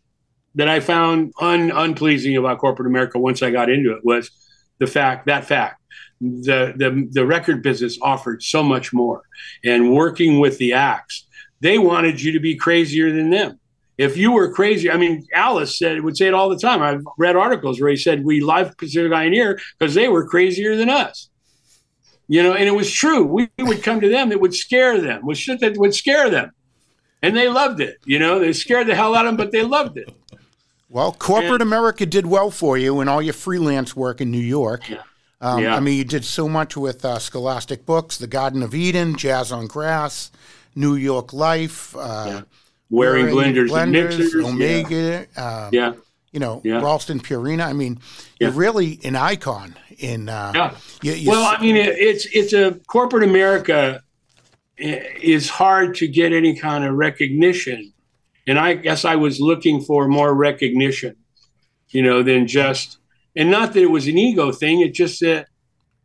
that 0.55 0.67
i 0.67 0.79
found 0.79 1.33
un, 1.39 1.71
unpleasing 1.71 2.37
about 2.37 2.59
corporate 2.59 2.87
america 2.87 3.19
once 3.19 3.43
i 3.43 3.51
got 3.51 3.69
into 3.69 3.93
it 3.93 4.03
was 4.03 4.31
the 4.79 4.87
fact 4.87 5.25
that 5.25 5.45
fact 5.45 5.81
the, 6.22 6.74
the 6.76 7.07
the 7.11 7.26
record 7.26 7.61
business 7.61 7.97
offered 8.01 8.41
so 8.41 8.64
much 8.64 8.93
more. 8.93 9.24
And 9.64 9.93
working 9.93 10.39
with 10.39 10.57
the 10.57 10.74
acts 10.74 11.26
they 11.64 11.80
wanted 11.80 12.22
you 12.22 12.34
to 12.34 12.41
be 12.41 12.55
crazier 12.55 13.09
than 13.14 13.30
them. 13.30 13.57
If 13.97 14.18
you 14.18 14.32
were 14.32 14.53
crazy 14.53 14.91
i 14.91 14.97
mean 14.97 15.26
alice 15.34 15.78
said 15.78 16.01
would 16.01 16.18
say 16.18 16.28
it 16.28 16.34
all 16.34 16.49
the 16.49 16.59
time. 16.59 16.82
I've 16.82 17.05
read 17.18 17.36
articles 17.36 17.80
where 17.80 17.89
he 17.89 17.97
said 17.97 18.26
we 18.26 18.41
live 18.41 18.78
pacific 18.78 19.11
pioneer 19.11 19.59
because 19.80 19.93
they 19.93 20.09
were 20.09 20.28
crazier 20.28 20.76
than 20.76 20.89
us. 20.89 21.30
You 22.28 22.43
know 22.43 22.53
and 22.53 22.66
it 22.66 22.76
was 22.76 22.91
true. 22.91 23.24
We 23.26 23.49
would 23.59 23.84
come 23.84 24.01
to 24.01 24.09
them 24.09 24.32
it 24.32 24.41
would 24.41 24.53
scare 24.53 24.99
them 24.99 25.26
with 25.26 25.38
shit 25.38 25.59
that 25.61 25.78
would 25.78 25.95
scare 25.95 26.30
them. 26.30 26.51
And 27.22 27.36
they 27.36 27.47
loved 27.47 27.80
it 27.80 27.97
you 28.05 28.20
know? 28.20 28.39
They 28.39 28.53
scared 28.53 28.88
the 28.88 28.95
hell 28.95 29.16
out 29.16 29.26
of 29.26 29.30
them 29.30 29.38
but 29.38 29.51
they 29.51 29.64
loved 29.64 29.97
it. 29.97 30.14
Well 30.89 31.14
corporate 31.14 31.61
and, 31.61 31.61
america 31.61 32.05
did 32.05 32.26
well 32.26 32.51
for 32.51 32.78
you 32.78 32.99
and 32.99 33.09
all 33.09 33.22
your 33.22 33.34
freelance 33.34 33.95
work 33.95 34.20
in 34.20 34.32
new 34.32 34.38
york. 34.38 34.89
Yeah 34.89 35.03
um, 35.43 35.61
Yeah. 35.61 35.75
I 35.75 35.79
mean, 35.79 35.97
you 35.97 36.03
did 36.03 36.25
so 36.25 36.47
much 36.49 36.75
with 36.75 37.03
uh, 37.05 37.19
Scholastic 37.19 37.85
Books, 37.85 38.17
The 38.17 38.27
Garden 38.27 38.63
of 38.63 38.73
Eden, 38.73 39.15
Jazz 39.15 39.51
on 39.51 39.67
Grass, 39.67 40.31
New 40.75 40.95
York 40.95 41.33
Life, 41.33 41.95
uh, 41.95 42.41
wearing 42.89 43.35
Waring 43.35 43.53
blenders, 43.55 43.71
and 43.81 43.91
mixers 43.91 44.33
yeah. 44.35 44.47
Omega, 44.47 45.27
um, 45.37 45.69
yeah 45.71 45.93
you 46.31 46.39
know, 46.39 46.61
Yeah. 46.63 46.81
Ralston 46.81 47.19
Purina. 47.19 47.63
I 47.67 47.73
mean, 47.73 47.99
Yeah. 48.39 48.47
you're 48.47 48.57
really 48.57 48.99
an 49.03 49.15
icon 49.15 49.75
in. 49.99 50.29
Uh, 50.29 50.51
Yeah. 50.55 50.71
you- 51.03 51.13
you 51.13 51.29
well, 51.29 51.43
s- 51.51 51.57
I 51.59 51.61
mean, 51.61 51.75
it, 51.75 51.95
it's 51.99 52.25
it's 52.33 52.53
a 52.53 52.79
corporate 52.87 53.23
America 53.23 54.01
is 54.77 55.49
hard 55.49 55.93
to 55.97 56.07
get 56.07 56.33
any 56.33 56.55
kind 56.55 56.83
of 56.83 56.95
recognition, 56.95 57.93
and 58.47 58.57
I 58.57 58.73
guess 58.73 59.05
I 59.05 59.15
was 59.15 59.39
looking 59.39 59.81
for 59.81 60.07
more 60.07 60.33
recognition, 60.33 61.15
you 61.89 62.01
know, 62.01 62.23
than 62.23 62.47
just 62.47 62.97
and 63.36 63.49
not 63.49 63.73
that 63.73 63.81
it 63.81 63.91
was 63.91 64.07
an 64.07 64.17
ego 64.17 64.51
thing. 64.51 64.81
It 64.81 64.93
just 64.93 65.19
that 65.21 65.47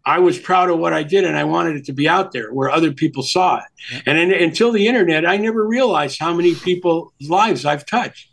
I 0.04 0.18
was 0.20 0.38
proud 0.38 0.70
of 0.70 0.78
what 0.78 0.92
I 0.92 1.02
did, 1.02 1.24
and 1.24 1.36
I 1.36 1.44
wanted 1.44 1.76
it 1.76 1.84
to 1.86 1.92
be 1.92 2.08
out 2.08 2.32
there 2.32 2.52
where 2.52 2.70
other 2.70 2.92
people 2.92 3.22
saw 3.22 3.58
it. 3.58 4.02
And 4.06 4.18
then, 4.18 4.30
until 4.30 4.72
the 4.72 4.86
internet, 4.86 5.26
I 5.26 5.36
never 5.36 5.66
realized 5.66 6.18
how 6.18 6.32
many 6.32 6.54
people's 6.54 7.12
lives 7.20 7.64
I've 7.64 7.86
touched. 7.86 8.30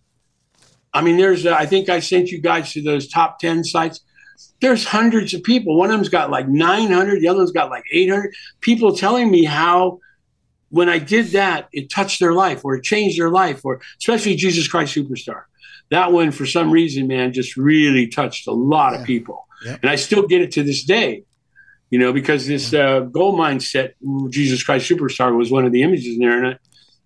I 0.93 1.01
mean, 1.01 1.17
there's 1.17 1.45
uh, 1.45 1.53
I 1.53 1.65
think 1.65 1.89
I 1.89 1.99
sent 1.99 2.29
you 2.29 2.39
guys 2.41 2.71
to 2.73 2.81
those 2.81 3.07
top 3.07 3.39
ten 3.39 3.63
sites 3.63 4.01
there's 4.61 4.85
hundreds 4.85 5.33
of 5.33 5.43
people. 5.43 5.77
One 5.77 5.89
of 5.89 5.97
them's 5.97 6.09
got 6.09 6.31
like 6.31 6.47
900, 6.47 7.21
the 7.21 7.27
other 7.27 7.39
one's 7.39 7.51
got 7.51 7.69
like 7.69 7.83
800 7.91 8.33
people 8.61 8.95
telling 8.95 9.29
me 9.29 9.43
how 9.43 9.99
when 10.69 10.89
I 10.89 10.99
did 10.99 11.27
that, 11.27 11.69
it 11.71 11.89
touched 11.89 12.19
their 12.19 12.33
life 12.33 12.65
or 12.65 12.75
it 12.75 12.83
changed 12.83 13.19
their 13.19 13.29
life, 13.29 13.63
or 13.63 13.81
especially 13.99 14.35
Jesus 14.35 14.67
Christ 14.67 14.95
Superstar. 14.95 15.43
That 15.91 16.11
one, 16.11 16.31
for 16.31 16.45
some 16.45 16.71
reason, 16.71 17.07
man, 17.07 17.31
just 17.33 17.55
really 17.57 18.07
touched 18.07 18.47
a 18.47 18.51
lot 18.51 18.93
Yeah. 18.93 18.99
of 19.01 19.05
people. 19.05 19.47
Yeah. 19.65 19.77
And 19.81 19.89
I 19.89 19.95
still 19.95 20.27
get 20.27 20.41
it 20.41 20.51
to 20.53 20.63
this 20.63 20.83
day, 20.83 21.23
you 21.89 21.99
know, 21.99 22.11
because 22.13 22.47
this 22.47 22.73
uh, 22.73 23.01
gold 23.01 23.37
mine 23.37 23.59
set, 23.59 23.95
Jesus 24.29 24.63
Christ 24.63 24.89
Superstar, 24.89 25.35
was 25.37 25.51
one 25.51 25.65
of 25.65 25.71
the 25.71 25.83
images 25.83 26.07
in 26.15 26.19
there. 26.19 26.37
And 26.37 26.47
I, 26.47 26.57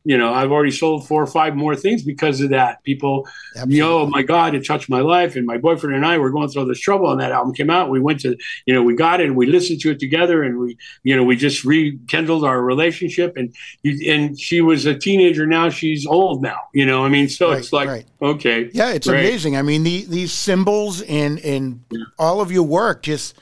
you 0.05 0.17
know, 0.17 0.33
I've 0.33 0.51
already 0.51 0.71
sold 0.71 1.07
four 1.07 1.21
or 1.21 1.27
five 1.27 1.55
more 1.55 1.75
things 1.75 2.03
because 2.03 2.39
of 2.41 2.49
that. 2.51 2.81
People 2.83 3.27
you 3.67 3.81
know, 3.81 3.99
oh 3.99 4.07
my 4.07 4.21
God, 4.21 4.55
it 4.55 4.65
touched 4.65 4.89
my 4.89 5.01
life. 5.01 5.35
And 5.35 5.45
my 5.45 5.57
boyfriend 5.57 5.95
and 5.95 6.05
I 6.05 6.17
were 6.17 6.29
going 6.29 6.47
through 6.49 6.65
this 6.65 6.79
trouble, 6.79 7.11
and 7.11 7.19
that 7.19 7.31
album 7.31 7.53
came 7.53 7.69
out. 7.69 7.89
We 7.89 7.99
went 7.99 8.21
to, 8.21 8.37
you 8.65 8.73
know, 8.73 8.81
we 8.81 8.95
got 8.95 9.19
it, 9.19 9.27
and 9.27 9.35
we 9.35 9.45
listened 9.45 9.81
to 9.81 9.91
it 9.91 9.99
together, 9.99 10.43
and 10.43 10.57
we, 10.57 10.77
you 11.03 11.15
know, 11.15 11.23
we 11.23 11.35
just 11.35 11.65
rekindled 11.65 12.43
our 12.45 12.61
relationship. 12.61 13.35
And 13.35 13.53
and 13.83 14.39
she 14.39 14.61
was 14.61 14.85
a 14.85 14.95
teenager 14.95 15.45
now; 15.45 15.69
she's 15.69 16.05
old 16.05 16.41
now. 16.41 16.59
You 16.73 16.85
know, 16.85 17.03
I 17.03 17.09
mean, 17.09 17.27
so 17.27 17.49
Right, 17.49 17.59
it's 17.59 17.73
like, 17.73 17.89
right. 17.89 18.05
okay, 18.21 18.69
Yeah, 18.71 18.91
it's 18.91 19.07
Right. 19.07 19.19
amazing. 19.19 19.57
I 19.57 19.61
mean, 19.63 19.83
the, 19.83 20.05
these 20.05 20.31
symbols 20.31 21.01
and 21.01 21.39
and 21.39 21.81
all 22.17 22.39
of 22.41 22.51
your 22.51 22.63
work 22.63 23.03
just, 23.03 23.35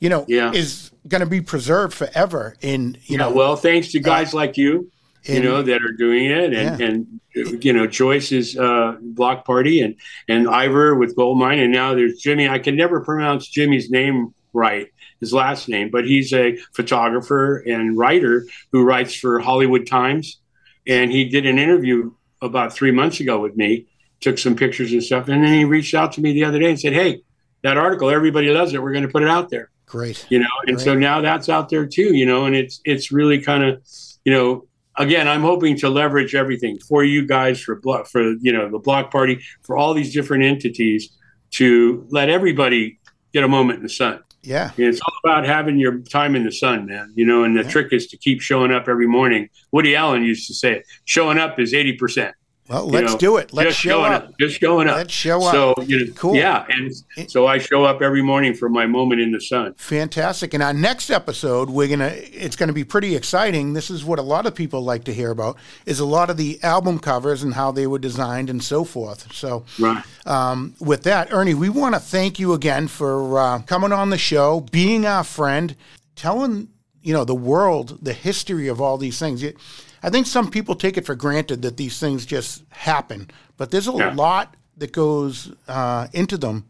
you 0.00 0.08
know, 0.08 0.24
Yeah. 0.28 0.52
is 0.52 0.90
going 1.08 1.20
to 1.20 1.26
be 1.26 1.40
preserved 1.40 1.94
forever. 1.94 2.56
In 2.60 2.94
you 3.04 3.12
you 3.12 3.18
know, 3.18 3.30
know, 3.30 3.36
well, 3.36 3.56
thanks 3.56 3.92
to 3.92 3.98
uh, 4.00 4.02
guys 4.02 4.34
like 4.34 4.56
you, 4.56 4.90
you 5.28 5.42
know, 5.42 5.62
that 5.62 5.82
are 5.82 5.92
doing 5.92 6.26
it, 6.26 6.52
and 6.54 6.80
Yeah. 6.80 6.86
and 6.86 7.20
you 7.62 7.72
know, 7.72 7.86
Joyce's 7.86 8.56
uh, 8.56 8.96
block 9.00 9.44
party, 9.44 9.80
and 9.80 9.96
and 10.28 10.48
Ivor 10.48 10.94
with 10.94 11.14
Goldmine 11.16 11.58
and 11.58 11.72
now 11.72 11.94
there's 11.94 12.18
Jimmy. 12.18 12.48
I 12.48 12.58
can 12.58 12.76
never 12.76 13.00
pronounce 13.00 13.48
Jimmy's 13.48 13.90
name 13.90 14.34
right, 14.52 14.88
his 15.20 15.32
last 15.34 15.68
name, 15.68 15.90
but 15.90 16.06
he's 16.06 16.32
a 16.32 16.56
photographer 16.74 17.58
and 17.58 17.96
writer 17.98 18.46
who 18.72 18.82
writes 18.84 19.14
for 19.14 19.38
Hollywood 19.38 19.86
Times, 19.86 20.40
and 20.86 21.12
he 21.12 21.28
did 21.28 21.44
an 21.46 21.58
interview 21.58 22.12
about 22.40 22.72
three 22.72 22.90
months 22.90 23.20
ago 23.20 23.38
with 23.38 23.54
me, 23.56 23.86
took 24.20 24.38
some 24.38 24.56
pictures 24.56 24.92
and 24.92 25.02
stuff, 25.02 25.28
and 25.28 25.44
then 25.44 25.52
he 25.52 25.64
reached 25.64 25.94
out 25.94 26.12
to 26.12 26.20
me 26.22 26.32
the 26.32 26.44
other 26.44 26.58
day 26.58 26.70
and 26.70 26.80
said, 26.80 26.94
"Hey, 26.94 27.20
that 27.62 27.76
article, 27.76 28.08
everybody 28.08 28.48
loves 28.48 28.72
it. 28.72 28.82
We're 28.82 28.92
going 28.92 29.06
to 29.06 29.12
put 29.12 29.22
it 29.22 29.28
out 29.28 29.50
there." 29.50 29.70
great. 29.88 30.26
you 30.30 30.40
know 30.40 30.48
and 30.66 30.80
so 30.80 30.94
now 30.96 31.20
that's 31.20 31.48
out 31.48 31.68
there 31.68 31.86
too 31.86 32.12
you 32.12 32.26
know 32.26 32.44
and 32.44 32.56
it's 32.56 32.80
it's 32.84 33.12
really 33.12 33.40
kind 33.40 33.62
of 33.62 33.80
you 34.24 34.32
know 34.32 34.66
again 34.98 35.28
i'm 35.28 35.42
hoping 35.42 35.76
to 35.76 35.88
leverage 35.88 36.34
everything 36.34 36.78
for 36.88 37.04
you 37.04 37.26
guys 37.26 37.60
for 37.60 37.76
block 37.80 38.06
for 38.06 38.22
you 38.40 38.52
know 38.52 38.68
the 38.70 38.78
block 38.78 39.10
party 39.10 39.40
for 39.62 39.76
all 39.76 39.94
these 39.94 40.12
different 40.12 40.44
entities 40.44 41.10
to 41.52 42.06
let 42.10 42.28
everybody 42.28 42.98
get 43.32 43.44
a 43.44 43.48
moment 43.48 43.76
in 43.78 43.82
the 43.82 43.88
sun. 43.88 44.20
Yeah, 44.42 44.70
And 44.76 44.86
it's 44.86 45.00
all 45.00 45.14
about 45.24 45.44
having 45.44 45.76
your 45.78 45.98
time 45.98 46.36
in 46.36 46.44
the 46.44 46.52
sun 46.52 46.86
man 46.86 47.12
you 47.16 47.26
know 47.26 47.44
and 47.44 47.56
the 47.56 47.62
Yeah. 47.62 47.68
trick 47.70 47.92
is 47.92 48.06
to 48.08 48.16
keep 48.16 48.40
showing 48.40 48.72
up 48.72 48.88
every 48.88 49.06
morning. 49.08 49.48
Woody 49.72 49.96
allen 49.96 50.22
used 50.22 50.46
to 50.48 50.54
say 50.54 50.74
it 50.76 50.86
showing 51.04 51.38
up 51.38 51.58
is 51.58 51.72
80% 51.72 52.32
well, 52.68 52.86
let's 52.88 53.12
know, 53.12 53.18
do 53.18 53.36
it. 53.36 53.52
Let's 53.52 53.68
just 53.70 53.80
show 53.80 53.90
showing 53.90 54.12
up. 54.12 54.38
just 54.38 54.60
showing 54.60 54.88
up 54.88 54.96
Let's 54.96 55.12
show 55.12 55.42
up. 55.44 55.52
so 55.52 55.74
you 55.82 56.06
know 56.06 56.12
Cool. 56.14 56.34
yeah 56.36 56.64
and 56.68 56.92
so 57.30 57.46
i 57.46 57.58
show 57.58 57.84
up 57.84 58.02
every 58.02 58.22
morning 58.22 58.54
for 58.54 58.68
my 58.68 58.86
moment 58.86 59.20
in 59.20 59.32
the 59.32 59.40
sun 59.40 59.74
Fantastic. 59.76 60.54
And 60.54 60.62
our 60.62 60.72
next 60.72 61.10
episode, 61.10 61.70
we're 61.70 61.88
gonna 61.88 62.12
it's 62.14 62.56
gonna 62.56 62.72
be 62.72 62.84
pretty 62.84 63.14
exciting. 63.16 63.72
This 63.72 63.90
is 63.90 64.04
what 64.04 64.18
a 64.18 64.22
lot 64.22 64.46
of 64.46 64.54
people 64.54 64.82
like 64.82 65.04
to 65.04 65.14
hear 65.14 65.30
about 65.30 65.56
is 65.86 66.00
a 66.00 66.04
lot 66.04 66.30
of 66.30 66.36
the 66.36 66.58
album 66.62 66.98
covers 66.98 67.42
and 67.42 67.54
how 67.54 67.70
they 67.72 67.86
were 67.86 67.98
designed 67.98 68.50
and 68.50 68.62
so 68.62 68.84
forth. 68.84 69.32
So 69.32 69.64
right 69.78 70.02
um, 70.26 70.74
with 70.80 71.02
that, 71.04 71.32
Ernie, 71.32 71.54
we 71.54 71.68
want 71.68 71.94
to 71.94 72.00
thank 72.00 72.38
you 72.38 72.52
again 72.52 72.88
for 72.88 73.38
uh, 73.38 73.58
coming 73.60 73.92
on 73.92 74.10
the 74.10 74.18
show, 74.18 74.60
being 74.60 75.06
our 75.06 75.24
friend, 75.24 75.76
telling 76.16 76.68
you 77.06 77.12
know 77.16 77.24
the 77.24 77.40
world 77.52 77.88
the 78.02 78.12
history 78.28 78.68
of 78.68 78.78
all 78.80 78.98
these 78.98 79.18
things. 79.18 79.42
It, 79.42 79.56
I 80.02 80.10
think 80.10 80.26
some 80.26 80.50
people 80.50 80.74
take 80.74 80.96
it 81.00 81.04
for 81.06 81.14
granted 81.14 81.62
that 81.62 81.76
these 81.76 81.98
things 81.98 82.26
just 82.26 82.64
happen, 82.70 83.20
but 83.58 83.70
there's 83.70 83.88
a 83.88 83.92
Yeah. 83.92 84.12
lot 84.24 84.46
that 84.80 84.92
goes 84.92 85.52
uh, 85.68 86.08
into 86.12 86.36
them. 86.36 86.64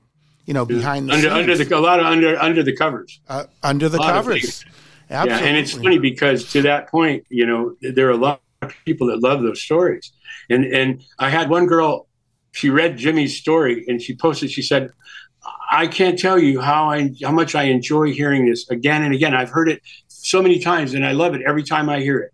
You 0.49 0.55
know, 0.55 0.65
behind 0.65 1.09
the 1.09 1.15
under 1.15 1.29
scenes, 1.31 1.41
under 1.41 1.55
the 1.65 1.77
a 1.77 1.81
lot 1.81 1.99
of 2.01 2.07
under 2.07 2.31
under 2.49 2.63
the 2.63 2.77
covers. 2.83 3.21
uh, 3.29 3.45
under 3.63 3.89
the 3.89 3.99
covers. 3.99 4.65
Absolutely. 5.11 5.45
Yeah, 5.45 5.49
and 5.49 5.57
it's 5.59 5.73
funny 5.73 5.99
because 5.99 6.41
to 6.55 6.63
that 6.63 6.83
point, 6.91 7.25
you 7.31 7.47
know, 7.47 7.75
there 7.81 8.07
are 8.09 8.17
a 8.21 8.23
lot 8.29 8.41
of 8.63 8.73
people 8.85 9.07
that 9.09 9.21
love 9.29 9.43
those 9.43 9.61
stories. 9.63 10.13
And 10.51 10.65
and 10.79 11.03
I 11.19 11.31
had 11.31 11.49
one 11.51 11.67
girl, 11.67 12.07
she 12.53 12.71
read 12.71 12.97
Jimmy's 12.97 13.37
story 13.37 13.85
and 13.89 14.01
she 14.01 14.15
posted. 14.17 14.51
She 14.51 14.63
said, 14.63 14.91
"I 15.71 15.87
can't 15.99 16.19
tell 16.19 16.39
you 16.39 16.61
how 16.61 16.91
I 16.91 17.11
how 17.23 17.33
much 17.33 17.55
I 17.55 17.65
enjoy 17.65 18.13
hearing 18.13 18.47
this 18.51 18.69
again 18.71 19.03
and 19.03 19.13
again. 19.15 19.35
I've 19.35 19.51
heard 19.51 19.69
it 19.69 19.81
so 20.27 20.43
many 20.43 20.59
times 20.59 20.95
and 20.95 21.05
I 21.05 21.13
love 21.13 21.35
it 21.35 21.43
every 21.47 21.63
time 21.63 21.89
I 21.89 22.01
hear 22.01 22.19
it." 22.21 22.33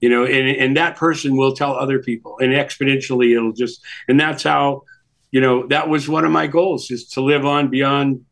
you 0.00 0.08
know, 0.08 0.24
and, 0.24 0.48
and 0.48 0.76
that 0.76 0.96
person 0.96 1.36
will 1.36 1.54
tell 1.54 1.74
other 1.74 1.98
people 2.00 2.38
and 2.38 2.52
exponentially 2.52 3.34
it'll 3.34 3.52
just, 3.52 3.82
and 4.08 4.20
that's 4.20 4.42
how, 4.42 4.82
you 5.30 5.40
know, 5.40 5.66
that 5.68 5.88
was 5.88 6.08
one 6.08 6.24
of 6.24 6.30
my 6.30 6.46
goals 6.46 6.90
is 6.90 7.08
to 7.08 7.20
live 7.20 7.46
on 7.46 7.68
beyond, 7.68 8.24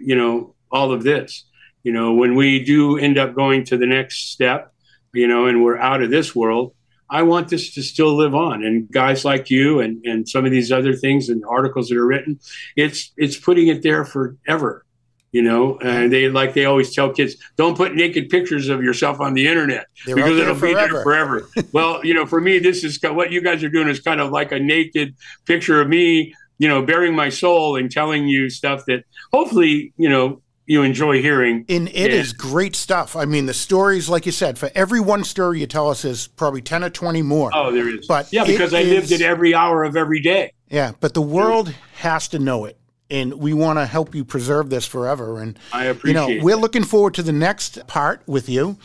you 0.00 0.16
know, 0.16 0.54
all 0.70 0.92
of 0.92 1.02
this. 1.02 1.44
You 1.82 1.92
know, 1.92 2.14
when 2.14 2.36
we 2.36 2.64
do 2.64 2.96
end 2.96 3.18
up 3.18 3.34
going 3.34 3.64
to 3.64 3.76
the 3.76 3.86
next 3.86 4.30
step, 4.30 4.72
you 5.12 5.26
know, 5.26 5.46
and 5.46 5.62
we're 5.62 5.78
out 5.78 6.02
of 6.02 6.10
this 6.10 6.34
world, 6.34 6.74
I 7.10 7.22
want 7.22 7.48
this 7.48 7.74
to 7.74 7.82
still 7.82 8.16
live 8.16 8.34
on. 8.34 8.64
And 8.64 8.90
guys 8.90 9.24
like 9.24 9.50
you 9.50 9.80
and, 9.80 10.04
and 10.06 10.28
some 10.28 10.44
of 10.44 10.52
these 10.52 10.70
other 10.70 10.94
things 10.94 11.28
and 11.28 11.42
articles 11.44 11.88
that 11.88 11.98
are 11.98 12.06
written, 12.06 12.38
it's 12.76 13.12
it's 13.16 13.36
putting 13.36 13.66
it 13.66 13.82
there 13.82 14.04
forever 14.04 14.86
you 15.32 15.42
know 15.42 15.78
and 15.78 16.12
they 16.12 16.28
like 16.28 16.54
they 16.54 16.64
always 16.66 16.94
tell 16.94 17.10
kids 17.12 17.36
don't 17.56 17.76
put 17.76 17.94
naked 17.94 18.28
pictures 18.28 18.68
of 18.68 18.82
yourself 18.82 19.20
on 19.20 19.34
the 19.34 19.48
internet 19.48 19.86
They're 20.06 20.14
because 20.14 20.38
it'll 20.38 20.54
be 20.54 20.74
there 20.74 20.88
forever. 20.88 21.02
forever 21.02 21.68
well 21.72 22.04
you 22.04 22.14
know 22.14 22.26
for 22.26 22.40
me 22.40 22.58
this 22.58 22.84
is 22.84 22.98
what 23.02 23.32
you 23.32 23.40
guys 23.42 23.64
are 23.64 23.68
doing 23.70 23.88
is 23.88 24.00
kind 24.00 24.20
of 24.20 24.30
like 24.30 24.52
a 24.52 24.60
naked 24.60 25.14
picture 25.46 25.80
of 25.80 25.88
me 25.88 26.34
you 26.58 26.68
know 26.68 26.82
bearing 26.84 27.14
my 27.16 27.30
soul 27.30 27.76
and 27.76 27.90
telling 27.90 28.28
you 28.28 28.50
stuff 28.50 28.84
that 28.86 29.04
hopefully 29.32 29.92
you 29.96 30.08
know 30.08 30.40
you 30.66 30.82
enjoy 30.82 31.20
hearing 31.20 31.64
And 31.68 31.88
it 31.88 32.12
Yeah. 32.12 32.20
is 32.20 32.32
great 32.32 32.76
stuff. 32.76 33.16
I 33.16 33.24
mean, 33.24 33.46
the 33.46 33.52
stories, 33.52 34.08
like 34.08 34.26
you 34.26 34.32
said, 34.32 34.58
for 34.60 34.70
every 34.76 35.00
one 35.00 35.24
story 35.24 35.58
you 35.58 35.66
tell 35.66 35.90
us, 35.90 36.04
is 36.04 36.28
probably 36.28 36.62
ten 36.62 36.84
or 36.84 36.88
twenty 36.88 37.20
more. 37.20 37.50
oh 37.52 37.72
there 37.72 37.88
is 37.88 38.06
But 38.06 38.32
yeah 38.32 38.44
because 38.44 38.72
i 38.72 38.82
lived 38.82 39.10
is- 39.10 39.20
it 39.20 39.22
every 39.22 39.54
hour 39.56 39.82
of 39.82 39.96
every 39.96 40.20
day 40.20 40.52
Yeah, 40.70 40.92
but 41.00 41.14
the 41.14 41.20
world 41.20 41.74
has 41.96 42.28
to 42.28 42.38
know 42.38 42.64
it, 42.64 42.78
and 43.12 43.34
we 43.34 43.52
want 43.52 43.78
to 43.78 43.86
help 43.86 44.14
you 44.14 44.24
preserve 44.24 44.70
this 44.70 44.86
forever. 44.86 45.38
And 45.40 45.58
i 45.72 45.84
appreciate. 45.84 46.28
you 46.28 46.38
know, 46.38 46.44
we're 46.44 46.56
looking 46.56 46.82
forward 46.82 47.14
to 47.14 47.22
the 47.22 47.32
next 47.32 47.86
part 47.86 48.22
with 48.26 48.48
you, 48.48 48.76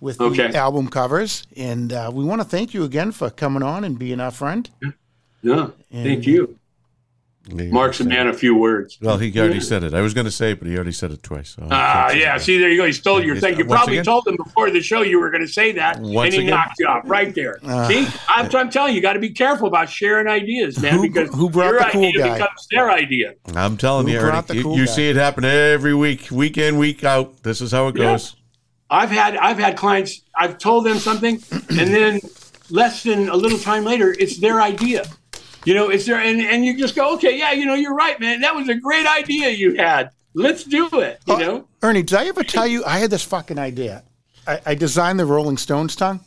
with 0.00 0.20
Okay. 0.20 0.48
the 0.50 0.58
album 0.58 0.88
covers, 0.88 1.46
and 1.56 1.92
uh, 1.92 2.10
we 2.12 2.24
want 2.24 2.40
to 2.42 2.46
thank 2.46 2.74
you 2.74 2.82
again 2.82 3.12
for 3.12 3.30
coming 3.30 3.62
on 3.62 3.84
and 3.84 3.98
being 3.98 4.20
our 4.20 4.32
friend. 4.32 4.68
no 5.42 5.72
thank 5.92 6.26
you 6.26 6.58
mark's 7.52 8.00
a 8.00 8.04
man 8.04 8.26
of 8.26 8.38
few 8.38 8.56
words 8.56 8.98
Well, 9.00 9.18
he 9.18 9.36
already 9.38 9.60
said 9.60 9.84
it. 9.84 9.94
I 9.94 10.00
was 10.00 10.14
going 10.14 10.24
to 10.24 10.30
say 10.30 10.50
it, 10.52 10.58
but 10.58 10.66
he 10.68 10.74
already 10.74 10.92
said 10.92 11.10
it 11.12 11.22
twice. 11.22 11.50
So 11.50 11.66
Ah, 11.70 12.06
can't 12.08 12.20
yeah. 12.20 12.36
it. 12.36 12.40
See, 12.40 12.58
there 12.58 12.68
you 12.70 12.76
go. 12.76 12.84
He 12.86 12.92
stole 12.92 13.22
your 13.24 13.34
He's- 13.34 13.42
thing. 13.44 13.58
You 13.58 13.64
once 13.66 13.78
probably 13.78 13.94
again? 13.98 14.04
told 14.04 14.26
him 14.26 14.36
before 14.36 14.70
the 14.70 14.80
show 14.80 15.02
you 15.02 15.20
were 15.20 15.30
going 15.30 15.46
to 15.46 15.52
say 15.52 15.72
that, 15.72 16.00
Once 16.00 16.34
and 16.34 16.34
he 16.34 16.40
again? 16.48 16.50
knocked 16.50 16.74
you 16.78 16.86
off 16.86 17.02
right 17.06 17.34
there. 17.34 17.58
See, 17.88 18.06
I'm, 18.28 18.54
I'm 18.54 18.70
telling 18.70 18.90
you, 18.92 18.96
you 18.96 19.02
got 19.02 19.12
to 19.14 19.18
be 19.20 19.30
careful 19.30 19.68
about 19.68 19.88
sharing 19.88 20.26
ideas, 20.26 20.80
man, 20.80 20.94
Who- 20.94 21.02
because 21.02 21.32
who 21.34 21.48
brought 21.50 21.70
your 21.70 21.78
the 21.78 21.84
cool 21.90 22.04
idea 22.06 22.18
guy? 22.26 22.38
becomes 22.38 22.66
their 22.70 22.90
idea. 22.90 23.34
I'm 23.54 23.76
telling 23.76 24.06
Who 24.06 24.12
you, 24.14 24.20
brought 24.20 24.50
Ernie, 24.50 24.62
the 24.62 24.68
you, 24.68 24.76
you 24.76 24.86
see 24.86 25.08
it 25.08 25.16
happen 25.16 25.44
every 25.44 25.94
week, 25.94 26.28
week 26.30 26.58
in, 26.58 26.78
week 26.78 27.04
out. 27.04 27.42
This 27.42 27.60
is 27.60 27.70
how 27.72 27.88
it 27.88 27.96
Yeah. 27.96 28.04
goes. 28.12 28.36
I've 28.88 29.10
had 29.10 29.36
I've 29.36 29.58
had 29.58 29.76
clients. 29.76 30.22
I've 30.36 30.58
told 30.58 30.86
them 30.86 30.98
something, 30.98 31.42
and 31.70 31.92
then 31.94 32.20
less 32.70 33.02
than 33.02 33.28
a 33.28 33.34
little 33.34 33.58
time 33.58 33.84
later, 33.84 34.14
it's 34.16 34.38
their 34.38 34.60
idea. 34.62 35.04
You 35.66 35.74
know, 35.74 35.90
it's 35.90 36.06
there, 36.06 36.20
and, 36.20 36.40
and 36.40 36.64
you 36.64 36.78
just 36.78 36.94
go, 36.94 37.12
okay, 37.14 37.36
yeah, 37.36 37.50
you 37.52 37.66
know, 37.66 37.74
you're 37.74 37.94
right, 37.94 38.18
man. 38.20 38.40
That 38.40 38.54
was 38.54 38.68
a 38.68 38.74
great 38.74 39.04
idea 39.06 39.50
you 39.50 39.74
had. 39.74 40.10
Let's 40.32 40.62
do 40.64 40.86
it. 41.00 41.18
You 41.26 41.34
Oh, 41.34 41.38
know, 41.38 41.68
Ernie, 41.82 42.02
did 42.02 42.16
I 42.18 42.26
ever 42.26 42.42
tell 42.44 42.66
you 42.66 42.84
I 42.84 42.98
had 42.98 43.10
this 43.10 43.24
fucking 43.24 43.58
idea? 43.58 44.04
I, 44.46 44.60
I 44.64 44.74
designed 44.76 45.18
the 45.18 45.26
Rolling 45.26 45.56
Stones 45.56 45.96
tongue. 45.96 46.20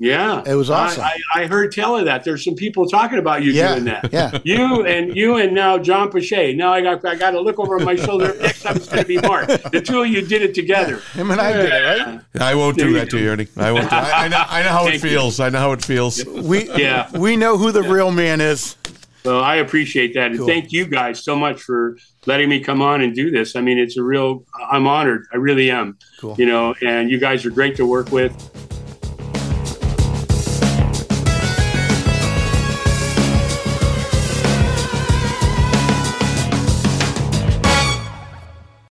Yeah, 0.00 0.44
It 0.46 0.54
was 0.54 0.70
awesome. 0.70 1.02
I, 1.02 1.18
I, 1.34 1.42
I 1.42 1.46
heard 1.48 1.72
tell 1.72 1.96
of 1.96 2.04
that. 2.04 2.22
There's 2.22 2.44
some 2.44 2.54
people 2.54 2.86
talking 2.86 3.18
about 3.18 3.42
you 3.42 3.50
Yeah, 3.50 3.72
doing 3.74 3.86
that. 3.86 4.12
yeah. 4.12 4.38
You 4.44 4.86
and 4.86 5.16
you 5.16 5.36
and 5.38 5.52
now 5.52 5.76
John 5.76 6.08
Pasche. 6.08 6.54
Now 6.54 6.72
I 6.72 6.82
got 6.82 7.04
I 7.04 7.16
got 7.16 7.32
to 7.32 7.40
look 7.40 7.58
over 7.58 7.80
my 7.80 7.96
shoulder. 7.96 8.32
Next 8.40 8.62
time 8.62 8.76
it's 8.76 8.86
going 8.88 9.02
to 9.02 9.08
be 9.08 9.18
Mark. 9.20 9.48
The 9.48 9.80
two 9.84 10.02
of 10.02 10.06
you 10.08 10.22
did 10.22 10.42
it 10.42 10.54
together. 10.54 10.98
Him 11.14 11.32
and 11.32 11.40
I 11.40 11.52
did 11.52 11.72
it, 11.72 12.06
right? 12.06 12.20
I 12.40 12.54
won't 12.54 12.76
There 12.76 12.86
do 12.86 12.92
you 12.92 12.98
that 13.00 13.10
go. 13.10 13.18
to 13.18 13.24
you, 13.24 13.30
Ernie. 13.30 13.48
I 13.56 13.72
won't. 13.72 13.90
Do, 13.90 13.96
I, 13.96 14.26
I 14.26 14.28
know. 14.28 14.44
I 14.48 14.62
know 14.62 14.68
how 14.68 14.86
it 14.86 14.90
Thank 14.90 15.02
you. 15.02 15.10
feels. 15.10 15.40
I 15.40 15.48
know 15.48 15.58
how 15.58 15.72
it 15.72 15.84
feels. 15.84 16.24
We 16.24 16.70
Yeah. 16.78 17.10
we 17.18 17.36
know 17.36 17.58
who 17.58 17.72
the 17.72 17.82
real 17.82 18.12
man 18.12 18.40
is. 18.40 18.76
So 19.24 19.40
I 19.40 19.56
appreciate 19.56 20.14
that, 20.14 20.28
and 20.30 20.38
Cool. 20.38 20.46
thank 20.46 20.70
you 20.70 20.86
guys 20.86 21.24
so 21.24 21.34
much 21.34 21.60
for 21.60 21.98
letting 22.24 22.48
me 22.48 22.60
come 22.60 22.80
on 22.80 23.00
and 23.00 23.12
do 23.16 23.32
this. 23.32 23.56
I 23.56 23.60
mean, 23.62 23.78
it's 23.78 23.96
a 23.96 24.02
real. 24.04 24.44
I'm 24.70 24.86
honored. 24.86 25.26
I 25.32 25.38
really 25.38 25.72
am. 25.72 25.98
Cool. 26.20 26.36
You 26.38 26.46
know, 26.46 26.76
and 26.86 27.10
you 27.10 27.18
guys 27.18 27.44
are 27.44 27.50
great 27.50 27.74
to 27.76 27.84
work 27.84 28.12
with. 28.12 28.32